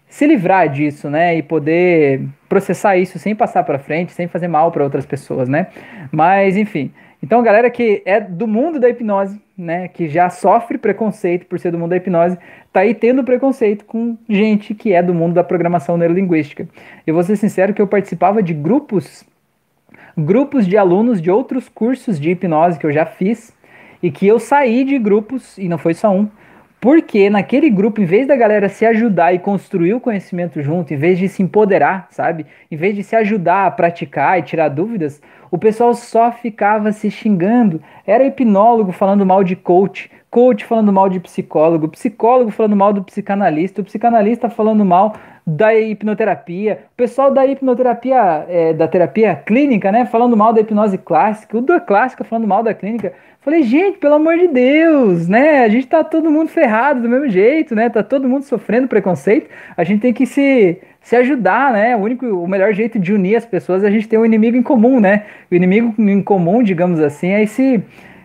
se 0.09 0.27
livrar 0.27 0.69
disso, 0.69 1.11
né? 1.11 1.37
E 1.37 1.43
poder 1.43 2.23
processar 2.49 2.97
isso 2.97 3.19
sem 3.19 3.35
passar 3.35 3.63
para 3.65 3.79
frente, 3.79 4.13
sem 4.13 4.27
fazer 4.27 4.49
mal 4.49 4.73
para 4.73 4.83
outras 4.83 5.05
pessoas, 5.05 5.49
né? 5.49 5.67
Mas, 6.11 6.57
enfim. 6.57 6.91
Então, 7.23 7.43
galera 7.43 7.71
que 7.71 8.03
é 8.05 8.21
do 8.21 8.47
mundo 8.47 8.79
da 8.79 8.89
hipnose, 8.89 9.41
né, 9.57 9.89
que 9.89 10.09
já 10.09 10.29
sofre 10.29 10.77
preconceito 10.77 11.47
por 11.47 11.59
ser 11.59 11.71
do 11.71 11.79
mundo 11.79 11.91
da 11.91 11.97
hipnose, 11.97 12.37
tá 12.71 12.81
aí 12.81 12.93
tendo 12.93 13.25
preconceito 13.25 13.87
com 13.87 14.19
gente 14.29 14.75
que 14.75 14.93
é 14.93 15.03
do 15.03 15.15
mundo 15.15 15.33
da 15.33 15.43
programação 15.43 15.97
neurolinguística. 15.97 16.69
Eu 17.07 17.15
vou 17.15 17.23
ser 17.23 17.37
sincero 17.37 17.73
que 17.73 17.81
eu 17.81 17.87
participava 17.87 18.43
de 18.43 18.53
grupos, 18.53 19.25
grupos 20.17 20.67
de 20.67 20.77
alunos 20.77 21.21
de 21.21 21.31
outros 21.31 21.69
cursos 21.69 22.21
de 22.21 22.31
hipnose 22.31 22.79
que 22.79 22.87
eu 22.87 22.93
já 22.93 23.05
fiz 23.05 23.53
e 24.03 24.11
que 24.11 24.27
eu 24.27 24.39
saí 24.39 24.85
de 24.85 24.99
grupos, 24.99 25.57
e 25.59 25.69
não 25.69 25.79
foi 25.79 25.95
só 25.95 26.11
um, 26.11 26.29
porque 26.85 27.31
naquele 27.31 27.71
grupo, 27.71 28.03
em 28.03 28.05
vez 28.05 28.27
da 28.27 28.37
galera 28.37 28.69
se 28.69 28.85
ajudar 28.85 29.33
e 29.33 29.39
construir 29.39 29.95
o 29.95 30.01
conhecimento 30.01 30.61
junto, 30.61 30.93
em 30.93 30.99
vez 30.99 31.19
de 31.19 31.31
se 31.31 31.43
empoderar, 31.43 32.09
sabe? 32.11 32.45
Em 32.71 32.77
vez 32.77 32.95
de 32.95 33.03
se 33.03 33.17
ajudar 33.17 33.67
a 33.67 33.71
praticar 33.71 34.39
e 34.39 34.43
tirar 34.43 34.69
dúvidas, 34.69 35.23
o 35.51 35.57
pessoal 35.57 35.95
só 35.95 36.31
ficava 36.31 36.93
se 36.93 37.11
xingando. 37.11 37.81
Era 38.07 38.27
hipnólogo 38.27 38.93
falando 38.93 39.25
mal 39.25 39.43
de 39.43 39.57
coach, 39.57 40.11
coach 40.31 40.67
falando 40.67 40.93
mal 40.93 41.09
de 41.09 41.21
psicólogo, 41.21 41.89
psicólogo 41.89 42.51
falando 42.51 42.77
mal 42.77 42.93
do 42.93 43.03
psicanalista, 43.03 43.81
o 43.81 43.85
psicanalista 43.85 44.51
falando 44.51 44.85
mal 44.85 45.15
da 45.47 45.75
hipnoterapia, 45.75 46.85
o 46.93 46.97
pessoal 46.97 47.31
da 47.31 47.45
hipnoterapia, 47.47 48.47
é, 48.49 48.73
da 48.73 48.89
terapia 48.89 49.35
clínica, 49.35 49.93
né, 49.93 50.07
falando 50.07 50.37
mal 50.37 50.53
da 50.53 50.61
hipnose 50.61 50.97
clássica, 50.97 51.59
o 51.59 51.61
da 51.61 51.79
clássica 51.79 52.25
falando 52.25 52.49
mal 52.49 52.63
da 52.63 52.73
clínica. 52.73 53.13
Falei, 53.43 53.63
gente, 53.63 53.99
pelo 53.99 54.15
amor 54.15 54.39
de 54.39 54.49
Deus, 54.49 55.29
né, 55.29 55.65
a 55.65 55.69
gente 55.69 55.87
tá 55.87 56.03
todo 56.03 56.31
mundo 56.31 56.49
ferrado 56.49 57.03
do 57.03 57.09
mesmo 57.09 57.29
jeito, 57.29 57.75
né, 57.75 57.91
tá 57.91 58.03
todo 58.03 58.27
mundo 58.27 58.45
sofrendo 58.45 58.89
preconceito, 58.89 59.51
a 59.77 59.85
gente 59.85 60.01
tem 60.01 60.13
que 60.15 60.25
se 60.25 60.81
se 61.05 61.15
ajudar, 61.17 61.71
né? 61.71 61.95
O 61.95 62.01
único, 62.01 62.27
o 62.27 62.49
melhor 62.49 62.73
jeito 62.73 62.99
de 62.99 63.13
unir 63.13 63.37
as 63.37 63.45
pessoas 63.45 63.85
é 63.85 63.89
a 63.89 63.91
gente 63.91 64.09
ter 64.09 64.17
um 64.17 64.25
inimigo 64.25 64.57
em 64.57 64.63
comum, 64.63 64.99
né? 64.99 65.25
O 65.51 65.55
inimigo 65.55 65.95
em 65.99 66.23
comum, 66.23 66.63
digamos 66.63 66.99
assim, 66.99 67.29
é 67.29 67.43
esse 67.43 67.83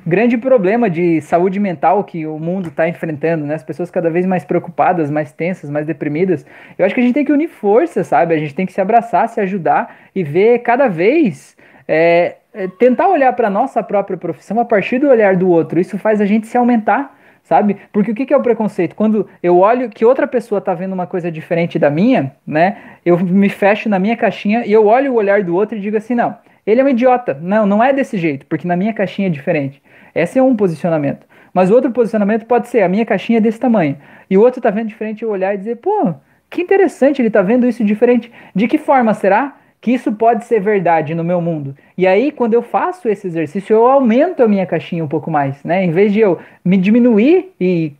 grande 0.09 0.37
problema 0.37 0.89
de 0.89 1.21
saúde 1.21 1.59
mental 1.59 2.03
que 2.03 2.25
o 2.25 2.37
mundo 2.39 2.69
está 2.69 2.89
enfrentando, 2.89 3.45
né? 3.45 3.53
As 3.53 3.63
pessoas 3.63 3.91
cada 3.91 4.09
vez 4.09 4.25
mais 4.25 4.43
preocupadas, 4.43 5.09
mais 5.09 5.31
tensas, 5.31 5.69
mais 5.69 5.85
deprimidas. 5.85 6.45
Eu 6.77 6.85
acho 6.85 6.95
que 6.95 6.99
a 6.99 7.03
gente 7.03 7.13
tem 7.13 7.23
que 7.23 7.31
unir 7.31 7.47
forças, 7.47 8.07
sabe? 8.07 8.33
A 8.33 8.37
gente 8.37 8.55
tem 8.55 8.65
que 8.65 8.73
se 8.73 8.81
abraçar, 8.81 9.29
se 9.29 9.39
ajudar 9.39 9.95
e 10.13 10.23
ver 10.23 10.59
cada 10.59 10.87
vez 10.87 11.55
é, 11.87 12.35
é, 12.53 12.67
tentar 12.67 13.07
olhar 13.07 13.31
para 13.33 13.49
nossa 13.49 13.81
própria 13.83 14.17
profissão 14.17 14.59
a 14.59 14.65
partir 14.65 14.99
do 14.99 15.07
olhar 15.07 15.37
do 15.37 15.47
outro. 15.47 15.79
Isso 15.79 15.97
faz 15.97 16.19
a 16.19 16.25
gente 16.25 16.47
se 16.47 16.57
aumentar 16.57 17.17
sabe? 17.41 17.77
Porque 17.91 18.11
o 18.11 18.13
que, 18.13 18.31
é 18.31 18.37
o 18.37 18.43
preconceito? 18.43 18.95
Quando 18.95 19.27
eu 19.41 19.57
olho 19.57 19.89
que 19.89 20.05
outra 20.05 20.27
pessoa 20.27 20.61
tá 20.61 20.75
vendo 20.75 20.93
uma 20.93 21.07
coisa 21.07 21.31
diferente 21.31 21.79
da 21.79 21.89
minha, 21.89 22.31
né? 22.45 22.77
Eu 23.03 23.17
me 23.17 23.49
fecho 23.49 23.89
na 23.89 23.97
minha 23.97 24.15
caixinha 24.15 24.67
e 24.67 24.71
eu 24.71 24.85
olho 24.85 25.13
o 25.13 25.15
olhar 25.15 25.41
do 25.41 25.55
outro 25.55 25.75
e 25.75 25.81
digo 25.81 25.97
assim, 25.97 26.13
não, 26.13 26.37
ele 26.63 26.79
é 26.79 26.83
um 26.83 26.89
idiota. 26.89 27.35
Não, 27.41 27.65
não 27.65 27.83
é 27.83 27.91
desse 27.91 28.19
jeito, 28.19 28.45
porque 28.45 28.67
na 28.67 28.75
minha 28.75 28.93
caixinha 28.93 29.27
é 29.27 29.31
diferente. 29.31 29.81
Esse 30.13 30.39
é 30.39 30.43
um 30.43 30.55
posicionamento. 30.55 31.27
Mas 31.53 31.71
outro 31.71 31.91
posicionamento 31.91 32.45
pode 32.45 32.67
ser, 32.67 32.81
a 32.81 32.89
minha 32.89 33.05
caixinha 33.05 33.37
é 33.37 33.41
desse 33.41 33.59
tamanho. 33.59 33.97
E 34.29 34.37
o 34.37 34.41
outro 34.41 34.61
tá 34.61 34.69
vendo 34.69 34.87
diferente, 34.87 35.23
eu 35.23 35.29
olhar 35.29 35.53
e 35.53 35.57
dizer, 35.57 35.77
pô, 35.77 36.13
que 36.49 36.61
interessante, 36.61 37.21
ele 37.21 37.29
tá 37.29 37.41
vendo 37.41 37.67
isso 37.67 37.83
diferente. 37.83 38.31
De 38.53 38.67
que 38.67 38.77
forma 38.77 39.13
será? 39.13 39.55
que 39.81 39.91
isso 39.91 40.11
pode 40.11 40.43
ser 40.45 40.59
verdade 40.59 41.15
no 41.15 41.23
meu 41.23 41.39
mundo. 41.39 41.75
E 41.97 42.05
aí, 42.05 42.31
quando 42.31 42.53
eu 42.53 42.61
faço 42.61 43.07
esse 43.07 43.27
exercício, 43.27 43.73
eu 43.73 43.87
aumento 43.87 44.43
a 44.43 44.47
minha 44.47 44.65
caixinha 44.65 45.03
um 45.03 45.07
pouco 45.07 45.31
mais, 45.31 45.63
né? 45.63 45.83
Em 45.83 45.91
vez 45.91 46.11
de 46.11 46.19
eu 46.19 46.39
me 46.63 46.75
diminuir 46.75 47.53
e 47.59 47.93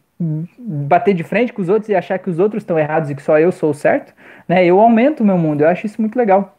bater 0.58 1.14
de 1.14 1.24
frente 1.24 1.54
com 1.54 1.62
os 1.62 1.70
outros 1.70 1.88
e 1.88 1.96
achar 1.96 2.20
que 2.20 2.30
os 2.30 2.40
outros 2.40 2.64
estão 2.64 2.78
errados 2.78 3.10
e 3.10 3.16
que 3.16 3.22
só 3.22 3.40
eu 3.40 3.52
sou 3.52 3.74
certo, 3.74 4.14
né? 4.48 4.66
Eu 4.66 4.80
aumento 4.80 5.22
o 5.22 5.26
meu 5.26 5.38
mundo. 5.38 5.62
Eu 5.62 5.70
acho 5.70 5.86
isso 5.86 6.02
muito 6.02 6.18
legal. 6.18 6.58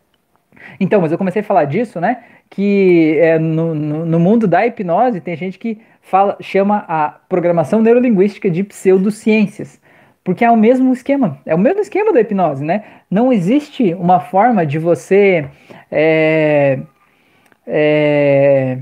Então, 0.78 1.00
mas 1.00 1.12
eu 1.12 1.18
comecei 1.18 1.42
a 1.42 1.44
falar 1.44 1.66
disso, 1.66 2.00
né? 2.00 2.22
Que 2.50 3.16
é, 3.18 3.38
no, 3.38 3.74
no, 3.74 4.04
no, 4.04 4.18
mundo 4.18 4.48
da 4.48 4.66
hipnose 4.66 5.20
tem 5.20 5.36
gente 5.36 5.58
que 5.58 5.80
fala, 6.02 6.36
chama 6.40 6.84
a 6.88 7.10
programação 7.28 7.80
neurolinguística 7.80 8.50
de 8.50 8.64
pseudociências. 8.64 9.80
Porque 10.24 10.44
é 10.44 10.50
o 10.50 10.56
mesmo 10.56 10.92
esquema, 10.92 11.38
é 11.46 11.54
o 11.54 11.58
mesmo 11.58 11.80
esquema 11.80 12.12
da 12.12 12.20
hipnose, 12.20 12.64
né? 12.64 12.84
Não 13.10 13.32
existe 13.32 13.94
uma 13.94 14.20
forma 14.20 14.66
de 14.66 14.78
você 14.78 15.48
é, 15.90 16.80
é, 17.66 18.78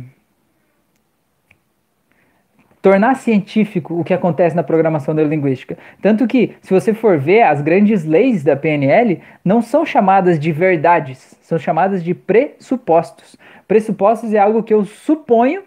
tornar 2.83 3.17
científico 3.17 4.01
o 4.01 4.05
que 4.05 4.15
acontece 4.15 4.57
na 4.57 4.63
programação 4.63 5.13
neurolinguística. 5.13 5.77
Tanto 6.01 6.27
que, 6.27 6.55
se 6.63 6.73
você 6.73 6.95
for 6.95 7.19
ver, 7.19 7.43
as 7.43 7.61
grandes 7.61 8.05
leis 8.05 8.43
da 8.43 8.57
PNL 8.57 9.21
não 9.45 9.61
são 9.61 9.85
chamadas 9.85 10.39
de 10.39 10.51
verdades, 10.53 11.37
são 11.43 11.59
chamadas 11.59 12.03
de 12.03 12.15
pressupostos. 12.15 13.37
Pressupostos 13.69 14.35
é 14.35 14.39
algo 14.39 14.63
que 14.63 14.75
eu 14.75 14.85
suponho 14.85 15.63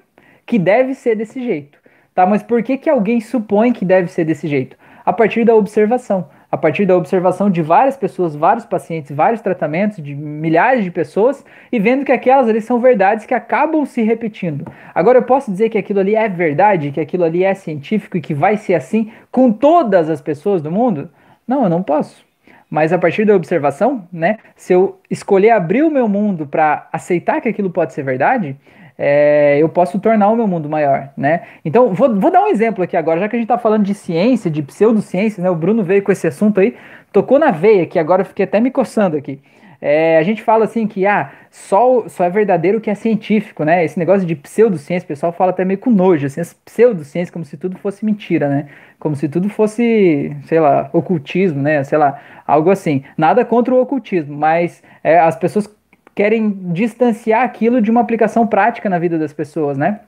que 0.46 0.60
deve 0.60 0.94
ser 0.94 1.16
desse 1.16 1.42
jeito. 1.42 1.80
Tá, 2.14 2.26
mas 2.26 2.44
por 2.44 2.62
que, 2.62 2.78
que 2.78 2.90
alguém 2.90 3.22
supõe 3.22 3.72
que 3.72 3.86
deve 3.86 4.12
ser 4.12 4.26
desse 4.26 4.48
jeito? 4.48 4.76
a 5.06 5.14
partir 5.14 5.44
da 5.44 5.56
observação. 5.56 6.30
A 6.52 6.58
partir 6.58 6.86
da 6.86 6.98
observação 6.98 7.50
de 7.50 7.62
várias 7.62 7.96
pessoas, 7.96 8.36
vários 8.36 8.66
pacientes, 8.66 9.16
vários 9.16 9.42
tratamentos, 9.42 10.04
de 10.04 10.14
milhares 10.14 10.84
de 10.84 10.92
pessoas, 10.92 11.46
e 11.72 11.80
vendo 11.80 12.04
que 12.04 12.12
aquelas 12.12 12.50
ali 12.50 12.60
são 12.60 12.78
verdades 12.78 13.26
que 13.26 13.34
acabam 13.34 13.86
se 13.86 14.02
repetindo. 14.02 14.66
Agora, 14.94 15.20
eu 15.20 15.24
posso 15.24 15.50
dizer 15.50 15.70
que 15.70 15.78
aquilo 15.78 16.02
ali 16.02 16.14
é 16.14 16.28
verdade, 16.28 16.92
que 16.92 17.00
aquilo 17.00 17.24
ali 17.24 17.44
é 17.44 17.54
científico 17.54 18.18
e 18.18 18.22
que 18.22 18.34
vai 18.34 18.58
ser 18.58 18.74
assim 18.74 19.12
com 19.32 19.52
todas 19.52 20.10
as 20.10 20.22
pessoas 20.22 20.62
do 20.62 20.70
mundo? 20.70 21.10
Não, 21.48 21.64
eu 21.64 21.70
não 21.70 21.82
posso. 21.82 22.31
Mas 22.72 22.94
a 22.94 22.98
partir 22.98 23.26
da 23.26 23.36
observação, 23.36 24.08
né, 24.14 24.38
se 24.56 24.72
eu 24.72 24.98
escolher 25.10 25.50
abrir 25.50 25.84
o 25.84 25.92
meu 25.92 26.08
mundo 26.08 26.48
para 26.48 26.88
aceitar 26.94 27.42
que 27.42 27.50
aquilo 27.50 27.70
pode 27.70 27.92
ser 27.92 28.02
verdade, 28.02 28.56
é, 28.98 29.58
eu 29.60 29.68
posso 29.68 30.00
tornar 30.00 30.30
o 30.30 30.38
meu 30.38 30.48
mundo 30.48 30.70
maior, 30.70 31.10
né? 31.18 31.42
Então, 31.66 31.94
vou, 31.94 32.18
vou 32.18 32.32
dar 32.32 32.44
um 32.44 32.48
exemplo 32.48 32.82
aqui 32.82 32.96
agora, 32.96 33.20
já 33.20 33.28
que 33.28 33.36
a 33.36 33.40
gente 33.40 33.46
está 33.46 33.58
falando 33.58 33.84
de 33.84 33.94
ciência, 33.94 34.50
de 34.50 34.62
pseudociência, 34.62 35.44
né? 35.44 35.50
O 35.50 35.56
Bruno 35.56 35.84
veio 35.84 36.02
com 36.02 36.14
esse 36.14 36.28
assunto 36.28 36.62
aí, 36.62 36.78
tocou 37.12 37.38
na 37.38 37.52
veia, 37.52 37.86
que 37.86 38.00
agora 38.00 38.22
eu 38.22 38.26
fiquei 38.26 38.46
até 38.46 38.62
me 38.62 38.72
coçando 38.72 39.18
aqui. 39.18 39.42
É, 39.82 40.20
a 40.20 40.24
gente 40.24 40.44
fala 40.44 40.66
assim 40.66 40.86
que 40.86 41.08
ah, 41.08 41.32
só, 41.50 42.08
só 42.08 42.24
é 42.24 42.30
verdadeiro 42.30 42.78
o 42.78 42.82
que 42.82 42.90
é 42.90 42.96
científico, 42.96 43.64
né? 43.64 43.84
Esse 43.84 43.98
negócio 43.98 44.28
de 44.28 44.36
pseudociência, 44.36 45.06
o 45.06 45.08
pessoal 45.08 45.34
fala 45.34 45.50
até 45.50 45.66
meio 45.66 45.80
com 45.80 45.90
nojo, 45.90 46.28
assim, 46.28 46.40
as 46.40 46.54
pseudociências, 46.54 47.32
como 47.32 47.44
se 47.44 47.58
tudo 47.58 47.78
fosse 47.80 48.06
mentira, 48.06 48.48
né? 48.48 48.68
Como 49.00 49.16
se 49.16 49.28
tudo 49.28 49.50
fosse, 49.50 50.36
sei 50.46 50.60
lá, 50.60 50.90
ocultismo, 50.94 51.62
né? 51.62 51.84
Sei 51.84 51.98
lá, 51.98 52.22
algo 52.46 52.70
assim. 52.70 53.04
Nada 53.18 53.44
contra 53.44 53.74
o 53.74 53.82
ocultismo, 53.82 54.38
mas 54.38 54.84
é, 55.04 55.20
as 55.20 55.36
pessoas 55.36 55.68
querem 56.14 56.52
distanciar 56.74 57.44
aquilo 57.44 57.82
de 57.82 57.90
uma 57.90 58.02
aplicação 58.02 58.46
prática 58.46 58.88
na 58.88 59.00
vida 59.00 59.18
das 59.18 59.34
pessoas, 59.34 59.78
né? 59.78 60.02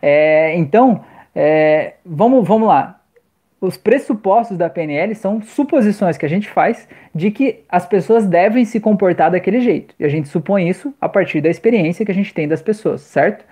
É, 0.00 0.56
então, 0.56 1.04
é, 1.34 1.94
vamos, 2.04 2.46
vamos 2.48 2.66
lá. 2.66 2.99
Os 3.60 3.76
pressupostos 3.76 4.56
da 4.56 4.70
PNL 4.70 5.14
são 5.14 5.42
suposições 5.42 6.16
que 6.16 6.24
a 6.24 6.28
gente 6.28 6.48
faz 6.48 6.88
de 7.14 7.30
que 7.30 7.60
as 7.68 7.84
pessoas 7.84 8.26
devem 8.26 8.64
se 8.64 8.80
comportar 8.80 9.30
daquele 9.30 9.60
jeito. 9.60 9.94
E 9.98 10.04
a 10.04 10.08
gente 10.08 10.28
supõe 10.28 10.66
isso 10.68 10.94
a 10.98 11.08
partir 11.08 11.42
da 11.42 11.50
experiência 11.50 12.04
que 12.04 12.10
a 12.10 12.14
gente 12.14 12.32
tem 12.32 12.48
das 12.48 12.62
pessoas, 12.62 13.02
certo? 13.02 13.44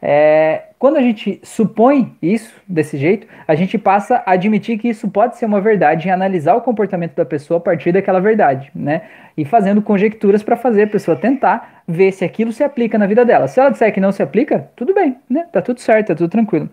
É, 0.00 0.64
quando 0.78 0.98
a 0.98 1.00
gente 1.00 1.40
supõe 1.42 2.14
isso 2.22 2.54
desse 2.68 2.96
jeito, 2.96 3.26
a 3.48 3.54
gente 3.54 3.76
passa 3.78 4.22
a 4.26 4.32
admitir 4.32 4.78
que 4.78 4.88
isso 4.88 5.08
pode 5.08 5.36
ser 5.36 5.46
uma 5.46 5.60
verdade 5.60 6.06
e 6.06 6.10
analisar 6.10 6.54
o 6.54 6.60
comportamento 6.60 7.14
da 7.14 7.24
pessoa 7.24 7.58
a 7.58 7.60
partir 7.60 7.92
daquela 7.92 8.20
verdade, 8.20 8.70
né? 8.74 9.02
E 9.36 9.44
fazendo 9.44 9.82
conjecturas 9.82 10.42
para 10.42 10.54
fazer 10.54 10.82
a 10.82 10.86
pessoa 10.86 11.16
tentar 11.16 11.82
ver 11.88 12.12
se 12.12 12.24
aquilo 12.24 12.52
se 12.52 12.62
aplica 12.62 12.98
na 12.98 13.06
vida 13.06 13.24
dela. 13.24 13.48
Se 13.48 13.58
ela 13.58 13.70
disser 13.70 13.92
que 13.92 14.00
não 14.00 14.12
se 14.12 14.22
aplica, 14.22 14.70
tudo 14.76 14.94
bem, 14.94 15.16
né? 15.28 15.46
Tá 15.50 15.62
tudo 15.62 15.80
certo, 15.80 16.08
tá 16.08 16.14
tudo 16.14 16.30
tranquilo, 16.30 16.68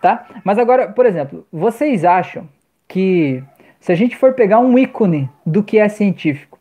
tá? 0.00 0.26
Mas 0.44 0.58
agora, 0.58 0.88
por 0.88 1.06
exemplo, 1.06 1.46
vocês 1.52 2.04
acham 2.04 2.48
que 2.88 3.42
se 3.78 3.92
a 3.92 3.94
gente 3.94 4.16
for 4.16 4.34
pegar 4.34 4.58
um 4.60 4.78
ícone 4.78 5.28
do 5.44 5.62
que 5.62 5.78
é 5.78 5.88
científico, 5.88 6.58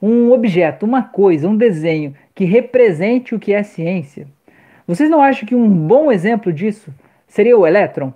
um 0.00 0.30
objeto, 0.32 0.86
uma 0.86 1.02
coisa, 1.02 1.48
um 1.48 1.56
desenho 1.56 2.14
que 2.34 2.44
represente 2.44 3.34
o 3.34 3.38
que 3.38 3.52
é 3.52 3.62
ciência, 3.62 4.26
vocês 4.86 5.10
não 5.10 5.20
acham 5.20 5.46
que 5.46 5.54
um 5.54 5.68
bom 5.68 6.10
exemplo 6.10 6.52
disso 6.52 6.92
seria 7.26 7.56
o 7.56 7.66
elétron? 7.66 8.12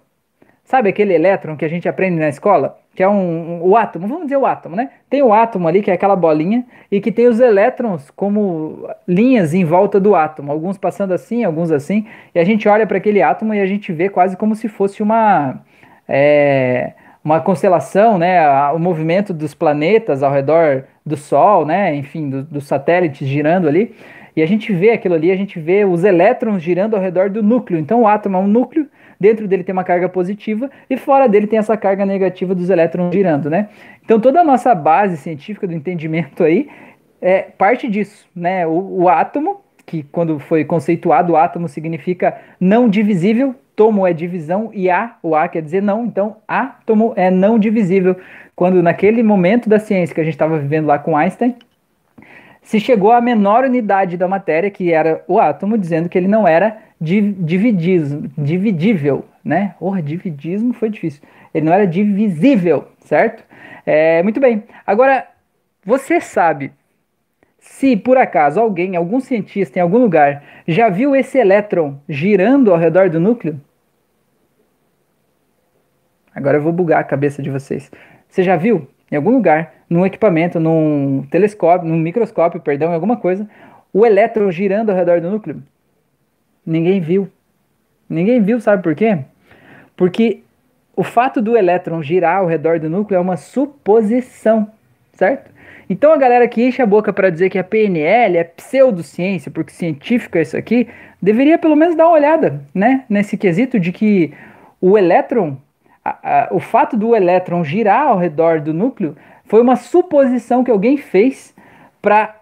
Sabe 0.64 0.88
aquele 0.88 1.12
elétron 1.12 1.56
que 1.56 1.64
a 1.64 1.68
gente 1.68 1.88
aprende 1.88 2.18
na 2.18 2.28
escola? 2.28 2.78
Que 2.94 3.02
é 3.02 3.08
um, 3.08 3.14
um, 3.14 3.62
o 3.62 3.76
átomo, 3.76 4.06
vamos 4.06 4.24
dizer 4.24 4.36
o 4.36 4.44
átomo, 4.44 4.76
né? 4.76 4.90
Tem 5.08 5.22
o 5.22 5.32
átomo 5.32 5.66
ali, 5.66 5.82
que 5.82 5.90
é 5.90 5.94
aquela 5.94 6.14
bolinha, 6.14 6.64
e 6.90 7.00
que 7.00 7.10
tem 7.10 7.26
os 7.26 7.40
elétrons 7.40 8.10
como 8.10 8.86
linhas 9.08 9.54
em 9.54 9.64
volta 9.64 9.98
do 9.98 10.14
átomo, 10.14 10.52
alguns 10.52 10.76
passando 10.76 11.12
assim, 11.12 11.42
alguns 11.42 11.70
assim, 11.70 12.06
e 12.34 12.38
a 12.38 12.44
gente 12.44 12.68
olha 12.68 12.86
para 12.86 12.98
aquele 12.98 13.22
átomo 13.22 13.54
e 13.54 13.60
a 13.60 13.66
gente 13.66 13.92
vê 13.92 14.08
quase 14.08 14.36
como 14.36 14.54
se 14.54 14.68
fosse 14.68 15.02
uma. 15.02 15.60
É, 16.08 16.92
uma 17.24 17.40
constelação, 17.40 18.18
né, 18.18 18.44
o 18.72 18.78
movimento 18.78 19.32
dos 19.32 19.54
planetas 19.54 20.22
ao 20.22 20.32
redor 20.32 20.84
do 21.06 21.16
Sol, 21.16 21.64
né, 21.64 21.94
enfim, 21.94 22.28
do, 22.28 22.42
dos 22.42 22.64
satélites 22.64 23.26
girando 23.26 23.68
ali. 23.68 23.94
E 24.34 24.42
a 24.42 24.46
gente 24.46 24.72
vê 24.72 24.90
aquilo 24.90 25.14
ali, 25.14 25.30
a 25.30 25.36
gente 25.36 25.60
vê 25.60 25.84
os 25.84 26.04
elétrons 26.04 26.62
girando 26.62 26.96
ao 26.96 27.02
redor 27.02 27.28
do 27.28 27.42
núcleo. 27.42 27.78
Então 27.78 28.02
o 28.02 28.06
átomo 28.08 28.36
é 28.36 28.40
um 28.40 28.46
núcleo, 28.46 28.86
dentro 29.22 29.46
dele 29.46 29.62
tem 29.62 29.72
uma 29.72 29.84
carga 29.84 30.08
positiva 30.08 30.68
e 30.90 30.96
fora 30.96 31.28
dele 31.28 31.46
tem 31.46 31.60
essa 31.60 31.76
carga 31.76 32.04
negativa 32.04 32.56
dos 32.56 32.68
elétrons 32.68 33.12
girando, 33.14 33.48
né? 33.48 33.68
Então 34.04 34.18
toda 34.18 34.40
a 34.40 34.44
nossa 34.44 34.74
base 34.74 35.16
científica 35.16 35.64
do 35.66 35.72
entendimento 35.72 36.42
aí 36.42 36.68
é 37.20 37.42
parte 37.42 37.88
disso, 37.88 38.26
né? 38.34 38.66
O, 38.66 39.02
o 39.02 39.08
átomo, 39.08 39.60
que 39.86 40.02
quando 40.02 40.40
foi 40.40 40.64
conceituado, 40.64 41.34
o 41.34 41.36
átomo 41.36 41.68
significa 41.68 42.36
não 42.58 42.88
divisível, 42.88 43.54
tomo 43.76 44.04
é 44.04 44.12
divisão 44.12 44.70
e 44.74 44.90
A, 44.90 45.14
o 45.22 45.36
A 45.36 45.46
quer 45.46 45.62
dizer 45.62 45.80
não, 45.80 46.04
então 46.04 46.38
átomo 46.48 47.12
é 47.14 47.30
não 47.30 47.60
divisível. 47.60 48.16
Quando 48.56 48.82
naquele 48.82 49.22
momento 49.22 49.68
da 49.68 49.78
ciência 49.78 50.12
que 50.12 50.20
a 50.20 50.24
gente 50.24 50.34
estava 50.34 50.58
vivendo 50.58 50.86
lá 50.86 50.98
com 50.98 51.16
Einstein, 51.16 51.54
se 52.60 52.80
chegou 52.80 53.12
à 53.12 53.20
menor 53.20 53.64
unidade 53.64 54.16
da 54.16 54.26
matéria, 54.26 54.70
que 54.70 54.92
era 54.92 55.22
o 55.28 55.38
átomo, 55.38 55.78
dizendo 55.78 56.08
que 56.08 56.18
ele 56.18 56.28
não 56.28 56.46
era 56.46 56.76
dividível, 58.38 59.24
né? 59.44 59.74
O 59.80 59.94
dividismo 60.00 60.72
foi 60.72 60.88
difícil. 60.88 61.22
Ele 61.52 61.66
não 61.66 61.72
era 61.72 61.86
divisível, 61.86 62.88
certo? 63.00 63.44
É, 63.84 64.22
muito 64.22 64.40
bem. 64.40 64.62
Agora, 64.86 65.26
você 65.84 66.20
sabe 66.20 66.72
se 67.58 67.96
por 67.96 68.16
acaso 68.16 68.60
alguém, 68.60 68.96
algum 68.96 69.20
cientista 69.20 69.78
em 69.78 69.82
algum 69.82 69.98
lugar, 69.98 70.42
já 70.66 70.88
viu 70.88 71.14
esse 71.14 71.38
elétron 71.38 71.98
girando 72.08 72.72
ao 72.72 72.78
redor 72.78 73.08
do 73.08 73.20
núcleo? 73.20 73.60
Agora 76.34 76.56
eu 76.56 76.62
vou 76.62 76.72
bugar 76.72 77.00
a 77.00 77.04
cabeça 77.04 77.42
de 77.42 77.50
vocês. 77.50 77.90
Você 78.28 78.42
já 78.42 78.56
viu 78.56 78.88
em 79.10 79.16
algum 79.16 79.30
lugar, 79.30 79.74
num 79.88 80.04
equipamento, 80.06 80.58
num 80.58 81.24
telescópio, 81.30 81.86
num 81.86 81.98
microscópio, 81.98 82.60
perdão, 82.60 82.90
em 82.90 82.94
alguma 82.94 83.16
coisa, 83.16 83.48
o 83.92 84.06
elétron 84.06 84.50
girando 84.50 84.90
ao 84.90 84.96
redor 84.96 85.20
do 85.20 85.30
núcleo. 85.30 85.62
Ninguém 86.64 87.00
viu. 87.00 87.28
Ninguém 88.08 88.40
viu, 88.40 88.60
sabe 88.60 88.82
por 88.82 88.94
quê? 88.94 89.18
Porque 89.96 90.42
o 90.94 91.02
fato 91.02 91.40
do 91.40 91.56
elétron 91.56 92.02
girar 92.02 92.38
ao 92.38 92.46
redor 92.46 92.78
do 92.78 92.90
núcleo 92.90 93.16
é 93.16 93.20
uma 93.20 93.36
suposição, 93.36 94.70
certo? 95.12 95.50
Então 95.88 96.12
a 96.12 96.16
galera 96.16 96.46
que 96.46 96.62
enche 96.62 96.80
a 96.80 96.86
boca 96.86 97.12
para 97.12 97.30
dizer 97.30 97.50
que 97.50 97.58
a 97.58 97.64
PNL 97.64 98.36
é 98.36 98.44
pseudociência, 98.44 99.50
porque 99.50 99.72
científico 99.72 100.38
é 100.38 100.42
isso 100.42 100.56
aqui, 100.56 100.88
deveria 101.20 101.58
pelo 101.58 101.76
menos 101.76 101.96
dar 101.96 102.06
uma 102.06 102.14
olhada, 102.14 102.62
né, 102.74 103.04
nesse 103.08 103.36
quesito 103.36 103.80
de 103.80 103.92
que 103.92 104.32
o 104.80 104.96
elétron 104.96 105.56
a, 106.04 106.44
a, 106.44 106.48
o 106.50 106.58
fato 106.58 106.96
do 106.96 107.14
elétron 107.14 107.62
girar 107.62 108.08
ao 108.08 108.18
redor 108.18 108.60
do 108.60 108.74
núcleo 108.74 109.16
foi 109.44 109.60
uma 109.60 109.76
suposição 109.76 110.64
que 110.64 110.70
alguém 110.70 110.96
fez 110.96 111.54
para 112.00 112.36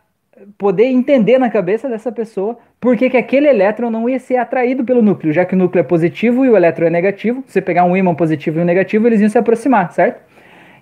poder 0.56 0.86
entender 0.86 1.38
na 1.38 1.50
cabeça 1.50 1.88
dessa 1.88 2.10
pessoa 2.10 2.58
por 2.80 2.96
que, 2.96 3.10
que 3.10 3.16
aquele 3.16 3.46
elétron 3.46 3.90
não 3.90 4.08
ia 4.08 4.18
ser 4.18 4.36
atraído 4.36 4.84
pelo 4.84 5.02
núcleo, 5.02 5.32
já 5.32 5.44
que 5.44 5.54
o 5.54 5.58
núcleo 5.58 5.80
é 5.80 5.84
positivo 5.84 6.44
e 6.44 6.50
o 6.50 6.56
elétron 6.56 6.86
é 6.86 6.90
negativo. 6.90 7.44
Se 7.46 7.52
você 7.52 7.60
pegar 7.60 7.84
um 7.84 7.96
ímã 7.96 8.14
positivo 8.14 8.58
e 8.58 8.62
um 8.62 8.64
negativo, 8.64 9.06
eles 9.06 9.20
iam 9.20 9.28
se 9.28 9.36
aproximar, 9.36 9.92
certo? 9.92 10.22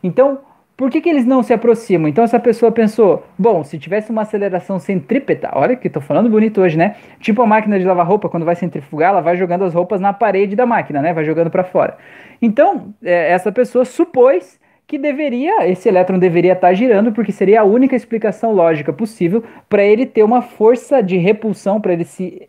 Então, 0.03 0.38
por 0.76 0.90
que, 0.90 1.01
que 1.01 1.09
eles 1.09 1.26
não 1.26 1.42
se 1.42 1.53
aproximam? 1.53 2.09
Então 2.09 2.22
essa 2.22 2.38
pessoa 2.38 2.70
pensou, 2.70 3.26
bom, 3.36 3.64
se 3.64 3.76
tivesse 3.80 4.12
uma 4.12 4.22
aceleração 4.22 4.78
centrípeta, 4.78 5.51
olha 5.53 5.74
que 5.74 5.90
tô 5.90 6.01
falando 6.01 6.30
bonito 6.30 6.61
hoje, 6.61 6.78
né? 6.78 6.94
Tipo 7.18 7.42
a 7.42 7.46
máquina 7.46 7.80
de 7.80 7.84
lavar 7.84 8.07
roupa, 8.07 8.28
quando 8.28 8.46
vai 8.46 8.55
centrifugar, 8.55 9.11
ela 9.11 9.20
vai 9.20 9.36
jogando 9.36 9.64
as 9.64 9.74
roupas 9.74 10.01
na 10.01 10.12
parede 10.12 10.55
da 10.55 10.64
máquina, 10.64 11.03
né? 11.03 11.12
Vai 11.12 11.24
jogando 11.24 11.51
para 11.51 11.64
fora. 11.64 11.99
Então, 12.40 12.94
é, 13.03 13.32
essa 13.32 13.51
pessoa 13.51 13.84
supôs 13.84 14.61
que 14.89 14.97
deveria, 14.97 15.68
esse 15.68 15.86
elétron 15.86 16.18
deveria 16.18 16.55
estar 16.55 16.72
girando, 16.72 17.12
porque 17.12 17.30
seria 17.30 17.61
a 17.61 17.64
única 17.64 17.95
explicação 17.95 18.53
lógica 18.53 18.91
possível 18.91 19.45
para 19.68 19.84
ele 19.84 20.07
ter 20.07 20.22
uma 20.22 20.41
força 20.41 21.03
de 21.03 21.18
repulsão, 21.18 21.78
para 21.78 21.93
ele 21.93 22.07
se, 22.07 22.49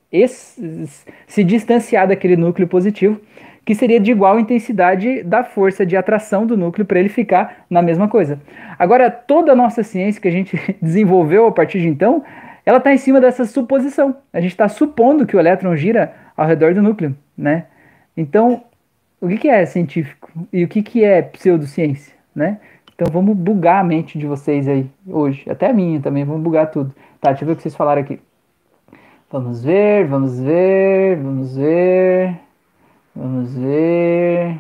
se 1.28 1.44
distanciar 1.44 2.08
daquele 2.08 2.38
núcleo 2.38 2.66
positivo, 2.66 3.20
que 3.66 3.76
seria 3.76 4.00
de 4.00 4.12
igual 4.12 4.40
intensidade 4.40 5.22
da 5.22 5.44
força 5.44 5.86
de 5.86 5.98
atração 5.98 6.46
do 6.46 6.56
núcleo 6.56 6.86
para 6.86 6.98
ele 6.98 7.10
ficar 7.10 7.66
na 7.70 7.82
mesma 7.82 8.08
coisa. 8.08 8.40
Agora, 8.80 9.12
toda 9.12 9.52
a 9.52 9.56
nossa 9.56 9.84
ciência 9.84 10.22
que 10.22 10.28
a 10.30 10.32
gente 10.32 10.58
desenvolveu 10.82 11.46
a 11.46 11.52
partir 11.52 11.82
de 11.82 11.90
então, 11.90 12.24
ela 12.66 12.78
está 12.78 12.94
em 12.94 12.98
cima 12.98 13.20
dessa 13.20 13.44
suposição. 13.44 14.16
A 14.32 14.40
gente 14.40 14.52
está 14.52 14.70
supondo 14.70 15.28
que 15.28 15.36
o 15.36 15.40
elétron 15.42 15.76
gira 15.76 16.14
ao 16.38 16.48
redor 16.48 16.74
do 16.74 16.82
núcleo, 16.82 17.14
né? 17.38 17.66
Então, 18.16 18.64
o 19.20 19.28
que, 19.28 19.38
que 19.38 19.50
é 19.50 19.66
científico 19.66 20.32
e 20.54 20.64
o 20.64 20.70
que, 20.70 20.82
que 20.82 21.04
é 21.04 21.22
pseudociência, 21.22 22.19
né? 22.40 22.60
Então 22.96 23.08
vamos 23.12 23.38
bugar 23.38 23.82
a 23.82 23.84
mente 23.84 24.18
de 24.18 24.26
vocês 24.26 24.68
aí 24.68 24.90
hoje, 25.08 25.50
até 25.50 25.70
a 25.70 25.74
minha 25.74 26.02
também, 26.02 26.26
vamos 26.26 26.42
bugar 26.42 26.72
tudo. 26.72 26.94
Tá, 27.22 27.30
deixa 27.30 27.44
eu 27.44 27.48
ver 27.48 27.54
o 27.54 27.56
que 27.56 27.62
vocês 27.62 27.76
falaram 27.76 28.02
aqui. 28.02 28.20
Vamos 29.32 29.64
ver, 29.64 30.08
vamos 30.08 30.40
ver, 30.40 31.18
vamos 31.18 31.56
ver, 31.56 32.40
vamos 33.16 33.54
ver. 33.54 34.60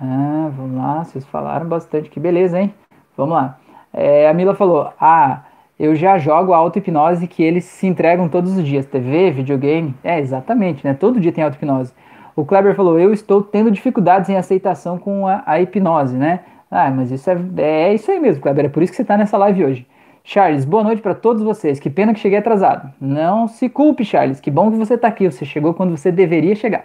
Ah, 0.00 0.50
vamos 0.56 0.78
lá, 0.78 1.04
vocês 1.04 1.26
falaram 1.26 1.68
bastante, 1.68 2.08
que 2.08 2.18
beleza, 2.18 2.58
hein? 2.58 2.72
Vamos 3.16 3.34
lá. 3.34 3.58
É, 3.92 4.28
a 4.28 4.32
Mila 4.32 4.54
falou, 4.54 4.90
ah, 4.98 5.42
eu 5.78 5.94
já 5.94 6.18
jogo 6.18 6.52
auto-hipnose 6.52 7.26
que 7.26 7.42
eles 7.42 7.64
se 7.64 7.86
entregam 7.86 8.28
todos 8.28 8.56
os 8.56 8.64
dias, 8.64 8.86
TV, 8.86 9.30
videogame. 9.30 9.94
É, 10.04 10.18
exatamente, 10.18 10.86
né? 10.86 10.94
Todo 10.94 11.20
dia 11.20 11.32
tem 11.32 11.42
auto-hipnose. 11.42 11.92
O 12.36 12.44
Kleber 12.44 12.74
falou: 12.74 12.98
Eu 12.98 13.12
estou 13.12 13.42
tendo 13.42 13.70
dificuldades 13.70 14.28
em 14.28 14.36
aceitação 14.36 14.98
com 14.98 15.26
a, 15.26 15.42
a 15.44 15.60
hipnose, 15.60 16.16
né? 16.16 16.40
Ah, 16.70 16.90
mas 16.90 17.10
isso 17.10 17.28
é, 17.28 17.36
é 17.58 17.94
isso 17.94 18.10
aí 18.10 18.20
mesmo, 18.20 18.40
Kleber. 18.40 18.66
É 18.66 18.68
por 18.68 18.82
isso 18.82 18.92
que 18.92 18.96
você 18.96 19.02
está 19.02 19.16
nessa 19.18 19.36
live 19.36 19.64
hoje. 19.64 19.86
Charles, 20.22 20.64
boa 20.64 20.84
noite 20.84 21.02
para 21.02 21.14
todos 21.14 21.42
vocês. 21.42 21.80
Que 21.80 21.90
pena 21.90 22.14
que 22.14 22.20
cheguei 22.20 22.38
atrasado. 22.38 22.92
Não 23.00 23.48
se 23.48 23.68
culpe, 23.68 24.04
Charles. 24.04 24.38
Que 24.38 24.50
bom 24.50 24.70
que 24.70 24.76
você 24.76 24.94
está 24.94 25.08
aqui. 25.08 25.28
Você 25.28 25.44
chegou 25.44 25.74
quando 25.74 25.96
você 25.96 26.12
deveria 26.12 26.54
chegar. 26.54 26.84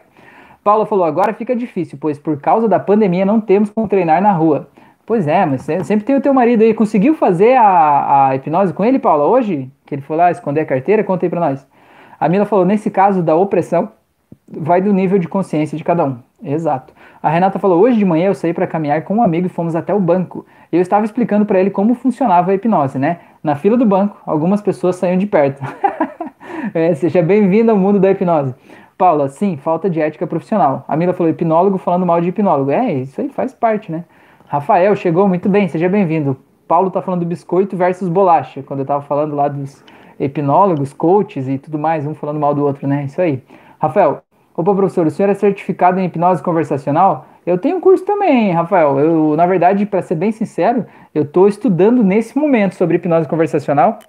Paula 0.64 0.88
falou: 0.88 1.06
agora 1.06 1.34
fica 1.34 1.56
difícil, 1.56 2.00
pois 2.02 2.18
por 2.18 2.42
causa 2.42 2.68
da 2.68 2.80
pandemia 2.80 3.24
não 3.24 3.40
temos 3.40 3.70
como 3.70 3.88
treinar 3.88 4.20
na 4.24 4.32
rua. 4.32 4.68
Pois 5.06 5.28
é, 5.28 5.46
mas 5.46 5.62
sempre 5.62 6.04
tem 6.04 6.16
o 6.16 6.22
teu 6.22 6.34
marido 6.34 6.64
aí. 6.64 6.74
Conseguiu 6.74 7.14
fazer 7.14 7.56
a, 7.56 8.30
a 8.30 8.36
hipnose 8.36 8.74
com 8.74 8.84
ele, 8.84 8.98
Paula, 8.98 9.26
hoje? 9.26 9.70
Que 9.86 9.94
ele 9.94 10.02
foi 10.02 10.18
lá 10.18 10.32
esconder 10.32 10.62
a 10.62 10.66
carteira? 10.66 11.04
Conta 11.04 11.28
aí 11.28 11.30
pra 11.30 11.40
nós. 11.40 11.68
A 12.20 12.28
Mila 12.28 12.46
falou: 12.46 12.66
nesse 12.66 12.90
caso 12.90 13.22
da 13.22 13.36
opressão, 13.36 13.92
vai 14.48 14.82
do 14.82 14.92
nível 14.92 15.20
de 15.20 15.28
consciência 15.28 15.78
de 15.78 15.84
cada 15.84 16.04
um. 16.06 16.18
Exato. 16.44 16.92
A 17.26 17.30
Renata 17.30 17.58
falou: 17.58 17.82
hoje 17.82 17.98
de 17.98 18.06
manhã 18.06 18.28
eu 18.28 18.36
saí 18.36 18.54
para 18.54 18.68
caminhar 18.68 19.02
com 19.02 19.16
um 19.16 19.24
amigo 19.24 19.48
e 19.48 19.50
fomos 19.50 19.76
até 19.76 19.92
o 19.92 20.00
banco. 20.00 20.46
Eu 20.72 20.80
estava 20.80 21.06
explicando 21.06 21.44
para 21.44 21.60
ele 21.60 21.72
como 21.72 21.96
funcionava 21.96 22.52
a 22.52 22.54
hipnose, 22.54 23.00
né? 23.00 23.18
Na 23.42 23.56
fila 23.56 23.76
do 23.76 23.84
banco, 23.84 24.16
algumas 24.28 24.62
pessoas 24.62 24.98
saíam 24.98 25.18
de 25.18 25.26
perto. 25.26 25.60
é, 26.72 26.94
seja 26.94 27.24
bem-vindo 27.24 27.72
ao 27.72 27.78
mundo 27.78 28.00
da 28.00 28.12
hipnose. 28.12 28.54
Paula, 28.96 29.28
sim, 29.28 29.58
falta 29.58 29.90
de 29.90 30.00
ética 30.00 30.28
profissional. 30.28 30.86
A 30.88 30.96
Mila 30.96 31.14
falou: 31.14 31.32
hipnólogo 31.32 31.80
falando 31.80 32.06
mal 32.06 32.22
de 32.22 32.30
hipnólogo. 32.30 32.70
É, 32.70 32.94
isso 32.94 33.20
aí 33.20 33.30
faz 33.30 33.56
parte, 33.56 33.92
né? 33.92 34.06
Rafael, 34.48 34.96
chegou 34.96 35.28
muito 35.28 35.50
bem, 35.50 35.68
seja 35.68 35.90
bem-vindo. 35.90 36.38
Paulo 36.68 36.92
tá 36.92 37.02
falando 37.02 37.22
do 37.22 37.26
biscoito 37.26 37.76
versus 37.76 38.08
bolacha, 38.08 38.62
quando 38.62 38.82
eu 38.82 38.86
tava 38.86 39.02
falando 39.02 39.36
lá 39.36 39.48
dos 39.48 39.84
hipnólogos, 40.20 40.94
coaches 40.94 41.48
e 41.48 41.58
tudo 41.58 41.80
mais, 41.80 42.06
um 42.06 42.14
falando 42.14 42.40
mal 42.40 42.54
do 42.54 42.64
outro, 42.64 42.88
né? 42.88 43.06
Isso 43.06 43.20
aí. 43.20 43.42
Rafael, 43.80 44.22
Opa, 44.58 44.74
professor, 44.74 45.06
o 45.06 45.12
senhor 45.12 45.30
é 45.30 45.34
certificado 45.34 46.00
em 46.00 46.06
hipnose 46.06 46.42
conversacional? 46.42 47.28
Eu 47.46 47.58
tenho 47.58 47.78
um 47.78 47.82
curso 47.82 48.06
também, 48.06 48.52
Rafael. 48.54 48.98
Eu, 49.00 49.36
na 49.36 49.46
verdade, 49.46 49.86
para 49.86 50.02
ser 50.02 50.16
bem 50.16 50.32
sincero, 50.32 50.86
eu 51.14 51.24
estou 51.24 51.48
estudando 51.48 52.04
nesse 52.04 52.38
momento 52.38 52.74
sobre 52.74 52.96
hipnose 52.96 53.28
conversacional. 53.28 54.00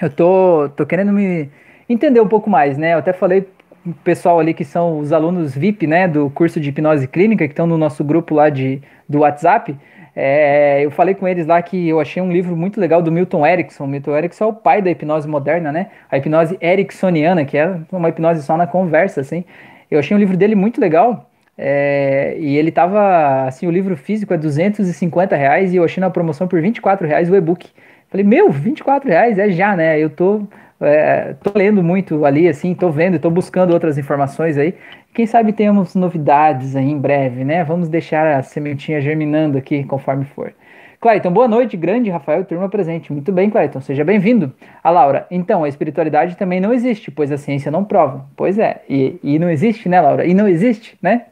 Eu 0.00 0.08
tô, 0.08 0.70
tô 0.74 0.86
querendo 0.86 1.12
me 1.12 1.50
entender 1.88 2.20
um 2.20 2.26
pouco 2.26 2.48
mais, 2.48 2.78
né? 2.78 2.94
Eu 2.94 2.98
até 2.98 3.12
falei 3.12 3.46
com 3.84 3.90
o 3.90 3.94
pessoal 3.94 4.40
ali 4.40 4.54
que 4.54 4.64
são 4.64 4.98
os 4.98 5.12
alunos 5.12 5.54
VIP, 5.54 5.86
né, 5.86 6.08
do 6.08 6.30
curso 6.30 6.58
de 6.58 6.70
hipnose 6.70 7.06
clínica, 7.06 7.46
que 7.46 7.52
estão 7.52 7.66
no 7.66 7.76
nosso 7.76 8.02
grupo 8.02 8.34
lá 8.34 8.48
de, 8.48 8.80
do 9.06 9.20
WhatsApp. 9.20 9.76
É, 10.14 10.84
eu 10.84 10.90
falei 10.90 11.14
com 11.14 11.26
eles 11.26 11.46
lá 11.46 11.60
que 11.60 11.88
eu 11.88 12.00
achei 12.00 12.22
um 12.22 12.30
livro 12.30 12.56
muito 12.56 12.80
legal 12.80 13.02
do 13.02 13.12
Milton 13.12 13.46
Erickson. 13.46 13.86
Milton 13.86 14.16
Erickson 14.16 14.44
é 14.44 14.46
o 14.46 14.52
pai 14.52 14.80
da 14.80 14.90
hipnose 14.90 15.28
moderna, 15.28 15.70
né? 15.70 15.88
A 16.10 16.16
hipnose 16.16 16.56
ericksoniana, 16.60 17.44
que 17.44 17.58
é 17.58 17.78
uma 17.90 18.08
hipnose 18.08 18.42
só 18.42 18.56
na 18.56 18.66
conversa, 18.66 19.20
assim. 19.20 19.44
Eu 19.92 19.98
achei 19.98 20.16
um 20.16 20.20
livro 20.20 20.36
dele 20.36 20.54
muito 20.54 20.80
legal. 20.80 21.30
É, 21.56 22.34
e 22.38 22.56
ele 22.56 22.72
tava, 22.72 23.46
assim, 23.46 23.66
o 23.66 23.70
livro 23.70 23.96
físico 23.96 24.32
é 24.32 24.38
250 24.38 25.36
reais 25.36 25.72
e 25.72 25.76
eu 25.76 25.84
achei 25.84 26.00
na 26.00 26.10
promoção 26.10 26.48
por 26.48 26.60
24 26.60 27.06
reais 27.06 27.30
o 27.30 27.36
e-book. 27.36 27.68
Falei, 28.08 28.24
meu, 28.24 28.50
24 28.50 29.08
reais 29.08 29.38
é 29.38 29.50
já, 29.50 29.76
né? 29.76 29.98
Eu 29.98 30.10
tô, 30.10 30.42
é, 30.80 31.34
tô 31.42 31.56
lendo 31.56 31.82
muito 31.82 32.24
ali, 32.24 32.48
assim, 32.48 32.74
tô 32.74 32.90
vendo, 32.90 33.18
tô 33.18 33.30
buscando 33.30 33.72
outras 33.72 33.98
informações 33.98 34.56
aí. 34.56 34.74
Quem 35.14 35.26
sabe 35.26 35.52
tenhamos 35.52 35.94
novidades 35.94 36.74
aí 36.74 36.90
em 36.90 36.98
breve, 36.98 37.44
né? 37.44 37.62
Vamos 37.64 37.88
deixar 37.88 38.38
a 38.38 38.42
sementinha 38.42 39.00
germinando 39.00 39.58
aqui 39.58 39.84
conforme 39.84 40.24
for. 40.24 40.54
Clayton, 41.02 41.32
boa 41.32 41.48
noite, 41.48 41.76
grande 41.76 42.10
Rafael, 42.10 42.44
turma 42.44 42.68
presente. 42.68 43.12
Muito 43.12 43.32
bem, 43.32 43.50
Clayton, 43.50 43.80
seja 43.80 44.04
bem-vindo. 44.04 44.52
A 44.84 44.88
Laura, 44.88 45.26
então, 45.32 45.64
a 45.64 45.68
espiritualidade 45.68 46.36
também 46.36 46.60
não 46.60 46.72
existe, 46.72 47.10
pois 47.10 47.32
a 47.32 47.36
ciência 47.36 47.72
não 47.72 47.82
prova. 47.82 48.24
Pois 48.36 48.56
é, 48.56 48.82
e, 48.88 49.18
e 49.20 49.36
não 49.36 49.50
existe, 49.50 49.88
né, 49.88 50.00
Laura? 50.00 50.24
E 50.24 50.32
não 50.32 50.46
existe, 50.46 50.96
né? 51.02 51.24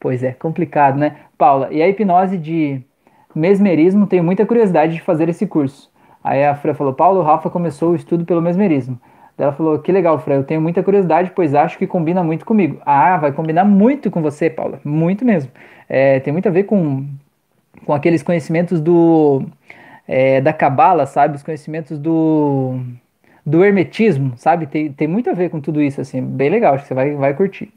Pois 0.00 0.22
é, 0.22 0.32
complicado, 0.32 0.96
né? 0.96 1.16
Paula, 1.36 1.68
e 1.70 1.82
a 1.82 1.86
hipnose 1.86 2.38
de 2.38 2.80
mesmerismo, 3.34 4.06
tenho 4.06 4.24
muita 4.24 4.46
curiosidade 4.46 4.94
de 4.94 5.02
fazer 5.02 5.28
esse 5.28 5.46
curso. 5.46 5.90
Aí 6.24 6.42
a 6.42 6.54
Fran 6.54 6.72
falou, 6.72 6.94
Paulo, 6.94 7.20
o 7.20 7.22
Rafa 7.22 7.50
começou 7.50 7.90
o 7.90 7.96
estudo 7.96 8.24
pelo 8.24 8.40
mesmerismo. 8.40 8.98
Ela 9.36 9.52
falou, 9.52 9.78
que 9.78 9.92
legal, 9.92 10.18
Fran, 10.20 10.36
eu 10.36 10.44
tenho 10.44 10.62
muita 10.62 10.82
curiosidade, 10.82 11.32
pois 11.36 11.54
acho 11.54 11.76
que 11.76 11.86
combina 11.86 12.24
muito 12.24 12.46
comigo. 12.46 12.80
Ah, 12.86 13.18
vai 13.18 13.30
combinar 13.30 13.66
muito 13.66 14.10
com 14.10 14.22
você, 14.22 14.48
Paula, 14.48 14.80
muito 14.82 15.22
mesmo. 15.22 15.52
É, 15.86 16.18
tem 16.18 16.32
muito 16.32 16.48
a 16.48 16.50
ver 16.50 16.62
com 16.62 17.06
com 17.88 17.94
aqueles 17.94 18.22
conhecimentos 18.22 18.82
do 18.82 19.46
é, 20.06 20.42
da 20.42 20.52
cabala, 20.52 21.06
sabe? 21.06 21.36
Os 21.36 21.42
conhecimentos 21.42 21.98
do 21.98 22.78
do 23.46 23.64
hermetismo, 23.64 24.34
sabe? 24.36 24.66
Tem, 24.66 24.92
tem 24.92 25.08
muito 25.08 25.30
a 25.30 25.32
ver 25.32 25.48
com 25.48 25.58
tudo 25.58 25.80
isso, 25.80 25.98
assim, 25.98 26.20
bem 26.22 26.50
legal, 26.50 26.74
acho 26.74 26.82
que 26.82 26.88
você 26.88 26.94
vai, 26.94 27.14
vai 27.14 27.32
curtir. 27.32 27.72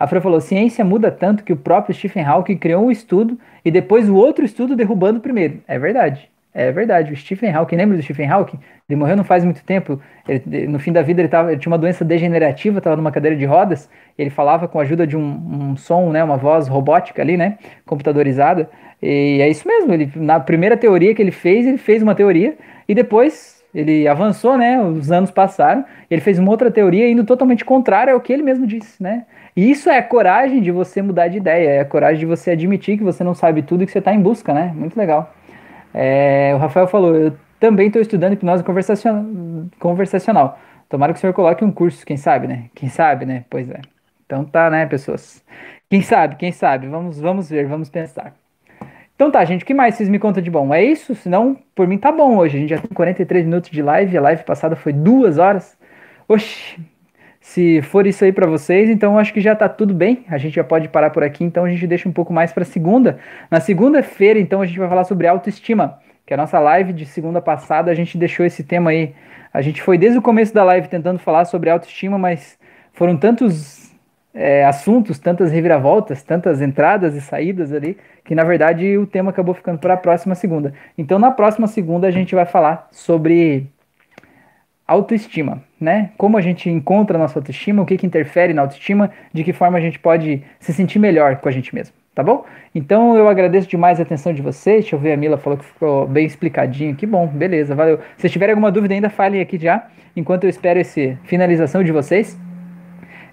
A 0.00 0.08
Fran 0.08 0.20
falou: 0.20 0.40
ciência 0.40 0.84
muda 0.84 1.12
tanto 1.12 1.44
que 1.44 1.52
o 1.52 1.56
próprio 1.56 1.94
Stephen 1.94 2.24
Hawking 2.24 2.56
criou 2.58 2.84
um 2.84 2.90
estudo 2.90 3.38
e 3.64 3.70
depois 3.70 4.08
o 4.08 4.16
outro 4.16 4.44
estudo 4.44 4.74
derrubando 4.74 5.20
o 5.20 5.22
primeiro. 5.22 5.62
É 5.68 5.78
verdade. 5.78 6.28
É 6.54 6.70
verdade, 6.70 7.12
o 7.12 7.16
Stephen 7.16 7.50
Hawking, 7.50 7.76
lembra 7.76 7.96
do 7.96 8.02
Stephen 8.02 8.28
Hawking? 8.28 8.58
Ele 8.88 8.98
morreu 8.98 9.16
não 9.16 9.24
faz 9.24 9.42
muito 9.42 9.64
tempo. 9.64 9.98
Ele, 10.28 10.66
no 10.66 10.78
fim 10.78 10.92
da 10.92 11.00
vida 11.00 11.22
ele, 11.22 11.28
tava, 11.28 11.50
ele 11.50 11.58
tinha 11.58 11.70
uma 11.70 11.78
doença 11.78 12.04
degenerativa, 12.04 12.78
estava 12.78 12.94
numa 12.96 13.10
cadeira 13.10 13.34
de 13.36 13.46
rodas. 13.46 13.88
Ele 14.18 14.28
falava 14.28 14.68
com 14.68 14.78
a 14.78 14.82
ajuda 14.82 15.06
de 15.06 15.16
um, 15.16 15.22
um, 15.22 15.76
som, 15.76 16.10
né, 16.10 16.22
uma 16.22 16.36
voz 16.36 16.68
robótica 16.68 17.22
ali, 17.22 17.38
né, 17.38 17.56
computadorizada. 17.86 18.68
E 19.02 19.38
é 19.40 19.48
isso 19.48 19.66
mesmo. 19.66 19.94
Ele, 19.94 20.12
na 20.16 20.38
primeira 20.38 20.76
teoria 20.76 21.14
que 21.14 21.22
ele 21.22 21.30
fez, 21.30 21.66
ele 21.66 21.78
fez 21.78 22.02
uma 22.02 22.14
teoria 22.14 22.54
e 22.86 22.94
depois 22.94 23.62
ele 23.74 24.06
avançou, 24.06 24.58
né? 24.58 24.80
Os 24.82 25.10
anos 25.10 25.30
passaram. 25.30 25.84
Ele 26.10 26.20
fez 26.20 26.38
uma 26.38 26.50
outra 26.50 26.70
teoria 26.70 27.08
indo 27.08 27.24
totalmente 27.24 27.64
contrária 27.64 28.12
ao 28.12 28.20
que 28.20 28.32
ele 28.32 28.42
mesmo 28.42 28.66
disse, 28.66 29.02
né? 29.02 29.24
E 29.56 29.70
isso 29.70 29.88
é 29.88 29.98
a 29.98 30.02
coragem 30.02 30.60
de 30.60 30.70
você 30.70 31.00
mudar 31.00 31.28
de 31.28 31.38
ideia, 31.38 31.68
é 31.70 31.80
a 31.80 31.84
coragem 31.84 32.20
de 32.20 32.26
você 32.26 32.50
admitir 32.50 32.98
que 32.98 33.04
você 33.04 33.24
não 33.24 33.34
sabe 33.34 33.62
tudo 33.62 33.82
e 33.82 33.86
que 33.86 33.92
você 33.92 33.98
está 33.98 34.12
em 34.12 34.20
busca, 34.20 34.52
né? 34.52 34.72
Muito 34.74 34.96
legal. 34.96 35.34
É, 35.94 36.52
o 36.54 36.58
Rafael 36.58 36.86
falou, 36.86 37.14
eu 37.14 37.36
também 37.60 37.88
estou 37.88 38.02
estudando 38.02 38.32
hipnose 38.32 38.64
conversacional, 38.64 39.24
conversacional. 39.78 40.58
Tomara 40.88 41.12
que 41.12 41.18
o 41.18 41.20
senhor 41.20 41.32
coloque 41.32 41.64
um 41.64 41.72
curso, 41.72 42.04
quem 42.04 42.16
sabe, 42.16 42.46
né? 42.46 42.68
Quem 42.74 42.88
sabe, 42.88 43.24
né? 43.24 43.44
Pois 43.48 43.70
é. 43.70 43.80
Então 44.26 44.44
tá, 44.44 44.70
né, 44.70 44.86
pessoas? 44.86 45.44
Quem 45.88 46.02
sabe, 46.02 46.36
quem 46.36 46.52
sabe? 46.52 46.86
Vamos, 46.86 47.20
vamos 47.20 47.50
ver, 47.50 47.66
vamos 47.66 47.88
pensar. 47.90 48.34
Então 49.14 49.30
tá, 49.30 49.44
gente, 49.44 49.62
o 49.62 49.66
que 49.66 49.74
mais 49.74 49.94
vocês 49.94 50.08
me 50.08 50.18
contam 50.18 50.42
de 50.42 50.50
bom? 50.50 50.74
É 50.74 50.82
isso? 50.82 51.14
Senão, 51.14 51.56
por 51.74 51.86
mim 51.86 51.98
tá 51.98 52.10
bom 52.10 52.36
hoje. 52.36 52.56
A 52.56 52.60
gente 52.60 52.70
já 52.70 52.78
tem 52.78 52.90
43 52.90 53.44
minutos 53.44 53.70
de 53.70 53.82
live, 53.82 54.16
a 54.18 54.20
live 54.20 54.42
passada 54.44 54.74
foi 54.74 54.92
duas 54.92 55.38
horas. 55.38 55.78
Oxi, 56.28 56.80
se 57.42 57.82
for 57.82 58.06
isso 58.06 58.24
aí 58.24 58.32
para 58.32 58.46
vocês, 58.46 58.88
então 58.88 59.18
acho 59.18 59.34
que 59.34 59.40
já 59.40 59.54
tá 59.54 59.68
tudo 59.68 59.92
bem. 59.92 60.24
A 60.28 60.38
gente 60.38 60.54
já 60.54 60.62
pode 60.62 60.88
parar 60.88 61.10
por 61.10 61.24
aqui, 61.24 61.42
então 61.42 61.64
a 61.64 61.68
gente 61.68 61.84
deixa 61.88 62.08
um 62.08 62.12
pouco 62.12 62.32
mais 62.32 62.52
para 62.52 62.64
segunda. 62.64 63.18
Na 63.50 63.58
segunda-feira, 63.58 64.38
então 64.38 64.62
a 64.62 64.66
gente 64.66 64.78
vai 64.78 64.88
falar 64.88 65.02
sobre 65.02 65.26
autoestima, 65.26 65.98
que 66.24 66.32
é 66.32 66.36
a 66.36 66.36
nossa 66.36 66.60
live 66.60 66.92
de 66.92 67.04
segunda 67.04 67.40
passada, 67.42 67.90
a 67.90 67.94
gente 67.94 68.16
deixou 68.16 68.46
esse 68.46 68.62
tema 68.62 68.90
aí. 68.90 69.12
A 69.52 69.60
gente 69.60 69.82
foi 69.82 69.98
desde 69.98 70.18
o 70.18 70.22
começo 70.22 70.54
da 70.54 70.62
live 70.62 70.86
tentando 70.86 71.18
falar 71.18 71.44
sobre 71.44 71.68
autoestima, 71.68 72.16
mas 72.16 72.56
foram 72.92 73.16
tantos 73.16 73.92
é, 74.32 74.64
assuntos, 74.64 75.18
tantas 75.18 75.50
reviravoltas, 75.50 76.22
tantas 76.22 76.62
entradas 76.62 77.16
e 77.16 77.20
saídas 77.20 77.72
ali, 77.72 77.98
que 78.24 78.36
na 78.36 78.44
verdade 78.44 78.96
o 78.96 79.04
tema 79.04 79.30
acabou 79.30 79.52
ficando 79.52 79.80
para 79.80 79.94
a 79.94 79.96
próxima 79.96 80.36
segunda. 80.36 80.72
Então 80.96 81.18
na 81.18 81.32
próxima 81.32 81.66
segunda 81.66 82.06
a 82.06 82.10
gente 82.12 82.36
vai 82.36 82.46
falar 82.46 82.86
sobre 82.92 83.66
autoestima, 84.86 85.62
né? 85.80 86.10
Como 86.16 86.36
a 86.36 86.40
gente 86.40 86.68
encontra 86.68 87.16
a 87.16 87.20
nossa 87.20 87.38
autoestima, 87.38 87.82
o 87.82 87.86
que, 87.86 87.96
que 87.96 88.06
interfere 88.06 88.52
na 88.52 88.62
autoestima, 88.62 89.10
de 89.32 89.44
que 89.44 89.52
forma 89.52 89.78
a 89.78 89.80
gente 89.80 89.98
pode 89.98 90.42
se 90.58 90.72
sentir 90.72 90.98
melhor 90.98 91.36
com 91.36 91.48
a 91.48 91.52
gente 91.52 91.74
mesmo. 91.74 91.94
tá 92.14 92.22
bom? 92.22 92.44
Então 92.74 93.16
eu 93.16 93.26
agradeço 93.28 93.68
demais 93.68 93.98
a 93.98 94.02
atenção 94.02 94.32
de 94.32 94.42
vocês. 94.42 94.82
Deixa 94.82 94.96
eu 94.96 95.00
ver, 95.00 95.12
a 95.12 95.16
Mila 95.16 95.38
falou 95.38 95.58
que 95.58 95.64
ficou 95.64 96.06
bem 96.06 96.26
explicadinho. 96.26 96.94
Que 96.94 97.06
bom, 97.06 97.26
beleza, 97.26 97.74
valeu. 97.74 98.00
Se 98.16 98.28
tiverem 98.28 98.52
alguma 98.52 98.70
dúvida 98.70 98.92
ainda, 98.94 99.08
falem 99.08 99.40
aqui 99.40 99.58
já, 99.58 99.86
enquanto 100.14 100.44
eu 100.44 100.50
espero 100.50 100.78
essa 100.78 101.18
finalização 101.24 101.82
de 101.82 101.92
vocês. 101.92 102.38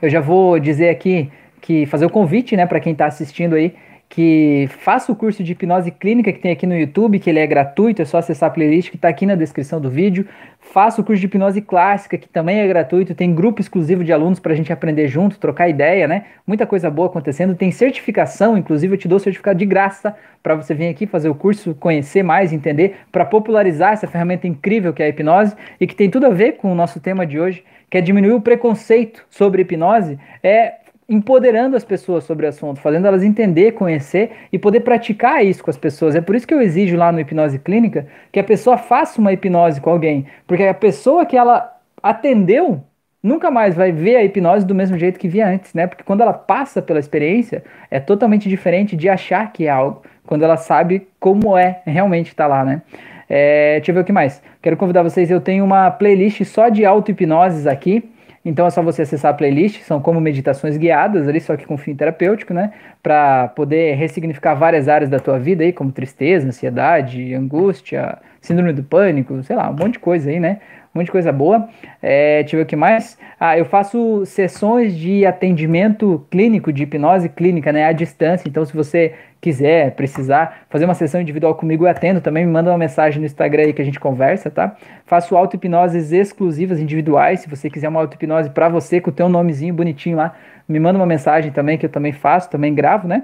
Eu 0.02 0.10
já 0.10 0.22
vou 0.22 0.60
dizer 0.60 0.90
aqui 0.90 1.30
que 1.62 1.86
fazer 1.86 2.06
o 2.06 2.10
convite, 2.10 2.56
né, 2.56 2.66
para 2.66 2.80
quem 2.80 2.94
está 2.94 3.06
assistindo 3.06 3.56
aí, 3.56 3.76
que 4.10 4.68
faça 4.80 5.12
o 5.12 5.16
curso 5.16 5.44
de 5.44 5.52
hipnose 5.52 5.92
clínica 5.92 6.34
que 6.34 6.40
tem 6.40 6.52
aqui 6.52 6.66
no 6.66 6.76
YouTube, 6.76 7.20
que 7.20 7.30
ele 7.30 7.38
é 7.38 7.46
gratuito, 7.46 8.02
é 8.02 8.06
só 8.06 8.18
acessar 8.18 8.50
a 8.50 8.52
playlist 8.52 8.90
que 8.90 8.96
está 8.96 9.08
aqui 9.08 9.24
na 9.24 9.36
descrição 9.36 9.80
do 9.80 9.88
vídeo. 9.88 10.28
Faça 10.60 11.00
o 11.00 11.04
curso 11.04 11.20
de 11.20 11.28
hipnose 11.28 11.62
clássica, 11.62 12.18
que 12.18 12.28
também 12.28 12.60
é 12.60 12.68
gratuito, 12.68 13.14
tem 13.14 13.34
grupo 13.36 13.62
exclusivo 13.62 14.04
de 14.04 14.12
alunos 14.12 14.40
para 14.40 14.52
a 14.52 14.56
gente 14.56 14.74
aprender 14.74 15.08
junto, 15.08 15.38
trocar 15.38 15.70
ideia, 15.70 16.08
né? 16.08 16.26
Muita 16.46 16.66
coisa 16.66 16.90
boa 16.90 17.08
acontecendo. 17.08 17.54
Tem 17.54 17.70
certificação, 17.70 18.58
inclusive 18.58 18.96
eu 18.96 18.98
te 18.98 19.08
dou 19.08 19.20
certificado 19.20 19.60
de 19.60 19.66
graça 19.66 20.16
para 20.42 20.56
você 20.56 20.74
vir 20.74 20.88
aqui 20.88 21.06
fazer 21.06 21.30
o 21.30 21.36
curso, 21.36 21.76
conhecer 21.76 22.24
mais, 22.24 22.52
entender, 22.52 22.96
para 23.12 23.26
popularizar 23.26 23.94
essa 23.94 24.08
ferramenta 24.08 24.48
incrível 24.48 24.92
que 24.92 25.04
é 25.04 25.06
a 25.06 25.10
hipnose 25.10 25.56
e 25.80 25.86
que 25.86 25.96
tem 25.96 26.10
tudo 26.10 26.26
a 26.26 26.30
ver 26.30 26.54
com 26.54 26.72
o 26.72 26.76
nosso 26.76 27.00
tema 27.00 27.28
de 27.28 27.40
hoje, 27.40 27.64
que 27.92 27.98
é 27.98 28.02
diminuir 28.02 28.34
o 28.34 28.42
preconceito 28.42 29.24
sobre 29.30 29.62
hipnose. 29.62 30.18
É 30.42 30.80
empoderando 31.10 31.76
as 31.76 31.84
pessoas 31.84 32.24
sobre 32.24 32.46
o 32.46 32.50
assunto, 32.50 32.80
fazendo 32.80 33.08
elas 33.08 33.24
entender, 33.24 33.72
conhecer 33.72 34.32
e 34.54 34.60
poder 34.60 34.82
praticar 34.82 35.44
isso 35.44 35.64
com 35.64 35.72
as 35.72 35.78
pessoas. 35.78 36.16
É 36.16 36.22
por 36.22 36.36
isso 36.36 36.48
que 36.48 36.54
eu 36.54 36.62
exijo 36.62 36.96
lá 36.96 37.12
no 37.12 37.20
hipnose 37.20 37.58
clínica 37.58 38.08
que 38.32 38.40
a 38.40 38.44
pessoa 38.44 38.78
faça 38.78 39.20
uma 39.20 39.34
hipnose 39.34 39.82
com 39.82 39.90
alguém, 39.90 40.28
porque 40.46 40.64
a 40.64 40.74
pessoa 40.74 41.26
que 41.26 41.36
ela 41.36 41.76
atendeu 42.02 42.84
nunca 43.22 43.50
mais 43.50 43.76
vai 43.76 43.92
ver 43.92 44.18
a 44.18 44.24
hipnose 44.24 44.66
do 44.66 44.76
mesmo 44.76 44.98
jeito 44.98 45.20
que 45.20 45.28
via 45.28 45.48
antes, 45.48 45.74
né? 45.74 45.88
Porque 45.88 46.04
quando 46.04 46.22
ela 46.22 46.32
passa 46.32 46.82
pela 46.82 47.00
experiência, 47.00 47.64
é 47.90 48.00
totalmente 48.00 48.48
diferente 48.48 48.96
de 48.96 49.10
achar 49.10 49.52
que 49.52 49.66
é 49.66 49.70
algo, 49.70 50.04
quando 50.26 50.44
ela 50.44 50.58
sabe 50.58 51.08
como 51.20 51.58
é 51.58 51.82
realmente 51.86 52.28
estar 52.28 52.46
tá 52.46 52.48
lá, 52.48 52.64
né? 52.64 52.82
É, 53.28 53.76
deixa 53.76 53.92
eu 53.92 53.96
ver 53.96 54.02
o 54.02 54.06
que 54.06 54.12
mais. 54.12 54.42
Quero 54.62 54.78
convidar 54.78 55.04
vocês, 55.04 55.30
eu 55.30 55.42
tenho 55.42 55.66
uma 55.66 55.92
playlist 55.92 56.44
só 56.46 56.70
de 56.70 56.86
auto-hipnoses 56.86 57.68
aqui. 57.68 58.10
Então 58.44 58.66
é 58.66 58.70
só 58.70 58.82
você 58.82 59.02
acessar 59.02 59.32
a 59.32 59.34
playlist, 59.34 59.82
são 59.82 60.02
como 60.02 60.20
meditações 60.22 60.78
guiadas 60.78 61.28
ali, 61.28 61.42
só 61.42 61.58
que 61.58 61.66
com 61.66 61.78
fim 61.78 61.96
terapêutico, 61.96 62.54
né? 62.54 62.72
Para 63.04 63.50
poder 63.50 63.96
ressignificar 63.96 64.56
várias 64.56 64.88
áreas 64.88 65.10
da 65.10 65.20
tua 65.20 65.38
vida 65.38 65.64
aí, 65.64 65.74
como 65.74 65.92
tristeza, 65.92 66.48
ansiedade, 66.48 67.34
angústia, 67.34 68.18
síndrome 68.42 68.74
do 68.74 68.84
pânico, 68.84 69.44
sei 69.44 69.56
lá, 69.56 69.70
um 69.70 69.74
monte 69.74 69.94
de 69.94 70.00
coisa 70.00 70.30
aí, 70.30 70.40
né? 70.40 70.60
Monte 71.00 71.06
de 71.06 71.12
coisa 71.14 71.32
boa. 71.32 71.70
É, 72.02 72.42
deixa 72.42 72.56
eu 72.56 72.60
ver 72.60 72.64
o 72.64 72.68
que 72.68 72.76
mais. 72.76 73.18
Ah, 73.40 73.58
eu 73.58 73.64
faço 73.64 74.26
sessões 74.26 74.96
de 74.96 75.26
atendimento 75.26 76.26
clínico, 76.30 76.74
de 76.74 76.84
hipnose 76.84 77.30
clínica, 77.30 77.72
né? 77.72 77.86
À 77.86 77.94
distância. 77.94 78.50
Então, 78.50 78.66
se 78.66 78.76
você 78.76 79.14
quiser, 79.40 79.92
precisar 79.92 80.64
fazer 80.70 80.84
uma 80.84 80.94
sessão 80.94 81.22
individual 81.22 81.56
comigo, 81.56 81.86
eu 81.86 81.90
atendo 81.90 82.20
também, 82.20 82.46
me 82.46 82.52
manda 82.52 82.70
uma 82.70 82.78
mensagem 82.78 83.22
no 83.22 83.26
Instagram 83.26 83.64
aí 83.64 83.74
que 83.74 83.82
a 83.82 83.86
gente 83.86 83.98
conversa, 83.98 84.52
tá? 84.52 84.76
Faço 85.06 85.38
auto-hipnoses 85.38 86.12
exclusivas, 86.12 86.82
individuais, 86.82 87.40
se 87.40 87.50
você 87.50 87.70
quiser 87.70 87.88
uma 87.88 88.02
auto-hipnose 88.02 88.50
para 88.50 88.68
você, 88.68 89.00
com 89.00 89.10
o 89.10 89.14
teu 89.14 89.30
nomezinho 89.30 89.74
bonitinho 89.74 90.18
lá, 90.18 90.36
me 90.68 90.80
manda 90.80 91.00
uma 91.00 91.06
mensagem 91.06 91.52
também, 91.52 91.78
que 91.78 91.86
eu 91.86 91.90
também 91.90 92.12
faço, 92.12 92.50
também 92.50 92.76
gravo, 92.76 93.08
né? 93.08 93.24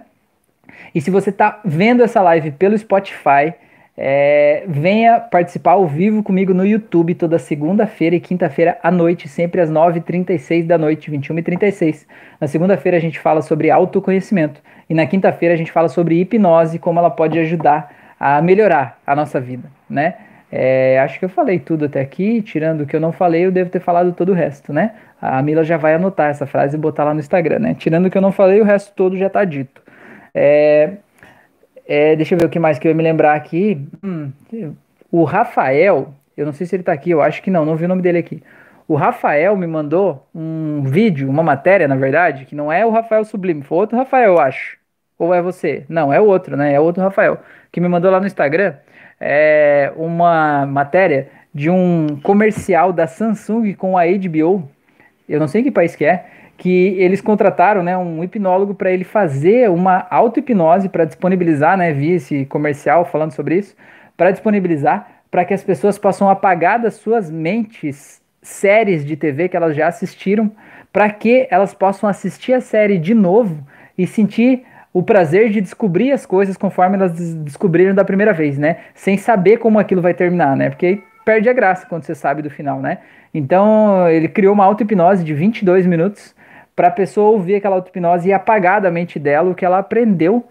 E 0.93 1.01
se 1.01 1.11
você 1.11 1.29
tá 1.31 1.59
vendo 1.65 2.01
essa 2.03 2.21
live 2.21 2.51
pelo 2.51 2.77
Spotify, 2.77 3.53
é, 3.97 4.65
venha 4.67 5.19
participar 5.19 5.71
ao 5.71 5.87
vivo 5.87 6.21
comigo 6.21 6.53
no 6.53 6.65
YouTube 6.65 7.15
toda 7.15 7.39
segunda-feira 7.39 8.15
e 8.15 8.19
quinta-feira 8.19 8.77
à 8.83 8.91
noite, 8.91 9.29
sempre 9.29 9.61
às 9.61 9.71
9h36 9.71 10.65
da 10.65 10.77
noite, 10.77 11.09
21h36. 11.09 12.05
Na 12.39 12.47
segunda-feira 12.47 12.97
a 12.97 12.99
gente 12.99 13.19
fala 13.19 13.41
sobre 13.41 13.71
autoconhecimento 13.71 14.61
e 14.89 14.93
na 14.93 15.05
quinta-feira 15.05 15.53
a 15.53 15.57
gente 15.57 15.71
fala 15.71 15.87
sobre 15.87 16.19
hipnose, 16.19 16.77
como 16.77 16.99
ela 16.99 17.09
pode 17.09 17.39
ajudar 17.39 17.93
a 18.19 18.41
melhorar 18.41 18.99
a 19.07 19.15
nossa 19.15 19.39
vida, 19.39 19.69
né? 19.89 20.15
É, 20.51 20.99
acho 20.99 21.17
que 21.19 21.25
eu 21.25 21.29
falei 21.29 21.59
tudo 21.59 21.85
até 21.85 22.01
aqui, 22.01 22.41
tirando 22.41 22.81
o 22.81 22.85
que 22.85 22.95
eu 22.95 22.99
não 22.99 23.11
falei, 23.11 23.45
eu 23.45 23.51
devo 23.51 23.69
ter 23.69 23.79
falado 23.79 24.13
todo 24.13 24.29
o 24.29 24.33
resto, 24.33 24.71
né? 24.71 24.91
A 25.21 25.41
Mila 25.41 25.63
já 25.63 25.75
vai 25.77 25.95
anotar 25.95 26.29
essa 26.29 26.45
frase 26.45 26.77
e 26.77 26.79
botar 26.79 27.03
lá 27.03 27.13
no 27.13 27.19
Instagram, 27.19 27.59
né? 27.59 27.75
Tirando 27.77 28.05
o 28.05 28.09
que 28.09 28.17
eu 28.17 28.21
não 28.21 28.31
falei, 28.31 28.61
o 28.61 28.63
resto 28.63 28.93
todo 28.95 29.17
já 29.17 29.27
está 29.27 29.43
dito. 29.43 29.81
É, 30.33 30.91
é, 31.87 32.15
deixa 32.15 32.35
eu 32.35 32.39
ver 32.39 32.45
o 32.45 32.49
que 32.49 32.59
mais 32.59 32.79
que 32.79 32.87
eu 32.87 32.91
ia 32.91 32.95
me 32.95 33.03
lembrar 33.03 33.35
aqui. 33.35 33.87
Hum, 34.03 34.31
o 35.11 35.23
Rafael, 35.23 36.13
eu 36.35 36.45
não 36.45 36.53
sei 36.53 36.65
se 36.65 36.75
ele 36.75 36.81
está 36.81 36.93
aqui, 36.93 37.11
eu 37.11 37.21
acho 37.21 37.41
que 37.41 37.51
não, 37.51 37.65
não 37.65 37.75
vi 37.75 37.85
o 37.85 37.87
nome 37.87 38.01
dele 38.01 38.17
aqui. 38.17 38.41
O 38.87 38.95
Rafael 38.95 39.55
me 39.57 39.65
mandou 39.65 40.27
um 40.33 40.83
vídeo, 40.83 41.29
uma 41.29 41.41
matéria, 41.41 41.87
na 41.87 41.95
verdade, 41.95 42.45
que 42.45 42.55
não 42.55 42.71
é 42.71 42.85
o 42.85 42.91
Rafael 42.91 43.25
Sublime, 43.25 43.63
foi 43.63 43.79
outro 43.79 43.97
Rafael, 43.97 44.33
eu 44.33 44.39
acho. 44.39 44.77
Ou 45.17 45.33
é 45.33 45.41
você? 45.41 45.85
Não, 45.89 46.13
é 46.13 46.19
o 46.19 46.25
outro, 46.25 46.55
né? 46.55 46.73
É 46.73 46.79
outro 46.79 47.01
Rafael, 47.01 47.39
que 47.71 47.79
me 47.79 47.87
mandou 47.87 48.11
lá 48.11 48.19
no 48.19 48.27
Instagram 48.27 48.75
é, 49.19 49.91
uma 49.95 50.65
matéria 50.65 51.29
de 51.53 51.69
um 51.69 52.19
comercial 52.21 52.91
da 52.91 53.07
Samsung 53.07 53.73
com 53.73 53.97
a 53.97 54.03
HBO. 54.05 54.69
Eu 55.27 55.39
não 55.39 55.47
sei 55.47 55.63
que 55.63 55.71
país 55.71 55.95
que 55.95 56.05
é, 56.05 56.25
que 56.57 56.95
eles 56.97 57.21
contrataram 57.21 57.83
né, 57.83 57.97
um 57.97 58.23
hipnólogo 58.23 58.73
para 58.73 58.91
ele 58.91 59.03
fazer 59.03 59.69
uma 59.69 60.07
auto-hipnose 60.09 60.89
para 60.89 61.05
disponibilizar, 61.05 61.77
né, 61.77 61.91
vi 61.91 62.11
esse 62.11 62.45
comercial 62.45 63.05
falando 63.05 63.31
sobre 63.31 63.57
isso, 63.57 63.75
para 64.15 64.31
disponibilizar 64.31 65.15
para 65.35 65.43
que 65.43 65.53
as 65.53 65.63
pessoas 65.63 65.97
possam 65.97 66.29
apagar 66.29 66.79
das 66.79 66.93
suas 66.93 67.29
mentes 67.29 68.21
séries 68.41 69.05
de 69.05 69.17
TV 69.17 69.49
que 69.49 69.57
elas 69.57 69.75
já 69.75 69.87
assistiram, 69.87 70.49
para 70.93 71.09
que 71.09 71.45
elas 71.51 71.73
possam 71.73 72.07
assistir 72.07 72.53
a 72.53 72.61
série 72.61 72.97
de 72.97 73.13
novo 73.13 73.61
e 73.97 74.07
sentir 74.07 74.63
o 74.93 75.03
prazer 75.03 75.49
de 75.49 75.59
descobrir 75.59 76.13
as 76.13 76.25
coisas 76.25 76.55
conforme 76.55 76.95
elas 76.95 77.11
descobriram 77.43 77.93
da 77.93 78.05
primeira 78.05 78.31
vez, 78.31 78.57
né? 78.57 78.77
Sem 78.93 79.17
saber 79.17 79.57
como 79.57 79.77
aquilo 79.77 80.01
vai 80.01 80.13
terminar, 80.13 80.55
né? 80.55 80.69
Porque 80.69 80.85
aí 80.85 81.03
perde 81.25 81.49
a 81.49 81.53
graça 81.53 81.85
quando 81.85 82.03
você 82.03 82.15
sabe 82.15 82.41
do 82.41 82.49
final, 82.49 82.79
né? 82.79 82.99
Então, 83.33 84.07
ele 84.07 84.29
criou 84.29 84.53
uma 84.53 84.63
auto-hipnose 84.63 85.21
de 85.21 85.33
22 85.33 85.85
minutos 85.85 86.33
para 86.75 86.89
a 86.89 86.91
pessoa 86.91 87.29
ouvir 87.29 87.55
aquela 87.55 87.75
auto-hipnose 87.75 88.29
e 88.29 88.33
apagar 88.33 88.81
da 88.81 88.91
mente 88.91 89.17
dela 89.17 89.49
o 89.49 89.55
que 89.55 89.65
ela 89.65 89.79
aprendeu 89.79 90.43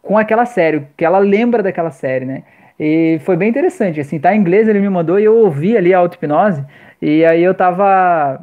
com 0.00 0.16
aquela 0.18 0.46
série, 0.46 0.78
o 0.78 0.86
que 0.96 1.04
ela 1.04 1.18
lembra 1.18 1.62
daquela 1.62 1.90
série, 1.90 2.24
né? 2.24 2.42
E 2.78 3.20
foi 3.24 3.36
bem 3.36 3.48
interessante, 3.50 4.00
assim, 4.00 4.18
tá 4.18 4.34
em 4.34 4.40
inglês, 4.40 4.68
ele 4.68 4.80
me 4.80 4.88
mandou 4.88 5.18
e 5.18 5.24
eu 5.24 5.36
ouvi 5.36 5.76
ali 5.76 5.94
a 5.94 5.98
auto-hipnose, 5.98 6.64
e 7.00 7.24
aí 7.24 7.42
eu 7.42 7.54
tava 7.54 8.40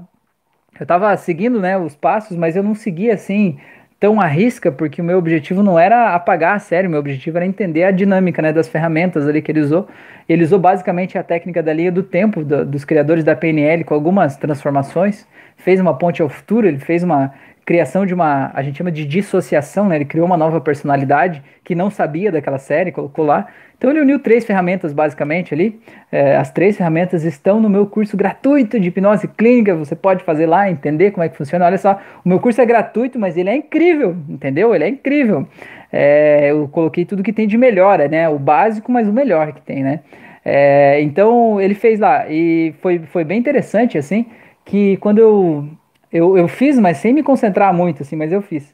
eu 0.80 0.86
tava 0.86 1.16
seguindo, 1.18 1.60
né, 1.60 1.78
os 1.78 1.96
passos, 1.96 2.38
mas 2.38 2.56
eu 2.56 2.64
não 2.64 2.74
seguia 2.74 3.14
assim 3.14 3.60
tão 4.00 4.22
à 4.22 4.26
risca, 4.26 4.72
porque 4.72 5.02
o 5.02 5.04
meu 5.04 5.18
objetivo 5.18 5.62
não 5.62 5.78
era 5.78 6.16
apagar 6.16 6.56
a 6.56 6.60
série, 6.60 6.88
o 6.88 6.90
meu 6.90 7.00
objetivo 7.00 7.38
era 7.38 7.46
entender 7.46 7.84
a 7.84 7.92
dinâmica, 7.92 8.42
né, 8.42 8.54
das 8.54 8.70
ferramentas 8.70 9.28
ali 9.28 9.42
que 9.42 9.52
ele 9.52 9.60
usou. 9.60 9.88
Ele 10.28 10.44
usou 10.44 10.58
basicamente 10.58 11.18
a 11.18 11.24
técnica 11.24 11.62
da 11.62 11.74
linha 11.74 11.92
do 11.92 12.02
tempo 12.02 12.44
do, 12.44 12.66
dos 12.66 12.86
criadores 12.86 13.24
da 13.24 13.36
PNL 13.36 13.84
com 13.84 13.94
algumas 13.94 14.38
transformações 14.38 15.28
fez 15.58 15.80
uma 15.80 15.98
ponte 15.98 16.22
ao 16.22 16.30
futuro, 16.30 16.66
ele 16.66 16.80
fez 16.80 17.04
uma 17.04 17.34
criação 17.70 18.04
de 18.04 18.16
uma, 18.16 18.50
a 18.56 18.64
gente 18.64 18.80
chama 18.80 18.92
de 18.92 19.06
dissociação, 19.06 19.88
né? 19.88 19.98
Ele 19.98 20.06
criou 20.06 20.26
uma 20.26 20.36
nova 20.36 20.60
personalidade 20.60 21.44
que 21.64 21.76
não 21.76 21.92
sabia 21.92 22.32
daquela 22.32 22.58
série, 22.58 22.92
colocou 22.92 23.24
lá. 23.24 23.46
Então 23.78 23.92
ele 23.92 24.02
uniu 24.02 24.18
três 24.18 24.44
ferramentas 24.44 24.92
basicamente 24.92 25.54
ali. 25.54 25.80
É, 26.12 26.36
as 26.36 26.50
três 26.50 26.76
ferramentas 26.76 27.24
estão 27.24 27.60
no 27.60 27.70
meu 27.70 27.86
curso 27.86 28.18
gratuito 28.18 28.80
de 28.80 28.88
hipnose 28.88 29.28
clínica. 29.28 29.76
Você 29.76 29.96
pode 29.96 30.24
fazer 30.24 30.48
lá, 30.48 30.68
entender 30.68 31.12
como 31.12 31.24
é 31.24 31.30
que 31.30 31.38
funciona. 31.38 31.64
Olha 31.64 31.78
só, 31.78 32.00
o 32.26 32.28
meu 32.28 32.40
curso 32.40 32.60
é 32.60 32.66
gratuito, 32.66 33.20
mas 33.20 33.38
ele 33.38 33.52
é 33.52 33.56
incrível, 33.56 34.18
entendeu? 34.28 34.74
Ele 34.74 34.86
é 34.86 34.90
incrível. 34.90 35.48
É, 35.94 36.50
eu 36.50 36.68
coloquei 36.70 37.06
tudo 37.06 37.22
que 37.22 37.32
tem 37.32 37.48
de 37.48 37.56
melhor, 37.56 38.00
né? 38.10 38.28
O 38.30 38.40
básico, 38.40 38.92
mas 38.92 39.08
o 39.08 39.14
melhor 39.14 39.54
que 39.54 39.62
tem, 39.62 39.84
né? 39.84 40.00
É, 40.44 41.00
então 41.04 41.62
ele 41.62 41.76
fez 41.76 42.00
lá 42.00 42.28
e 42.28 42.74
foi, 42.80 42.98
foi 42.98 43.24
bem 43.24 43.38
interessante 43.38 43.96
assim 43.96 44.26
que 44.66 44.98
quando 44.98 45.20
eu, 45.20 45.68
eu, 46.12 46.38
eu 46.38 46.48
fiz, 46.48 46.78
mas 46.80 46.98
sem 46.98 47.14
me 47.14 47.24
concentrar 47.24 47.74
muito, 47.74 48.04
assim, 48.04 48.16
mas 48.16 48.32
eu 48.32 48.42
fiz. 48.42 48.74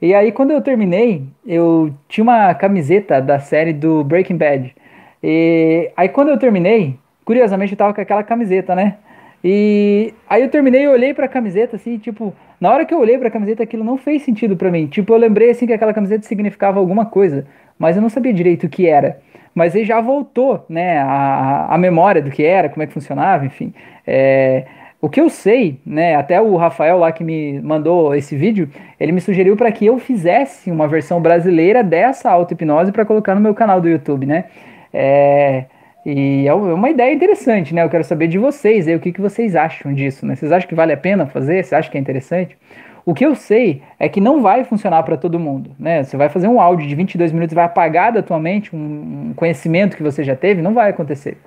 E 0.00 0.14
aí, 0.14 0.30
quando 0.30 0.50
eu 0.50 0.60
terminei, 0.60 1.24
eu 1.46 1.92
tinha 2.08 2.22
uma 2.22 2.54
camiseta 2.54 3.20
da 3.20 3.38
série 3.38 3.72
do 3.72 4.04
Breaking 4.04 4.36
Bad. 4.36 4.74
E 5.22 5.90
aí, 5.96 6.08
quando 6.08 6.28
eu 6.28 6.38
terminei, 6.38 6.96
curiosamente, 7.24 7.72
eu 7.72 7.78
tava 7.78 7.94
com 7.94 8.00
aquela 8.00 8.22
camiseta, 8.22 8.74
né? 8.74 8.96
E 9.42 10.12
aí 10.28 10.42
eu 10.42 10.50
terminei 10.50 10.82
e 10.82 10.88
olhei 10.88 11.14
pra 11.14 11.28
camiseta, 11.28 11.76
assim, 11.76 11.98
tipo, 11.98 12.34
na 12.60 12.70
hora 12.70 12.84
que 12.84 12.92
eu 12.92 12.98
olhei 12.98 13.16
pra 13.18 13.30
camiseta, 13.30 13.62
aquilo 13.62 13.84
não 13.84 13.96
fez 13.96 14.22
sentido 14.22 14.56
para 14.56 14.70
mim. 14.70 14.86
Tipo, 14.86 15.12
eu 15.12 15.18
lembrei, 15.18 15.50
assim, 15.50 15.66
que 15.66 15.72
aquela 15.72 15.94
camiseta 15.94 16.26
significava 16.26 16.78
alguma 16.78 17.06
coisa, 17.06 17.46
mas 17.78 17.96
eu 17.96 18.02
não 18.02 18.08
sabia 18.08 18.32
direito 18.32 18.66
o 18.66 18.68
que 18.68 18.86
era. 18.86 19.20
Mas 19.54 19.74
aí 19.74 19.84
já 19.84 20.00
voltou, 20.00 20.64
né, 20.68 20.98
a, 20.98 21.68
a 21.70 21.78
memória 21.78 22.20
do 22.20 22.30
que 22.30 22.44
era, 22.44 22.68
como 22.68 22.82
é 22.82 22.86
que 22.86 22.92
funcionava, 22.92 23.46
enfim. 23.46 23.72
É, 24.06 24.66
o 25.06 25.08
que 25.08 25.20
eu 25.20 25.30
sei, 25.30 25.78
né, 25.86 26.16
até 26.16 26.40
o 26.40 26.56
Rafael 26.56 26.98
lá 26.98 27.12
que 27.12 27.22
me 27.22 27.60
mandou 27.60 28.12
esse 28.12 28.34
vídeo, 28.34 28.68
ele 28.98 29.12
me 29.12 29.20
sugeriu 29.20 29.56
para 29.56 29.70
que 29.70 29.86
eu 29.86 30.00
fizesse 30.00 30.68
uma 30.68 30.88
versão 30.88 31.20
brasileira 31.20 31.84
dessa 31.84 32.28
auto-hipnose 32.28 32.90
para 32.90 33.04
colocar 33.04 33.32
no 33.32 33.40
meu 33.40 33.54
canal 33.54 33.80
do 33.80 33.88
YouTube, 33.88 34.26
né? 34.26 34.46
É, 34.92 35.66
e 36.04 36.44
é, 36.44 36.48
é 36.48 36.52
uma 36.52 36.90
ideia 36.90 37.14
interessante, 37.14 37.72
né? 37.72 37.84
Eu 37.84 37.88
quero 37.88 38.02
saber 38.02 38.26
de 38.26 38.36
vocês 38.36 38.88
aí, 38.88 38.96
o 38.96 38.98
que, 38.98 39.12
que 39.12 39.20
vocês 39.20 39.54
acham 39.54 39.94
disso, 39.94 40.26
né? 40.26 40.34
Vocês 40.34 40.50
acham 40.50 40.68
que 40.68 40.74
vale 40.74 40.92
a 40.92 40.96
pena 40.96 41.24
fazer? 41.24 41.62
Vocês 41.62 41.72
acham 41.72 41.92
que 41.92 41.98
é 41.98 42.00
interessante? 42.00 42.58
O 43.04 43.14
que 43.14 43.24
eu 43.24 43.36
sei 43.36 43.82
é 44.00 44.08
que 44.08 44.20
não 44.20 44.42
vai 44.42 44.64
funcionar 44.64 45.04
para 45.04 45.16
todo 45.16 45.38
mundo, 45.38 45.70
né? 45.78 46.02
Você 46.02 46.16
vai 46.16 46.28
fazer 46.28 46.48
um 46.48 46.60
áudio 46.60 46.88
de 46.88 46.96
22 46.96 47.30
minutos 47.30 47.52
e 47.52 47.54
vai 47.54 47.64
apagar 47.64 48.10
da 48.10 48.24
tua 48.24 48.40
mente 48.40 48.74
um 48.74 49.32
conhecimento 49.36 49.96
que 49.96 50.02
você 50.02 50.24
já 50.24 50.34
teve, 50.34 50.60
não 50.60 50.74
vai 50.74 50.90
acontecer. 50.90 51.38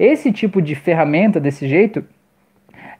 Esse 0.00 0.32
tipo 0.32 0.60
de 0.60 0.74
ferramenta 0.74 1.38
desse 1.38 1.68
jeito, 1.68 2.04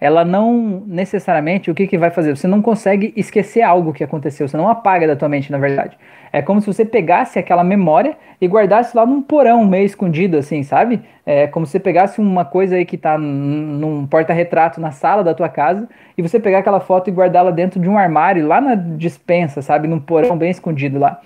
ela 0.00 0.24
não 0.24 0.82
necessariamente 0.86 1.70
o 1.70 1.74
que, 1.74 1.86
que 1.86 1.98
vai 1.98 2.10
fazer? 2.10 2.36
Você 2.36 2.46
não 2.46 2.60
consegue 2.60 3.12
esquecer 3.16 3.62
algo 3.62 3.92
que 3.92 4.04
aconteceu, 4.04 4.48
você 4.48 4.56
não 4.56 4.68
apaga 4.68 5.06
da 5.06 5.16
tua 5.16 5.28
mente, 5.28 5.50
na 5.50 5.58
verdade. 5.58 5.96
É 6.32 6.42
como 6.42 6.60
se 6.60 6.66
você 6.66 6.84
pegasse 6.84 7.38
aquela 7.38 7.62
memória 7.62 8.16
e 8.40 8.46
guardasse 8.48 8.96
lá 8.96 9.06
num 9.06 9.22
porão 9.22 9.64
meio 9.64 9.86
escondido, 9.86 10.36
assim, 10.36 10.62
sabe? 10.62 11.00
É 11.24 11.46
como 11.46 11.64
se 11.64 11.72
você 11.72 11.80
pegasse 11.80 12.20
uma 12.20 12.44
coisa 12.44 12.76
aí 12.76 12.84
que 12.84 12.98
tá 12.98 13.16
num 13.16 14.06
porta-retrato 14.06 14.80
na 14.80 14.90
sala 14.90 15.22
da 15.22 15.32
tua 15.32 15.48
casa 15.48 15.88
e 16.18 16.22
você 16.22 16.40
pegar 16.40 16.58
aquela 16.58 16.80
foto 16.80 17.08
e 17.08 17.12
guardá-la 17.12 17.50
dentro 17.50 17.80
de 17.80 17.88
um 17.88 17.96
armário 17.96 18.46
lá 18.46 18.60
na 18.60 18.74
dispensa, 18.74 19.62
sabe? 19.62 19.86
Num 19.86 20.00
porão 20.00 20.36
bem 20.36 20.50
escondido 20.50 20.98
lá. 20.98 21.20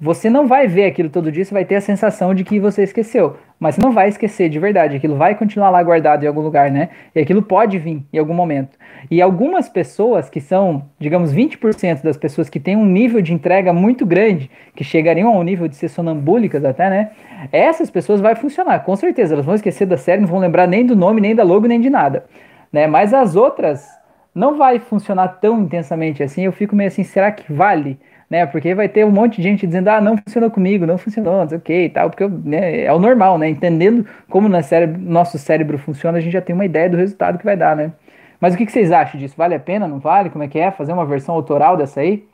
Você 0.00 0.28
não 0.28 0.46
vai 0.46 0.66
ver 0.66 0.86
aquilo 0.86 1.08
todo 1.08 1.30
dia, 1.30 1.44
você 1.44 1.54
vai 1.54 1.64
ter 1.64 1.76
a 1.76 1.80
sensação 1.80 2.34
de 2.34 2.42
que 2.42 2.58
você 2.58 2.82
esqueceu. 2.82 3.36
Mas 3.64 3.76
você 3.76 3.80
não 3.80 3.92
vai 3.92 4.10
esquecer 4.10 4.50
de 4.50 4.58
verdade. 4.58 4.94
Aquilo 4.94 5.16
vai 5.16 5.34
continuar 5.34 5.70
lá 5.70 5.82
guardado 5.82 6.22
em 6.22 6.26
algum 6.26 6.42
lugar, 6.42 6.70
né? 6.70 6.90
E 7.14 7.20
aquilo 7.20 7.40
pode 7.40 7.78
vir 7.78 8.04
em 8.12 8.18
algum 8.18 8.34
momento. 8.34 8.76
E 9.10 9.22
algumas 9.22 9.70
pessoas 9.70 10.28
que 10.28 10.38
são, 10.38 10.84
digamos, 10.98 11.32
20% 11.34 12.02
das 12.02 12.18
pessoas 12.18 12.50
que 12.50 12.60
têm 12.60 12.76
um 12.76 12.84
nível 12.84 13.22
de 13.22 13.32
entrega 13.32 13.72
muito 13.72 14.04
grande, 14.04 14.50
que 14.76 14.84
chegariam 14.84 15.34
ao 15.34 15.42
nível 15.42 15.66
de 15.66 15.76
ser 15.76 15.88
sonambúlicas 15.88 16.62
até, 16.62 16.90
né? 16.90 17.10
Essas 17.50 17.88
pessoas 17.88 18.20
vai 18.20 18.34
funcionar, 18.34 18.80
com 18.80 18.94
certeza. 18.96 19.32
Elas 19.32 19.46
vão 19.46 19.54
esquecer 19.54 19.86
da 19.86 19.96
série, 19.96 20.20
não 20.20 20.28
vão 20.28 20.40
lembrar 20.40 20.66
nem 20.66 20.84
do 20.84 20.94
nome, 20.94 21.22
nem 21.22 21.34
da 21.34 21.42
logo, 21.42 21.66
nem 21.66 21.80
de 21.80 21.88
nada. 21.88 22.26
Né? 22.70 22.86
Mas 22.86 23.14
as 23.14 23.34
outras 23.34 23.88
não 24.34 24.58
vai 24.58 24.78
funcionar 24.78 25.40
tão 25.40 25.62
intensamente 25.62 26.22
assim. 26.22 26.42
Eu 26.42 26.52
fico 26.52 26.76
meio 26.76 26.88
assim, 26.88 27.02
será 27.02 27.32
que 27.32 27.50
vale? 27.50 27.98
Né? 28.34 28.46
Porque 28.46 28.74
vai 28.74 28.88
ter 28.88 29.06
um 29.06 29.12
monte 29.12 29.36
de 29.36 29.44
gente 29.44 29.64
dizendo, 29.64 29.88
ah, 29.88 30.00
não 30.00 30.16
funcionou 30.16 30.50
comigo, 30.50 30.84
não 30.84 30.98
funcionou, 30.98 31.42
não 31.42 31.48
sei 31.48 31.58
o 31.58 31.60
que 31.60 31.84
e 31.84 31.88
tal, 31.88 32.10
porque 32.10 32.26
né, 32.26 32.80
é 32.82 32.92
o 32.92 32.98
normal, 32.98 33.38
né? 33.38 33.48
Entendendo 33.48 34.04
como 34.28 34.48
no 34.48 34.60
cérebro, 34.60 35.00
nosso 35.00 35.38
cérebro 35.38 35.78
funciona, 35.78 36.18
a 36.18 36.20
gente 36.20 36.32
já 36.32 36.40
tem 36.42 36.52
uma 36.52 36.64
ideia 36.64 36.90
do 36.90 36.96
resultado 36.96 37.38
que 37.38 37.44
vai 37.44 37.56
dar, 37.56 37.76
né? 37.76 37.92
Mas 38.40 38.54
o 38.54 38.56
que, 38.56 38.66
que 38.66 38.72
vocês 38.72 38.90
acham 38.90 39.20
disso? 39.20 39.36
Vale 39.38 39.54
a 39.54 39.60
pena, 39.60 39.86
não 39.86 40.00
vale? 40.00 40.30
Como 40.30 40.42
é 40.42 40.48
que 40.48 40.58
é? 40.58 40.72
Fazer 40.72 40.92
uma 40.92 41.06
versão 41.06 41.34
autoral 41.34 41.76
dessa 41.76 42.00
aí? 42.00 42.26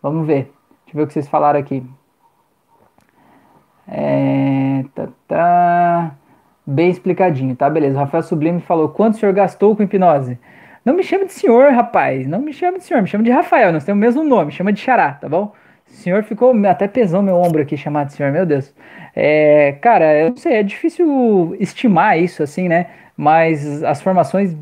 Vamos 0.00 0.24
ver. 0.24 0.52
Deixa 0.84 0.94
eu 0.94 0.94
ver 0.94 1.02
o 1.02 1.06
que 1.08 1.12
vocês 1.12 1.28
falaram 1.28 1.58
aqui. 1.58 1.84
É, 3.88 4.84
tá, 4.94 5.08
tá, 5.26 6.14
bem 6.64 6.90
explicadinho, 6.90 7.56
tá? 7.56 7.68
Beleza. 7.68 7.96
O 7.96 7.98
Rafael 7.98 8.22
Sublime 8.22 8.60
falou: 8.60 8.88
quanto 8.88 9.14
o 9.14 9.18
senhor 9.18 9.34
gastou 9.34 9.74
com 9.74 9.82
hipnose? 9.82 10.38
Não 10.84 10.94
me 10.94 11.02
chame 11.02 11.26
de 11.26 11.32
senhor, 11.32 11.72
rapaz. 11.72 12.26
Não 12.26 12.40
me 12.40 12.52
chame 12.52 12.78
de 12.78 12.84
senhor, 12.84 13.02
me 13.02 13.08
chame 13.08 13.24
de 13.24 13.30
Rafael. 13.30 13.72
Nós 13.72 13.84
temos 13.84 13.98
o 13.98 14.00
mesmo 14.00 14.24
nome, 14.24 14.52
chama 14.52 14.72
de 14.72 14.80
Xará, 14.80 15.12
tá 15.12 15.28
bom? 15.28 15.52
O 15.86 15.92
senhor 15.92 16.22
ficou 16.22 16.54
até 16.66 16.86
pesou 16.88 17.20
meu 17.20 17.36
ombro 17.36 17.60
aqui 17.62 17.76
chamar 17.76 18.04
de 18.04 18.14
senhor, 18.14 18.32
meu 18.32 18.46
Deus. 18.46 18.72
É, 19.14 19.72
cara, 19.82 20.16
eu 20.18 20.30
não 20.30 20.36
sei, 20.36 20.54
é 20.54 20.62
difícil 20.62 21.56
estimar 21.58 22.18
isso 22.18 22.42
assim, 22.42 22.68
né? 22.68 22.86
Mas 23.20 23.84
as 23.84 24.00
formações, 24.00 24.56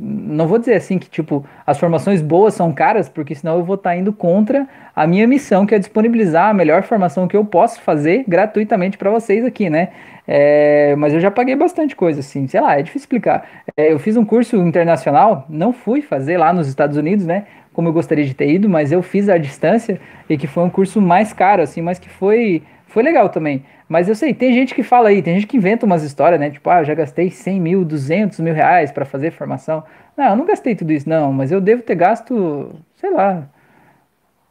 não 0.00 0.48
vou 0.48 0.58
dizer 0.58 0.76
assim 0.76 0.98
que 0.98 1.10
tipo, 1.10 1.44
as 1.66 1.78
formações 1.78 2.22
boas 2.22 2.54
são 2.54 2.72
caras, 2.72 3.06
porque 3.06 3.34
senão 3.34 3.58
eu 3.58 3.64
vou 3.64 3.74
estar 3.74 3.90
tá 3.90 3.96
indo 3.96 4.14
contra 4.14 4.66
a 4.96 5.06
minha 5.06 5.26
missão, 5.26 5.66
que 5.66 5.74
é 5.74 5.78
disponibilizar 5.78 6.48
a 6.48 6.54
melhor 6.54 6.82
formação 6.84 7.28
que 7.28 7.36
eu 7.36 7.44
posso 7.44 7.82
fazer 7.82 8.24
gratuitamente 8.26 8.96
para 8.96 9.10
vocês 9.10 9.44
aqui, 9.44 9.68
né? 9.68 9.90
É, 10.26 10.96
mas 10.96 11.12
eu 11.12 11.20
já 11.20 11.30
paguei 11.30 11.54
bastante 11.54 11.94
coisa, 11.94 12.20
assim, 12.20 12.48
sei 12.48 12.62
lá, 12.62 12.78
é 12.78 12.82
difícil 12.82 13.04
explicar. 13.04 13.46
É, 13.76 13.92
eu 13.92 13.98
fiz 13.98 14.16
um 14.16 14.24
curso 14.24 14.56
internacional, 14.56 15.44
não 15.46 15.70
fui 15.70 16.00
fazer 16.00 16.38
lá 16.38 16.50
nos 16.50 16.66
Estados 16.66 16.96
Unidos, 16.96 17.26
né? 17.26 17.44
Como 17.74 17.88
eu 17.88 17.92
gostaria 17.92 18.24
de 18.24 18.32
ter 18.32 18.50
ido, 18.50 18.70
mas 18.70 18.90
eu 18.90 19.02
fiz 19.02 19.28
à 19.28 19.36
distância 19.36 20.00
e 20.30 20.38
que 20.38 20.46
foi 20.46 20.64
um 20.64 20.70
curso 20.70 20.98
mais 20.98 21.34
caro, 21.34 21.60
assim, 21.60 21.82
mas 21.82 21.98
que 21.98 22.08
foi, 22.08 22.62
foi 22.88 23.02
legal 23.02 23.28
também. 23.28 23.64
Mas 23.88 24.08
eu 24.08 24.14
sei, 24.14 24.34
tem 24.34 24.52
gente 24.52 24.74
que 24.74 24.82
fala 24.82 25.08
aí, 25.08 25.22
tem 25.22 25.34
gente 25.34 25.46
que 25.46 25.56
inventa 25.56 25.86
umas 25.86 26.02
histórias, 26.02 26.40
né? 26.40 26.50
Tipo, 26.50 26.68
ah, 26.70 26.80
eu 26.80 26.84
já 26.84 26.94
gastei 26.94 27.30
100 27.30 27.60
mil, 27.60 27.84
200 27.84 28.40
mil 28.40 28.52
reais 28.52 28.90
para 28.90 29.04
fazer 29.04 29.30
formação. 29.30 29.84
Não, 30.16 30.30
eu 30.30 30.36
não 30.36 30.44
gastei 30.44 30.74
tudo 30.74 30.92
isso, 30.92 31.08
não, 31.08 31.32
mas 31.32 31.52
eu 31.52 31.60
devo 31.60 31.82
ter 31.82 31.94
gasto, 31.94 32.74
sei 32.96 33.10
lá, 33.10 33.48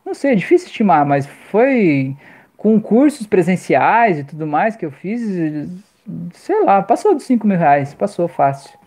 não 0.05 0.13
sei, 0.13 0.31
é 0.31 0.35
difícil 0.35 0.67
estimar, 0.67 1.05
mas 1.05 1.27
foi 1.51 2.15
com 2.55 2.79
cursos 2.79 3.27
presenciais 3.27 4.19
e 4.19 4.23
tudo 4.23 4.47
mais 4.47 4.75
que 4.75 4.85
eu 4.85 4.91
fiz, 4.91 5.21
sei 6.33 6.63
lá, 6.63 6.81
passou 6.81 7.13
dos 7.13 7.23
5 7.23 7.45
mil 7.45 7.57
reais, 7.57 7.93
passou 7.93 8.27
fácil. 8.27 8.77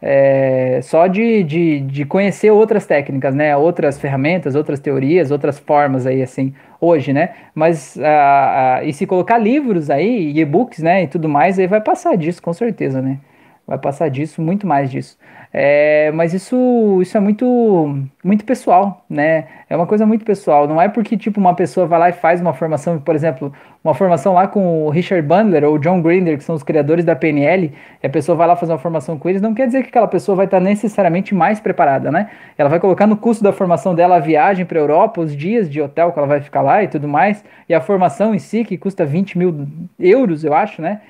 É, 0.00 0.80
só 0.82 1.06
de, 1.06 1.42
de, 1.42 1.80
de 1.80 2.04
conhecer 2.04 2.50
outras 2.50 2.86
técnicas, 2.86 3.34
né? 3.34 3.56
Outras 3.56 3.98
ferramentas, 3.98 4.54
outras 4.54 4.78
teorias, 4.78 5.30
outras 5.30 5.58
formas 5.58 6.06
aí, 6.06 6.22
assim, 6.22 6.54
hoje, 6.80 7.12
né? 7.12 7.34
Mas, 7.54 7.98
a, 7.98 8.76
a, 8.78 8.84
e 8.84 8.92
se 8.92 9.06
colocar 9.06 9.38
livros 9.38 9.90
aí, 9.90 10.38
e-books, 10.38 10.80
né, 10.80 11.04
e 11.04 11.08
tudo 11.08 11.28
mais, 11.28 11.58
aí 11.58 11.66
vai 11.66 11.80
passar 11.80 12.16
disso, 12.16 12.42
com 12.42 12.52
certeza, 12.52 13.00
né? 13.02 13.18
Vai 13.66 13.78
passar 13.78 14.08
disso, 14.08 14.40
muito 14.40 14.66
mais 14.66 14.90
disso. 14.90 15.18
É, 15.58 16.12
mas 16.12 16.34
isso, 16.34 17.00
isso 17.00 17.16
é 17.16 17.20
muito, 17.20 17.98
muito 18.22 18.44
pessoal, 18.44 19.06
né? 19.08 19.46
É 19.70 19.74
uma 19.74 19.86
coisa 19.86 20.04
muito 20.04 20.22
pessoal. 20.22 20.68
Não 20.68 20.78
é 20.78 20.86
porque 20.86 21.16
tipo 21.16 21.40
uma 21.40 21.54
pessoa 21.54 21.86
vai 21.86 21.98
lá 21.98 22.08
e 22.10 22.12
faz 22.12 22.42
uma 22.42 22.52
formação, 22.52 23.00
por 23.00 23.14
exemplo, 23.14 23.50
uma 23.82 23.94
formação 23.94 24.34
lá 24.34 24.46
com 24.46 24.84
o 24.84 24.90
Richard 24.90 25.26
Bandler 25.26 25.64
ou 25.64 25.78
John 25.78 26.02
Grinder, 26.02 26.36
que 26.36 26.44
são 26.44 26.54
os 26.54 26.62
criadores 26.62 27.06
da 27.06 27.16
PNL, 27.16 27.72
e 28.02 28.06
a 28.06 28.10
pessoa 28.10 28.36
vai 28.36 28.46
lá 28.46 28.54
fazer 28.54 28.72
uma 28.72 28.78
formação 28.78 29.18
com 29.18 29.30
eles, 29.30 29.40
não 29.40 29.54
quer 29.54 29.66
dizer 29.66 29.82
que 29.82 29.88
aquela 29.88 30.06
pessoa 30.06 30.36
vai 30.36 30.44
estar 30.44 30.60
necessariamente 30.60 31.34
mais 31.34 31.58
preparada, 31.58 32.12
né? 32.12 32.28
Ela 32.58 32.68
vai 32.68 32.78
colocar 32.78 33.06
no 33.06 33.16
custo 33.16 33.42
da 33.42 33.50
formação 33.50 33.94
dela 33.94 34.16
a 34.16 34.20
viagem 34.20 34.66
para 34.66 34.78
a 34.78 34.82
Europa, 34.82 35.22
os 35.22 35.34
dias 35.34 35.70
de 35.70 35.80
hotel 35.80 36.12
que 36.12 36.18
ela 36.18 36.28
vai 36.28 36.42
ficar 36.42 36.60
lá 36.60 36.82
e 36.82 36.88
tudo 36.88 37.08
mais, 37.08 37.42
e 37.66 37.72
a 37.72 37.80
formação 37.80 38.34
em 38.34 38.38
si, 38.38 38.62
que 38.62 38.76
custa 38.76 39.06
20 39.06 39.38
mil 39.38 39.66
euros, 39.98 40.44
eu 40.44 40.52
acho, 40.52 40.82
né? 40.82 41.00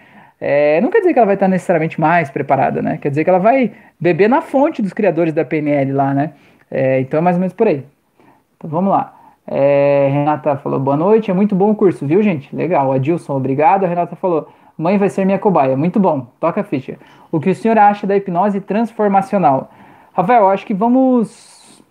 É, 0.40 0.80
não 0.80 0.90
quer 0.90 0.98
dizer 0.98 1.12
que 1.12 1.18
ela 1.18 1.26
vai 1.26 1.36
estar 1.36 1.48
necessariamente 1.48 2.00
mais 2.00 2.30
preparada, 2.30 2.82
né? 2.82 2.98
Quer 2.98 3.08
dizer 3.08 3.24
que 3.24 3.30
ela 3.30 3.38
vai 3.38 3.72
beber 3.98 4.28
na 4.28 4.42
fonte 4.42 4.82
dos 4.82 4.92
criadores 4.92 5.32
da 5.32 5.44
PNL 5.44 5.92
lá, 5.92 6.12
né? 6.12 6.32
É, 6.70 7.00
então 7.00 7.18
é 7.18 7.20
mais 7.20 7.36
ou 7.36 7.40
menos 7.40 7.54
por 7.54 7.66
aí. 7.66 7.84
Então 8.56 8.68
vamos 8.68 8.90
lá. 8.90 9.14
É, 9.46 10.08
Renata 10.12 10.56
falou, 10.56 10.80
boa 10.80 10.96
noite, 10.96 11.30
é 11.30 11.34
muito 11.34 11.54
bom 11.54 11.70
o 11.70 11.74
curso, 11.74 12.06
viu, 12.06 12.22
gente? 12.22 12.54
Legal. 12.54 12.92
Adilson, 12.92 13.36
obrigado. 13.36 13.84
A 13.84 13.88
Renata 13.88 14.16
falou, 14.16 14.52
mãe 14.76 14.98
vai 14.98 15.08
ser 15.08 15.24
minha 15.24 15.38
cobaia. 15.38 15.76
Muito 15.76 15.98
bom, 15.98 16.26
toca 16.40 16.60
a 16.60 16.64
ficha. 16.64 16.98
O 17.30 17.40
que 17.40 17.50
o 17.50 17.54
senhor 17.54 17.78
acha 17.78 18.06
da 18.06 18.16
hipnose 18.16 18.60
transformacional? 18.60 19.70
Rafael, 20.12 20.48
acho 20.48 20.66
que 20.66 20.74
vamos, 20.74 21.82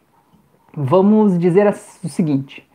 vamos 0.73 1.37
dizer 1.39 1.67
o 1.67 2.09
seguinte. 2.09 2.67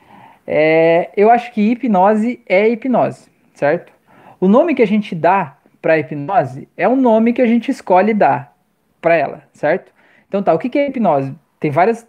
É, 0.46 1.10
eu 1.16 1.30
acho 1.30 1.52
que 1.52 1.60
hipnose 1.60 2.40
é 2.48 2.68
hipnose, 2.68 3.28
certo? 3.54 3.92
O 4.40 4.48
nome 4.48 4.74
que 4.74 4.82
a 4.82 4.86
gente 4.86 5.14
dá 5.14 5.56
para 5.80 5.98
hipnose 5.98 6.68
é 6.76 6.88
um 6.88 6.96
nome 6.96 7.32
que 7.32 7.42
a 7.42 7.46
gente 7.46 7.70
escolhe 7.70 8.14
dar 8.14 8.54
para 9.00 9.14
ela, 9.16 9.42
certo? 9.52 9.92
Então 10.28 10.42
tá, 10.42 10.52
o 10.54 10.58
que 10.58 10.78
é 10.78 10.88
hipnose? 10.88 11.34
Tem 11.58 11.70
várias 11.70 12.06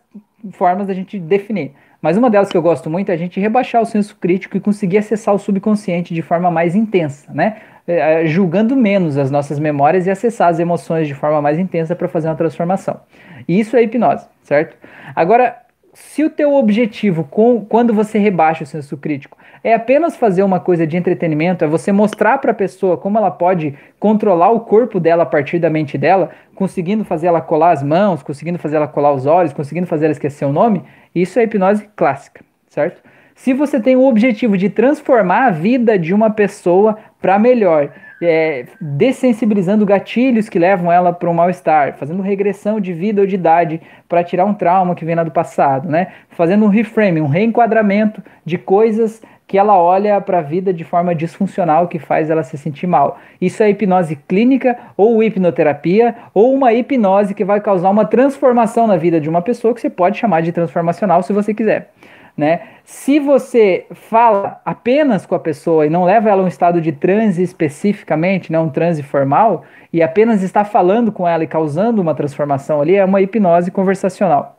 formas 0.52 0.88
da 0.88 0.94
gente 0.94 1.20
definir. 1.20 1.74
Mas 2.02 2.18
uma 2.18 2.30
delas 2.30 2.50
que 2.50 2.58
eu 2.58 2.62
gosto 2.62 2.90
muito 2.90 3.10
é 3.10 3.14
a 3.14 3.18
gente 3.18 3.40
rebaixar 3.40 3.82
o 3.82 3.86
senso 3.86 4.16
crítico 4.16 4.58
e 4.58 4.60
conseguir 4.60 4.98
acessar 4.98 5.36
o 5.36 5.40
subconsciente 5.40 6.16
de 6.16 6.22
forma 6.22 6.50
mais 6.50 6.76
intensa, 6.76 7.32
né? 7.32 7.58
É, 7.88 8.24
é, 8.24 8.26
julgando 8.26 8.76
menos 8.76 9.18
as 9.18 9.30
nossas 9.30 9.60
memórias 9.60 10.08
e 10.08 10.12
acessar 10.12 10.50
as 10.50 10.60
emoções 10.60 11.08
de 11.08 11.14
forma 11.14 11.42
mais 11.42 11.60
intensa 11.60 11.96
para 11.96 12.08
fazer 12.08 12.28
uma 12.28 12.36
transformação. 12.36 13.02
E 13.48 13.60
isso 13.60 13.76
é 13.76 13.84
hipnose, 13.84 14.26
certo? 14.44 14.76
Agora, 15.16 15.58
se 15.94 16.24
o 16.24 16.30
teu 16.30 16.54
objetivo 16.54 17.24
com, 17.26 17.66
quando 17.66 17.94
você 17.94 18.18
rebaixa 18.18 18.64
o 18.64 18.68
senso 18.68 18.96
crítico 18.96 19.38
é 19.64 19.74
apenas 19.74 20.16
fazer 20.16 20.42
uma 20.42 20.60
coisa 20.60 20.88
de 20.88 20.98
entretenimento, 20.98 21.64
é 21.64 21.68
você 21.68 21.92
mostrar 21.92 22.38
para 22.38 22.52
a 22.52 22.56
pessoa 22.56 22.98
como 22.98 23.18
ela 23.18 23.30
pode 23.30 23.76
controlar 24.00 24.50
o 24.52 24.62
corpo 24.62 25.00
dela 25.00 25.24
a 25.24 25.26
partir 25.26 25.60
da 25.60 25.70
mente 25.70 25.98
dela, 25.98 26.32
conseguindo 26.56 27.04
fazer 27.04 27.28
ela 27.28 27.42
colar 27.42 27.72
as 27.72 27.84
mãos, 27.84 28.24
conseguindo 28.24 28.58
fazer 28.58 28.78
ela 28.78 28.88
colar 28.88 29.14
os 29.14 29.26
olhos, 29.26 29.54
conseguindo 29.54 29.86
fazer 29.86 30.06
ela 30.06 30.14
esquecer 30.14 30.46
o 30.46 30.54
nome, 30.54 30.84
isso 31.14 31.40
é 31.40 31.44
hipnose 31.44 31.88
clássica, 31.96 32.44
certo? 32.68 33.02
Se 33.36 33.54
você 33.54 33.80
tem 33.80 33.96
o 33.96 34.06
objetivo 34.06 34.58
de 34.58 34.70
transformar 34.70 35.48
a 35.48 35.52
vida 35.52 35.98
de 35.98 36.14
uma 36.14 36.30
pessoa 36.30 36.98
para 37.22 37.40
melhor, 37.40 37.92
é, 38.22 38.66
dessensibilizando 38.80 39.86
gatilhos 39.86 40.48
que 40.48 40.60
levam 40.60 40.92
ela 40.92 41.12
para 41.12 41.30
um 41.30 41.34
mal-estar, 41.34 41.98
fazendo 41.98 42.22
regressão 42.22 42.80
de 42.80 42.94
vida 42.94 43.22
ou 43.22 43.28
de 43.28 43.36
idade 43.36 43.82
para 44.08 44.24
tirar 44.24 44.46
um 44.46 44.54
trauma 44.54 44.94
que 44.94 45.04
vem 45.04 45.16
lá 45.16 45.24
do 45.24 45.32
passado, 45.32 45.90
né? 45.90 46.08
Fazendo 46.30 46.66
um 46.66 46.68
reframing, 46.68 47.22
um 47.22 47.28
reenquadramento 47.28 48.22
de 48.46 48.58
coisas 48.58 49.22
que 49.48 49.58
ela 49.58 49.78
olha 49.78 50.22
para 50.22 50.40
a 50.40 50.42
vida 50.42 50.74
de 50.74 50.86
forma 50.86 51.14
disfuncional 51.14 51.88
que 51.90 52.00
faz 52.00 52.30
ela 52.30 52.42
se 52.42 52.58
sentir 52.58 52.88
mal. 52.88 53.20
Isso 53.42 53.62
é 53.62 53.70
hipnose 53.70 54.16
clínica 54.16 54.78
ou 54.96 55.22
hipnoterapia 55.22 56.16
ou 56.34 56.54
uma 56.54 56.72
hipnose 56.72 57.34
que 57.34 57.44
vai 57.44 57.60
causar 57.60 57.90
uma 57.90 58.06
transformação 58.06 58.88
na 58.88 58.96
vida 58.96 59.20
de 59.20 59.28
uma 59.28 59.42
pessoa 59.42 59.74
que 59.74 59.82
você 59.82 59.90
pode 59.90 60.18
chamar 60.18 60.42
de 60.42 60.54
transformacional 60.54 61.22
se 61.22 61.34
você 61.34 61.54
quiser. 61.54 61.92
Né? 62.38 62.62
Se 62.84 63.20
você 63.20 63.86
fala 63.92 64.62
apenas 64.66 65.26
com 65.26 65.36
a 65.36 65.40
pessoa 65.40 65.86
e 65.86 65.90
não 65.90 66.04
leva 66.04 66.30
ela 66.30 66.42
a 66.42 66.46
um 66.46 66.48
estado 66.48 66.80
de 66.80 66.92
transe 66.92 67.44
especificamente, 67.44 68.52
né, 68.52 68.60
um 68.60 68.70
transe 68.70 69.04
formal, 69.04 69.64
e 69.92 70.02
apenas 70.02 70.42
está 70.42 70.64
falando 70.64 71.12
com 71.12 71.28
ela 71.28 71.44
e 71.44 71.48
causando 71.48 72.02
uma 72.02 72.16
transformação 72.16 72.82
ali, 72.82 72.96
é 72.96 73.04
uma 73.04 73.22
hipnose 73.22 73.70
conversacional. 73.70 74.58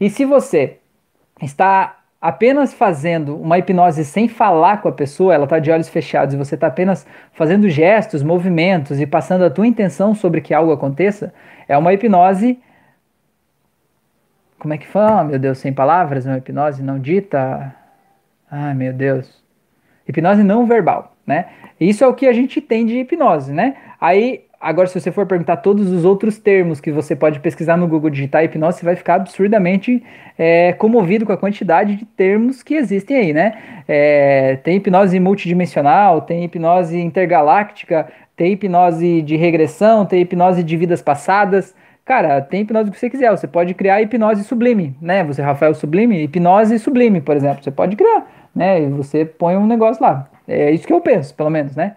E 0.00 0.10
se 0.10 0.24
você 0.24 0.78
está 1.42 1.96
apenas 2.20 2.72
fazendo 2.72 3.36
uma 3.36 3.58
hipnose 3.58 4.02
sem 4.04 4.28
falar 4.28 4.80
com 4.80 4.88
a 4.88 4.92
pessoa, 4.92 5.34
ela 5.34 5.44
está 5.44 5.58
de 5.58 5.70
olhos 5.70 5.88
fechados 5.88 6.34
e 6.34 6.38
você 6.38 6.54
está 6.54 6.68
apenas 6.68 7.06
fazendo 7.32 7.68
gestos, 7.68 8.22
movimentos 8.22 8.98
e 8.98 9.06
passando 9.06 9.44
a 9.44 9.50
tua 9.50 9.66
intenção 9.66 10.14
sobre 10.14 10.40
que 10.40 10.54
algo 10.54 10.72
aconteça, 10.72 11.34
é 11.68 11.76
uma 11.76 11.92
hipnose. 11.92 12.58
Como 14.58 14.74
é 14.74 14.78
que 14.78 14.86
fala? 14.86 15.24
Meu 15.24 15.38
Deus, 15.38 15.58
sem 15.58 15.72
palavras, 15.72 16.26
uma 16.26 16.38
hipnose 16.38 16.82
não 16.82 16.98
dita. 16.98 17.74
Ai, 18.50 18.74
meu 18.74 18.92
Deus. 18.92 19.42
Hipnose 20.08 20.42
não 20.42 20.66
verbal, 20.66 21.16
né? 21.26 21.46
Isso 21.78 22.04
é 22.04 22.06
o 22.06 22.14
que 22.14 22.26
a 22.26 22.32
gente 22.32 22.60
tem 22.60 22.86
de 22.86 22.98
hipnose, 22.98 23.52
né? 23.52 23.76
Aí 24.00 24.44
Agora, 24.64 24.88
se 24.88 24.98
você 24.98 25.12
for 25.12 25.26
perguntar 25.26 25.58
todos 25.58 25.92
os 25.92 26.06
outros 26.06 26.38
termos 26.38 26.80
que 26.80 26.90
você 26.90 27.14
pode 27.14 27.38
pesquisar 27.38 27.76
no 27.76 27.86
Google 27.86 28.08
digitar 28.08 28.42
hipnose, 28.42 28.78
você 28.78 28.84
vai 28.86 28.96
ficar 28.96 29.16
absurdamente 29.16 30.02
é, 30.38 30.72
comovido 30.72 31.26
com 31.26 31.32
a 31.32 31.36
quantidade 31.36 31.96
de 31.96 32.06
termos 32.06 32.62
que 32.62 32.72
existem 32.72 33.14
aí, 33.14 33.32
né? 33.34 33.58
É, 33.86 34.56
tem 34.64 34.76
hipnose 34.76 35.20
multidimensional, 35.20 36.22
tem 36.22 36.44
hipnose 36.44 36.98
intergaláctica, 36.98 38.08
tem 38.34 38.54
hipnose 38.54 39.20
de 39.20 39.36
regressão, 39.36 40.06
tem 40.06 40.22
hipnose 40.22 40.62
de 40.62 40.76
vidas 40.78 41.02
passadas. 41.02 41.74
Cara, 42.04 42.42
tem 42.42 42.60
hipnose 42.60 42.90
que 42.90 42.98
você 42.98 43.08
quiser. 43.08 43.30
Você 43.30 43.46
pode 43.46 43.72
criar 43.72 44.02
hipnose 44.02 44.44
sublime, 44.44 44.94
né? 45.00 45.24
Você, 45.24 45.40
Rafael 45.40 45.74
Sublime, 45.74 46.22
hipnose 46.22 46.78
sublime, 46.78 47.20
por 47.20 47.34
exemplo. 47.34 47.64
Você 47.64 47.70
pode 47.70 47.96
criar, 47.96 48.26
né? 48.54 48.82
E 48.82 48.88
você 48.88 49.24
põe 49.24 49.56
um 49.56 49.66
negócio 49.66 50.02
lá. 50.02 50.28
É 50.46 50.70
isso 50.70 50.86
que 50.86 50.92
eu 50.92 51.00
penso, 51.00 51.34
pelo 51.34 51.48
menos, 51.48 51.74
né? 51.74 51.96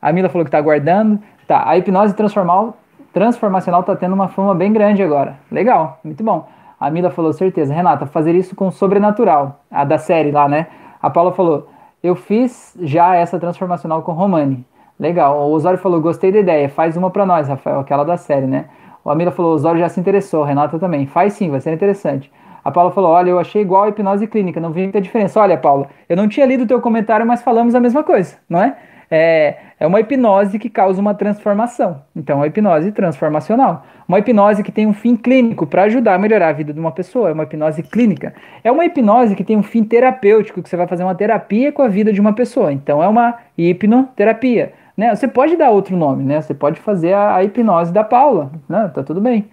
A 0.00 0.12
Mila 0.12 0.28
falou 0.28 0.44
que 0.44 0.50
tá 0.50 0.58
aguardando. 0.58 1.18
Tá, 1.48 1.66
a 1.66 1.78
hipnose 1.78 2.12
transformal, 2.14 2.76
transformacional 3.14 3.82
tá 3.82 3.96
tendo 3.96 4.14
uma 4.14 4.28
fama 4.28 4.54
bem 4.54 4.72
grande 4.72 5.02
agora. 5.02 5.36
Legal, 5.50 6.00
muito 6.04 6.22
bom. 6.22 6.46
A 6.78 6.90
Mila 6.90 7.08
falou, 7.08 7.32
certeza. 7.32 7.72
Renata, 7.72 8.04
fazer 8.04 8.34
isso 8.34 8.54
com 8.54 8.70
sobrenatural, 8.70 9.60
a 9.70 9.84
da 9.84 9.96
série 9.96 10.30
lá, 10.30 10.46
né? 10.46 10.66
A 11.00 11.08
Paula 11.08 11.32
falou, 11.32 11.70
eu 12.02 12.14
fiz 12.14 12.76
já 12.82 13.14
essa 13.14 13.38
transformacional 13.38 14.02
com 14.02 14.12
Romani. 14.12 14.66
Legal. 15.00 15.38
O 15.48 15.52
Osório 15.52 15.78
falou, 15.78 15.98
gostei 16.00 16.30
da 16.30 16.40
ideia, 16.40 16.68
faz 16.68 16.94
uma 16.94 17.10
para 17.10 17.24
nós, 17.24 17.48
Rafael, 17.48 17.80
aquela 17.80 18.04
da 18.04 18.18
série, 18.18 18.46
né? 18.46 18.66
O 19.06 19.10
Amila 19.10 19.30
falou, 19.30 19.54
Osório 19.54 19.78
já 19.78 19.88
se 19.88 20.00
interessou, 20.00 20.42
Renata 20.42 20.78
também. 20.78 21.06
Faz 21.06 21.34
sim, 21.34 21.48
vai 21.48 21.60
ser 21.60 21.72
interessante. 21.72 22.30
A 22.64 22.72
Paula 22.72 22.90
falou, 22.90 23.12
olha, 23.12 23.30
eu 23.30 23.38
achei 23.38 23.62
igual 23.62 23.84
a 23.84 23.88
hipnose 23.88 24.26
clínica, 24.26 24.60
não 24.60 24.72
vi 24.72 24.82
muita 24.82 25.00
diferença. 25.00 25.40
Olha, 25.40 25.56
Paula, 25.56 25.86
eu 26.08 26.16
não 26.16 26.26
tinha 26.26 26.44
lido 26.44 26.64
o 26.64 26.66
teu 26.66 26.80
comentário, 26.80 27.24
mas 27.24 27.40
falamos 27.40 27.76
a 27.76 27.80
mesma 27.80 28.02
coisa, 28.02 28.36
não 28.50 28.60
é? 28.60 28.76
é, 29.10 29.56
é 29.78 29.86
uma 29.86 30.00
hipnose 30.00 30.58
que 30.58 30.68
causa 30.68 31.00
uma 31.00 31.14
transformação. 31.14 32.02
Então, 32.14 32.36
é 32.36 32.40
uma 32.40 32.46
hipnose 32.46 32.92
transformacional. 32.92 33.84
Uma 34.08 34.18
hipnose 34.18 34.62
que 34.62 34.72
tem 34.72 34.86
um 34.86 34.92
fim 34.92 35.16
clínico 35.16 35.66
para 35.66 35.84
ajudar 35.84 36.14
a 36.14 36.18
melhorar 36.18 36.48
a 36.48 36.52
vida 36.52 36.72
de 36.72 36.80
uma 36.80 36.92
pessoa. 36.92 37.30
É 37.30 37.32
uma 37.32 37.44
hipnose 37.44 37.82
clínica. 37.82 38.34
É 38.62 38.70
uma 38.70 38.84
hipnose 38.84 39.34
que 39.34 39.44
tem 39.44 39.56
um 39.56 39.62
fim 39.62 39.84
terapêutico, 39.84 40.62
que 40.62 40.68
você 40.68 40.76
vai 40.76 40.86
fazer 40.86 41.04
uma 41.04 41.14
terapia 41.14 41.72
com 41.72 41.82
a 41.82 41.88
vida 41.88 42.12
de 42.12 42.20
uma 42.20 42.32
pessoa. 42.32 42.72
Então, 42.72 43.02
é 43.02 43.08
uma 43.08 43.36
hipnoterapia. 43.56 44.72
Né? 44.96 45.14
Você 45.14 45.28
pode 45.28 45.56
dar 45.56 45.70
outro 45.70 45.96
nome, 45.96 46.24
né? 46.24 46.40
Você 46.40 46.54
pode 46.54 46.80
fazer 46.80 47.12
a, 47.12 47.36
a 47.36 47.44
hipnose 47.44 47.92
da 47.92 48.02
Paula, 48.02 48.50
né? 48.68 48.90
Tá 48.94 49.02
tudo 49.02 49.20
bem. 49.20 49.46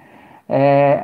É, 0.48 1.04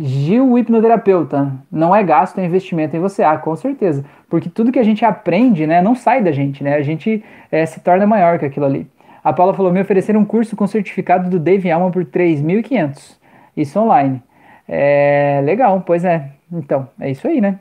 Gil, 0.00 0.56
hipnoterapeuta, 0.56 1.52
não 1.72 1.94
é 1.94 2.04
gasto, 2.04 2.38
é 2.38 2.44
investimento 2.44 2.96
em 2.96 3.00
você. 3.00 3.24
Ah, 3.24 3.36
com 3.36 3.56
certeza. 3.56 4.04
Porque 4.28 4.48
tudo 4.48 4.70
que 4.70 4.78
a 4.78 4.84
gente 4.84 5.04
aprende, 5.04 5.66
né, 5.66 5.82
não 5.82 5.96
sai 5.96 6.22
da 6.22 6.30
gente, 6.30 6.62
né? 6.62 6.76
A 6.76 6.82
gente 6.82 7.24
é, 7.50 7.66
se 7.66 7.80
torna 7.80 8.06
maior 8.06 8.38
que 8.38 8.44
aquilo 8.44 8.64
ali. 8.64 8.86
A 9.24 9.32
Paula 9.32 9.52
falou: 9.52 9.72
me 9.72 9.80
ofereceram 9.80 10.20
um 10.20 10.24
curso 10.24 10.54
com 10.54 10.68
certificado 10.68 11.28
do 11.28 11.40
Dave 11.40 11.68
Alman 11.68 11.90
por 11.90 12.04
3.500. 12.04 13.16
Isso 13.56 13.80
online. 13.80 14.22
É, 14.68 15.40
legal, 15.44 15.82
pois 15.84 16.04
é. 16.04 16.28
Então, 16.52 16.88
é 17.00 17.10
isso 17.10 17.26
aí, 17.26 17.40
né? 17.40 17.58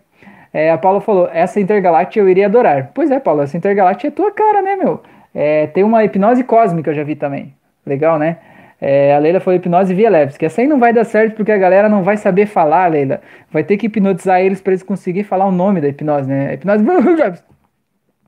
É, 0.54 0.72
a 0.72 0.78
Paula 0.78 1.02
falou: 1.02 1.28
essa 1.34 1.60
Intergalactic 1.60 2.18
eu 2.18 2.30
iria 2.30 2.46
adorar. 2.46 2.92
Pois 2.94 3.10
é, 3.10 3.20
Paula, 3.20 3.44
essa 3.44 3.58
Intergalactic 3.58 4.06
é 4.06 4.12
tua 4.12 4.32
cara, 4.32 4.62
né, 4.62 4.76
meu? 4.76 5.02
É, 5.40 5.68
tem 5.68 5.84
uma 5.84 6.04
hipnose 6.04 6.44
cósmica, 6.44 6.90
eu 6.90 6.96
já 6.96 7.04
vi 7.04 7.16
também. 7.16 7.54
Legal, 7.86 8.18
né? 8.18 8.38
É, 8.82 9.14
a 9.14 9.20
Leila 9.20 9.40
foi 9.40 9.56
hipnose 9.56 9.94
via 9.94 10.10
leves, 10.10 10.36
que 10.36 10.48
essa 10.48 10.62
aí 10.62 10.68
não 10.68 10.80
vai 10.80 10.92
dar 10.92 11.04
certo 11.04 11.36
porque 11.36 11.52
a 11.52 11.58
galera 11.60 11.88
não 11.88 12.02
vai 12.02 12.18
saber 12.18 12.48
falar, 12.48 12.88
Leila. 12.88 13.22
Vai 13.52 13.64
ter 13.64 13.78
que 13.78 13.86
hipnotizar 13.86 14.42
eles 14.42 14.60
para 14.62 14.74
eles 14.74 14.82
conseguirem 14.82 15.24
falar 15.24 15.46
o 15.46 15.52
nome 15.52 15.80
da 15.80 15.90
hipnose, 15.90 16.28
né? 16.28 16.50
A 16.50 16.54
hipnose. 16.56 16.84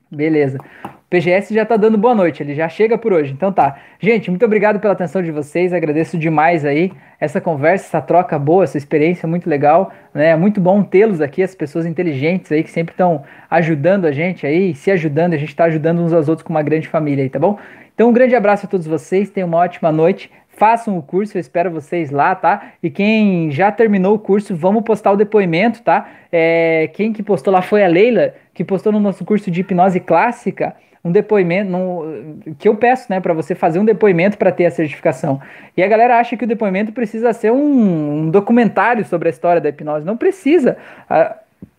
Beleza. 0.08 0.58
PGS 1.10 1.52
já 1.52 1.66
tá 1.66 1.76
dando 1.76 1.98
boa 1.98 2.14
noite, 2.14 2.40
ele 2.40 2.54
já 2.54 2.68
chega 2.68 2.96
por 2.96 3.12
hoje. 3.12 3.32
Então 3.32 3.52
tá. 3.52 3.76
Gente, 3.98 4.30
muito 4.30 4.44
obrigado 4.44 4.78
pela 4.78 4.92
atenção 4.92 5.20
de 5.20 5.32
vocês. 5.32 5.72
Agradeço 5.72 6.16
demais 6.16 6.64
aí 6.64 6.92
essa 7.18 7.40
conversa, 7.40 7.84
essa 7.86 8.00
troca 8.00 8.38
boa, 8.38 8.62
essa 8.62 8.78
experiência 8.78 9.28
muito 9.28 9.50
legal, 9.50 9.92
né? 10.14 10.28
É 10.28 10.36
muito 10.36 10.60
bom 10.60 10.84
tê-los 10.84 11.20
aqui, 11.20 11.42
as 11.42 11.52
pessoas 11.52 11.84
inteligentes 11.84 12.52
aí 12.52 12.62
que 12.62 12.70
sempre 12.70 12.92
estão 12.92 13.24
ajudando 13.50 14.04
a 14.04 14.12
gente 14.12 14.46
aí, 14.46 14.72
se 14.72 14.88
ajudando, 14.88 15.34
a 15.34 15.36
gente 15.36 15.54
tá 15.54 15.64
ajudando 15.64 16.00
uns 16.00 16.12
aos 16.12 16.28
outros 16.28 16.46
com 16.46 16.52
uma 16.52 16.62
grande 16.62 16.86
família 16.86 17.24
aí, 17.24 17.28
tá 17.28 17.40
bom? 17.40 17.58
Então 17.92 18.08
um 18.08 18.12
grande 18.12 18.36
abraço 18.36 18.66
a 18.66 18.68
todos 18.68 18.86
vocês, 18.86 19.30
tenham 19.30 19.48
uma 19.48 19.58
ótima 19.58 19.90
noite 19.90 20.30
façam 20.60 20.98
o 20.98 21.02
curso, 21.02 21.38
eu 21.38 21.40
espero 21.40 21.70
vocês 21.70 22.10
lá, 22.10 22.34
tá? 22.34 22.72
E 22.82 22.90
quem 22.90 23.50
já 23.50 23.72
terminou 23.72 24.14
o 24.14 24.18
curso, 24.18 24.54
vamos 24.54 24.82
postar 24.82 25.10
o 25.10 25.16
depoimento, 25.16 25.80
tá? 25.80 26.06
É, 26.30 26.90
quem 26.92 27.14
que 27.14 27.22
postou 27.22 27.50
lá 27.50 27.62
foi 27.62 27.82
a 27.82 27.88
Leila, 27.88 28.34
que 28.52 28.62
postou 28.62 28.92
no 28.92 29.00
nosso 29.00 29.24
curso 29.24 29.50
de 29.50 29.62
hipnose 29.62 29.98
clássica 30.00 30.76
um 31.02 31.10
depoimento 31.10 31.70
no, 31.70 32.04
que 32.58 32.68
eu 32.68 32.76
peço, 32.76 33.06
né, 33.08 33.20
para 33.20 33.32
você 33.32 33.54
fazer 33.54 33.78
um 33.78 33.84
depoimento 33.84 34.36
para 34.36 34.52
ter 34.52 34.66
a 34.66 34.70
certificação. 34.70 35.40
E 35.76 35.82
a 35.82 35.88
galera 35.88 36.18
acha 36.18 36.36
que 36.36 36.44
o 36.44 36.48
depoimento 36.48 36.92
precisa 36.92 37.32
ser 37.32 37.50
um, 37.50 38.24
um 38.24 38.30
documentário 38.30 39.04
sobre 39.04 39.28
a 39.28 39.30
história 39.30 39.60
da 39.60 39.70
hipnose. 39.70 40.04
Não 40.04 40.16
precisa. 40.16 40.76
A, 41.08 41.36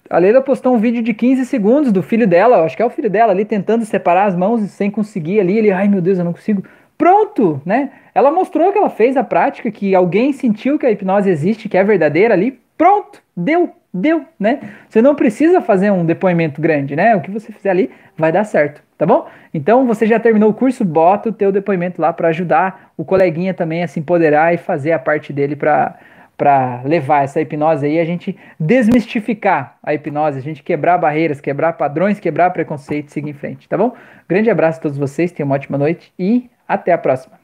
a 0.10 0.18
Leila 0.18 0.42
postou 0.42 0.74
um 0.74 0.78
vídeo 0.80 1.04
de 1.04 1.14
15 1.14 1.46
segundos 1.46 1.92
do 1.92 2.02
filho 2.02 2.28
dela, 2.28 2.64
acho 2.64 2.76
que 2.76 2.82
é 2.82 2.86
o 2.86 2.90
filho 2.90 3.10
dela 3.10 3.32
ali 3.32 3.46
tentando 3.46 3.86
separar 3.86 4.26
as 4.26 4.36
mãos 4.36 4.62
sem 4.72 4.90
conseguir 4.90 5.40
ali. 5.40 5.58
Ele, 5.58 5.72
ai 5.72 5.88
meu 5.88 6.02
Deus, 6.02 6.18
eu 6.18 6.26
não 6.26 6.34
consigo. 6.34 6.64
Pronto, 6.98 7.62
né? 7.66 7.92
Ela 8.14 8.32
mostrou 8.32 8.72
que 8.72 8.78
ela 8.78 8.90
fez 8.90 9.16
a 9.16 9.24
prática, 9.24 9.72
que 9.72 9.96
alguém 9.96 10.34
sentiu 10.34 10.78
que 10.78 10.86
a 10.86 10.92
hipnose 10.92 11.30
existe, 11.30 11.70
que 11.70 11.78
é 11.78 11.84
verdadeira 11.84 12.34
ali. 12.34 12.60
Pronto, 12.78 13.22
deu, 13.36 13.72
deu, 13.94 14.26
né? 14.40 14.60
Você 14.90 15.02
não 15.02 15.16
precisa 15.16 15.62
fazer 15.62 15.92
um 15.92 16.06
depoimento 16.06 16.60
grande, 16.60 16.96
né? 16.96 17.16
O 17.16 17.22
que 17.22 17.32
você 17.32 17.52
fizer 17.52 17.70
ali 17.70 17.90
vai 18.18 18.32
dar 18.32 18.44
certo, 18.44 18.84
tá 19.02 19.06
bom? 19.08 19.26
Então 19.52 19.88
você 19.88 20.06
já 20.06 20.20
terminou 20.20 20.52
o 20.52 20.54
curso, 20.54 20.86
bota 20.86 21.30
o 21.30 21.34
teu 21.34 21.52
depoimento 21.52 22.00
lá 22.00 22.14
para 22.14 22.28
ajudar 22.28 22.92
o 22.96 23.04
coleguinha 23.04 23.52
também 23.52 23.82
a 23.82 23.88
se 23.88 24.00
empoderar 24.00 24.54
e 24.54 24.58
fazer 24.58 24.92
a 24.92 25.00
parte 25.00 25.34
dele 25.34 25.56
para 25.56 25.98
para 26.38 26.82
levar 26.84 27.24
essa 27.24 27.40
hipnose 27.40 27.86
aí, 27.86 28.00
a 28.00 28.06
gente 28.06 28.36
desmistificar 28.60 29.78
a 29.84 29.94
hipnose, 29.94 30.40
a 30.40 30.42
gente 30.42 30.64
quebrar 30.64 30.98
barreiras, 30.98 31.40
quebrar 31.42 31.74
padrões, 31.74 32.20
quebrar 32.20 32.50
preconceitos 32.52 33.14
seguir 33.14 33.30
em 33.30 33.34
frente, 33.34 33.68
tá 33.68 33.78
bom? 33.78 33.94
Grande 34.30 34.50
abraço 34.52 34.80
a 34.80 34.82
todos 34.84 34.98
vocês, 34.98 35.32
tenham 35.32 35.48
uma 35.48 35.56
ótima 35.56 35.78
noite 35.80 36.14
e 36.18 36.50
até 36.68 36.94
a 36.94 36.98
próxima. 36.98 37.40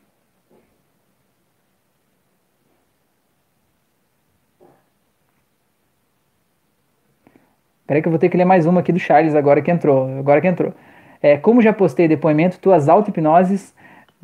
Peraí 7.87 8.01
que 8.01 8.07
eu 8.07 8.11
vou 8.11 8.19
ter 8.19 8.29
que 8.29 8.37
ler 8.37 8.45
mais 8.45 8.65
uma 8.65 8.81
aqui 8.81 8.91
do 8.91 8.99
Charles 8.99 9.33
agora 9.33 9.61
que 9.61 9.71
entrou. 9.71 10.19
Agora 10.19 10.41
que 10.41 10.47
entrou. 10.47 10.73
É, 11.21 11.37
como 11.37 11.61
já 11.61 11.73
postei 11.73 12.07
depoimento, 12.07 12.59
tuas 12.59 12.87
auto-hipnoses 12.87 13.73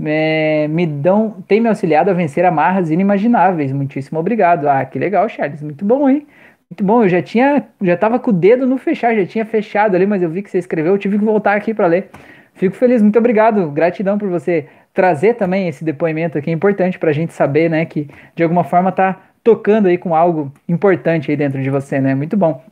é, 0.03 0.67
me 0.69 0.85
dão, 0.85 1.43
tem 1.47 1.61
me 1.61 1.69
auxiliado 1.69 2.09
a 2.09 2.13
vencer 2.13 2.45
amarras 2.45 2.89
inimagináveis. 2.89 3.71
Muitíssimo 3.71 4.19
obrigado. 4.19 4.67
Ah, 4.67 4.83
que 4.85 4.97
legal, 4.97 5.27
Charles. 5.29 5.61
Muito 5.61 5.85
bom, 5.85 6.09
hein? 6.09 6.25
Muito 6.69 6.83
bom. 6.83 7.03
Eu 7.03 7.09
já 7.09 7.21
tinha, 7.21 7.65
já 7.81 7.95
tava 7.95 8.19
com 8.19 8.31
o 8.31 8.33
dedo 8.33 8.65
no 8.65 8.77
fechar, 8.77 9.15
já 9.15 9.25
tinha 9.25 9.45
fechado 9.45 9.95
ali, 9.95 10.05
mas 10.05 10.21
eu 10.21 10.29
vi 10.29 10.41
que 10.41 10.49
você 10.49 10.57
escreveu, 10.57 10.93
eu 10.93 10.97
tive 10.97 11.19
que 11.19 11.25
voltar 11.25 11.55
aqui 11.55 11.73
para 11.73 11.87
ler. 11.87 12.09
Fico 12.55 12.75
feliz, 12.75 13.01
muito 13.01 13.17
obrigado. 13.17 13.69
Gratidão 13.71 14.17
por 14.17 14.29
você 14.29 14.67
trazer 14.93 15.35
também 15.35 15.67
esse 15.67 15.83
depoimento 15.83 16.37
aqui. 16.37 16.49
É 16.49 16.53
importante 16.53 16.99
para 16.99 17.09
a 17.09 17.13
gente 17.13 17.33
saber, 17.33 17.69
né, 17.69 17.85
que 17.85 18.07
de 18.35 18.43
alguma 18.43 18.63
forma 18.63 18.91
tá 18.91 19.21
tocando 19.43 19.87
aí 19.87 19.97
com 19.97 20.15
algo 20.15 20.51
importante 20.69 21.29
aí 21.29 21.37
dentro 21.37 21.61
de 21.61 21.69
você, 21.69 21.99
né? 21.99 22.15
Muito 22.15 22.37
bom. 22.37 22.63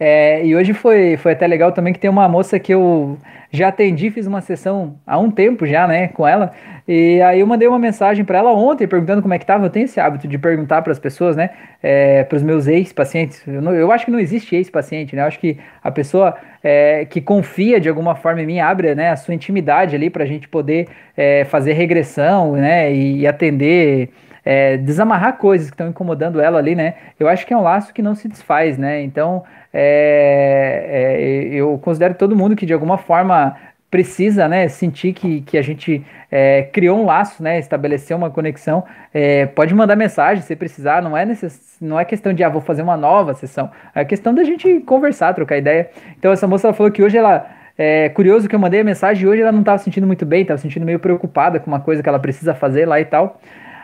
É, 0.00 0.44
e 0.44 0.54
hoje 0.54 0.72
foi, 0.72 1.16
foi 1.16 1.32
até 1.32 1.46
legal 1.46 1.72
também 1.72 1.92
que 1.92 1.98
tem 1.98 2.08
uma 2.08 2.28
moça 2.28 2.58
que 2.58 2.72
eu 2.72 3.18
já 3.50 3.68
atendi, 3.68 4.10
fiz 4.10 4.26
uma 4.26 4.40
sessão 4.40 4.96
há 5.06 5.18
um 5.18 5.30
tempo 5.30 5.66
já, 5.66 5.88
né, 5.88 6.08
com 6.08 6.26
ela. 6.26 6.52
E 6.86 7.20
aí 7.22 7.40
eu 7.40 7.46
mandei 7.46 7.66
uma 7.66 7.78
mensagem 7.78 8.24
para 8.24 8.38
ela 8.38 8.52
ontem 8.52 8.86
perguntando 8.86 9.20
como 9.22 9.34
é 9.34 9.38
que 9.38 9.44
tava. 9.44 9.66
Eu 9.66 9.70
tenho 9.70 9.84
esse 9.84 9.98
hábito 9.98 10.28
de 10.28 10.38
perguntar 10.38 10.82
para 10.82 10.92
as 10.92 10.98
pessoas, 10.98 11.36
né, 11.36 11.50
é, 11.82 12.24
para 12.24 12.36
os 12.36 12.42
meus 12.42 12.66
ex-pacientes. 12.66 13.42
Eu, 13.46 13.62
eu, 13.74 13.90
acho 13.90 14.04
que 14.04 14.10
não 14.10 14.20
existe 14.20 14.54
ex-paciente, 14.54 15.16
né? 15.16 15.22
Eu 15.22 15.26
acho 15.26 15.38
que 15.38 15.58
a 15.82 15.90
pessoa 15.90 16.36
é, 16.62 17.04
que 17.04 17.20
confia 17.20 17.80
de 17.80 17.88
alguma 17.88 18.14
forma 18.14 18.42
em 18.42 18.46
mim 18.46 18.60
abre, 18.60 18.94
né, 18.94 19.10
a 19.10 19.16
sua 19.16 19.34
intimidade 19.34 19.96
ali 19.96 20.10
para 20.10 20.24
a 20.24 20.26
gente 20.26 20.48
poder 20.48 20.88
é, 21.16 21.44
fazer 21.44 21.72
regressão, 21.72 22.52
né, 22.52 22.92
e, 22.92 23.20
e 23.20 23.26
atender 23.26 24.10
é, 24.50 24.78
desamarrar 24.78 25.36
coisas 25.36 25.68
que 25.68 25.74
estão 25.74 25.88
incomodando 25.88 26.40
ela 26.40 26.58
ali, 26.58 26.74
né? 26.74 26.94
Eu 27.20 27.28
acho 27.28 27.46
que 27.46 27.52
é 27.52 27.56
um 27.56 27.60
laço 27.60 27.92
que 27.92 28.00
não 28.00 28.14
se 28.14 28.26
desfaz, 28.26 28.78
né? 28.78 29.02
Então, 29.02 29.44
é, 29.74 30.86
é, 30.88 31.54
eu 31.54 31.76
considero 31.76 32.14
todo 32.14 32.34
mundo 32.34 32.56
que 32.56 32.64
de 32.64 32.72
alguma 32.72 32.96
forma 32.96 33.54
precisa, 33.90 34.48
né, 34.48 34.68
sentir 34.68 35.12
que, 35.12 35.42
que 35.42 35.58
a 35.58 35.62
gente 35.62 36.04
é, 36.30 36.62
criou 36.62 36.98
um 36.98 37.04
laço, 37.04 37.42
né, 37.42 37.58
estabeleceu 37.58 38.16
uma 38.16 38.30
conexão, 38.30 38.84
é, 39.14 39.46
pode 39.46 39.74
mandar 39.74 39.96
mensagem 39.96 40.42
se 40.42 40.54
precisar, 40.56 41.02
não 41.02 41.16
é, 41.16 41.24
necess... 41.24 41.76
não 41.80 41.98
é 41.98 42.04
questão 42.04 42.32
de, 42.34 42.44
ah, 42.44 42.50
vou 42.50 42.60
fazer 42.60 42.82
uma 42.82 42.98
nova 42.98 43.34
sessão, 43.34 43.70
é 43.94 44.04
questão 44.04 44.34
da 44.34 44.44
gente 44.44 44.80
conversar, 44.80 45.34
trocar 45.34 45.58
ideia. 45.58 45.90
Então 46.18 46.32
essa 46.32 46.46
moça 46.46 46.72
falou 46.72 46.92
que 46.92 47.02
hoje 47.02 47.16
ela, 47.16 47.46
é 47.78 48.08
curioso 48.10 48.48
que 48.48 48.54
eu 48.54 48.58
mandei 48.58 48.80
a 48.80 48.84
mensagem 48.84 49.26
hoje 49.26 49.42
ela 49.42 49.52
não 49.52 49.60
estava 49.60 49.78
sentindo 49.78 50.06
muito 50.06 50.24
bem, 50.24 50.42
estava 50.42 50.58
sentindo 50.58 50.84
meio 50.84 50.98
preocupada 50.98 51.60
com 51.60 51.70
uma 51.70 51.80
coisa 51.80 52.02
que 52.02 52.08
ela 52.08 52.18
precisa 52.18 52.54
fazer 52.54 52.86
lá 52.86 52.98
e 52.98 53.04
tal. 53.04 53.40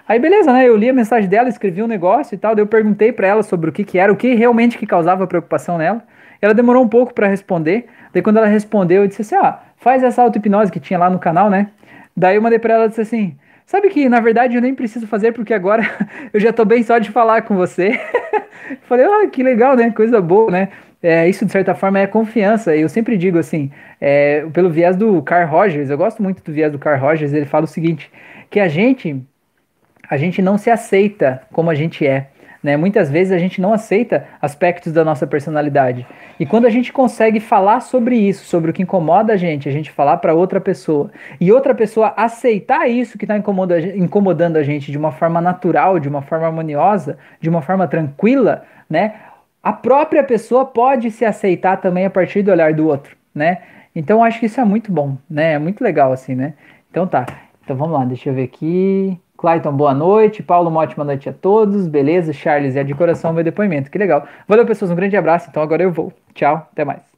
Aí 0.06 0.18
beleza, 0.18 0.52
né? 0.52 0.68
Eu 0.68 0.76
li 0.76 0.88
a 0.88 0.92
mensagem 0.92 1.28
dela, 1.28 1.48
escrevi 1.48 1.82
um 1.82 1.86
negócio 1.86 2.34
e 2.34 2.38
tal, 2.38 2.54
daí 2.54 2.62
eu 2.62 2.66
perguntei 2.66 3.10
para 3.10 3.26
ela 3.26 3.42
sobre 3.42 3.70
o 3.70 3.72
que 3.72 3.84
que 3.84 3.98
era, 3.98 4.12
o 4.12 4.16
que 4.16 4.34
realmente 4.34 4.76
que 4.76 4.86
causava 4.86 5.26
preocupação 5.26 5.78
nela. 5.78 6.02
Ela 6.42 6.52
demorou 6.52 6.84
um 6.84 6.88
pouco 6.88 7.14
para 7.14 7.26
responder. 7.26 7.86
Daí 8.12 8.22
quando 8.22 8.36
ela 8.36 8.46
respondeu, 8.46 9.02
eu 9.02 9.08
disse 9.08 9.22
assim: 9.22 9.36
"Ah, 9.36 9.60
faz 9.76 10.02
essa 10.02 10.22
auto-hipnose 10.22 10.70
que 10.70 10.78
tinha 10.78 10.98
lá 10.98 11.08
no 11.08 11.18
canal, 11.18 11.48
né?" 11.48 11.68
Daí 12.16 12.36
eu 12.36 12.42
mandei 12.42 12.58
para 12.58 12.74
ela 12.74 12.84
e 12.86 12.88
disse 12.88 13.00
assim: 13.00 13.36
"Sabe 13.64 13.88
que 13.88 14.08
na 14.08 14.20
verdade 14.20 14.56
eu 14.56 14.60
nem 14.62 14.74
preciso 14.74 15.06
fazer 15.06 15.32
porque 15.32 15.54
agora 15.54 15.82
eu 16.32 16.40
já 16.40 16.52
tô 16.52 16.64
bem 16.66 16.82
só 16.82 16.98
de 16.98 17.10
falar 17.10 17.42
com 17.42 17.56
você." 17.56 17.98
Falei: 18.84 19.06
"Ah, 19.06 19.26
que 19.28 19.42
legal, 19.42 19.74
né? 19.76 19.90
Coisa 19.90 20.20
boa, 20.20 20.50
né?" 20.50 20.68
É, 21.02 21.28
isso 21.28 21.44
de 21.44 21.52
certa 21.52 21.74
forma 21.74 21.98
é 21.98 22.06
confiança. 22.06 22.74
Eu 22.74 22.88
sempre 22.88 23.18
digo 23.18 23.38
assim, 23.38 23.70
é, 24.00 24.46
pelo 24.54 24.70
viés 24.70 24.96
do 24.96 25.20
Carl 25.22 25.46
Rogers, 25.46 25.90
eu 25.90 25.98
gosto 25.98 26.22
muito 26.22 26.42
do 26.42 26.50
viés 26.50 26.72
do 26.72 26.78
Carl 26.78 26.98
Rogers, 26.98 27.34
ele 27.34 27.44
fala 27.44 27.64
o 27.64 27.68
seguinte, 27.68 28.10
que 28.48 28.58
a 28.58 28.68
gente 28.68 29.22
a 30.08 30.16
gente 30.16 30.40
não 30.42 30.58
se 30.58 30.70
aceita 30.70 31.42
como 31.52 31.70
a 31.70 31.74
gente 31.74 32.06
é. 32.06 32.28
Né? 32.64 32.78
Muitas 32.78 33.10
vezes 33.10 33.30
a 33.30 33.36
gente 33.36 33.60
não 33.60 33.74
aceita 33.74 34.26
aspectos 34.40 34.90
da 34.90 35.04
nossa 35.04 35.26
personalidade. 35.26 36.06
E 36.40 36.46
quando 36.46 36.64
a 36.64 36.70
gente 36.70 36.94
consegue 36.94 37.38
falar 37.38 37.80
sobre 37.80 38.16
isso, 38.16 38.46
sobre 38.46 38.70
o 38.70 38.74
que 38.74 38.82
incomoda 38.82 39.34
a 39.34 39.36
gente, 39.36 39.68
a 39.68 39.72
gente 39.72 39.90
falar 39.90 40.16
para 40.16 40.32
outra 40.32 40.58
pessoa, 40.62 41.10
e 41.38 41.52
outra 41.52 41.74
pessoa 41.74 42.14
aceitar 42.16 42.88
isso 42.88 43.18
que 43.18 43.26
está 43.26 43.36
incomodando 43.36 44.56
a 44.56 44.62
gente 44.62 44.90
de 44.90 44.96
uma 44.96 45.12
forma 45.12 45.42
natural, 45.42 45.98
de 45.98 46.08
uma 46.08 46.22
forma 46.22 46.46
harmoniosa, 46.46 47.18
de 47.38 47.50
uma 47.50 47.60
forma 47.60 47.86
tranquila, 47.86 48.64
né? 48.88 49.14
A 49.62 49.72
própria 49.72 50.24
pessoa 50.24 50.64
pode 50.64 51.10
se 51.10 51.24
aceitar 51.24 51.76
também 51.78 52.06
a 52.06 52.10
partir 52.10 52.42
do 52.42 52.50
olhar 52.50 52.72
do 52.72 52.86
outro, 52.86 53.14
né? 53.34 53.58
Então 53.94 54.24
acho 54.24 54.40
que 54.40 54.46
isso 54.46 54.60
é 54.60 54.64
muito 54.64 54.90
bom, 54.90 55.18
né? 55.28 55.52
É 55.52 55.58
muito 55.58 55.84
legal 55.84 56.12
assim, 56.12 56.34
né? 56.34 56.54
Então 56.90 57.06
tá. 57.06 57.26
Então 57.62 57.76
vamos 57.76 57.92
lá, 57.92 58.04
deixa 58.06 58.30
eu 58.30 58.34
ver 58.34 58.44
aqui. 58.44 59.18
Clayton, 59.44 59.76
boa 59.76 59.92
noite. 59.92 60.42
Paulo, 60.42 60.70
uma 60.70 60.80
ótima 60.80 61.04
noite 61.04 61.28
a 61.28 61.32
todos. 61.34 61.86
Beleza? 61.86 62.32
Charles, 62.32 62.76
é 62.76 62.82
de 62.82 62.94
coração 62.94 63.30
meu 63.30 63.44
depoimento. 63.44 63.90
Que 63.90 63.98
legal. 63.98 64.26
Valeu, 64.48 64.64
pessoas. 64.64 64.90
Um 64.90 64.94
grande 64.94 65.18
abraço. 65.18 65.48
Então 65.50 65.62
agora 65.62 65.82
eu 65.82 65.92
vou. 65.92 66.14
Tchau. 66.32 66.66
Até 66.72 66.82
mais. 66.82 67.13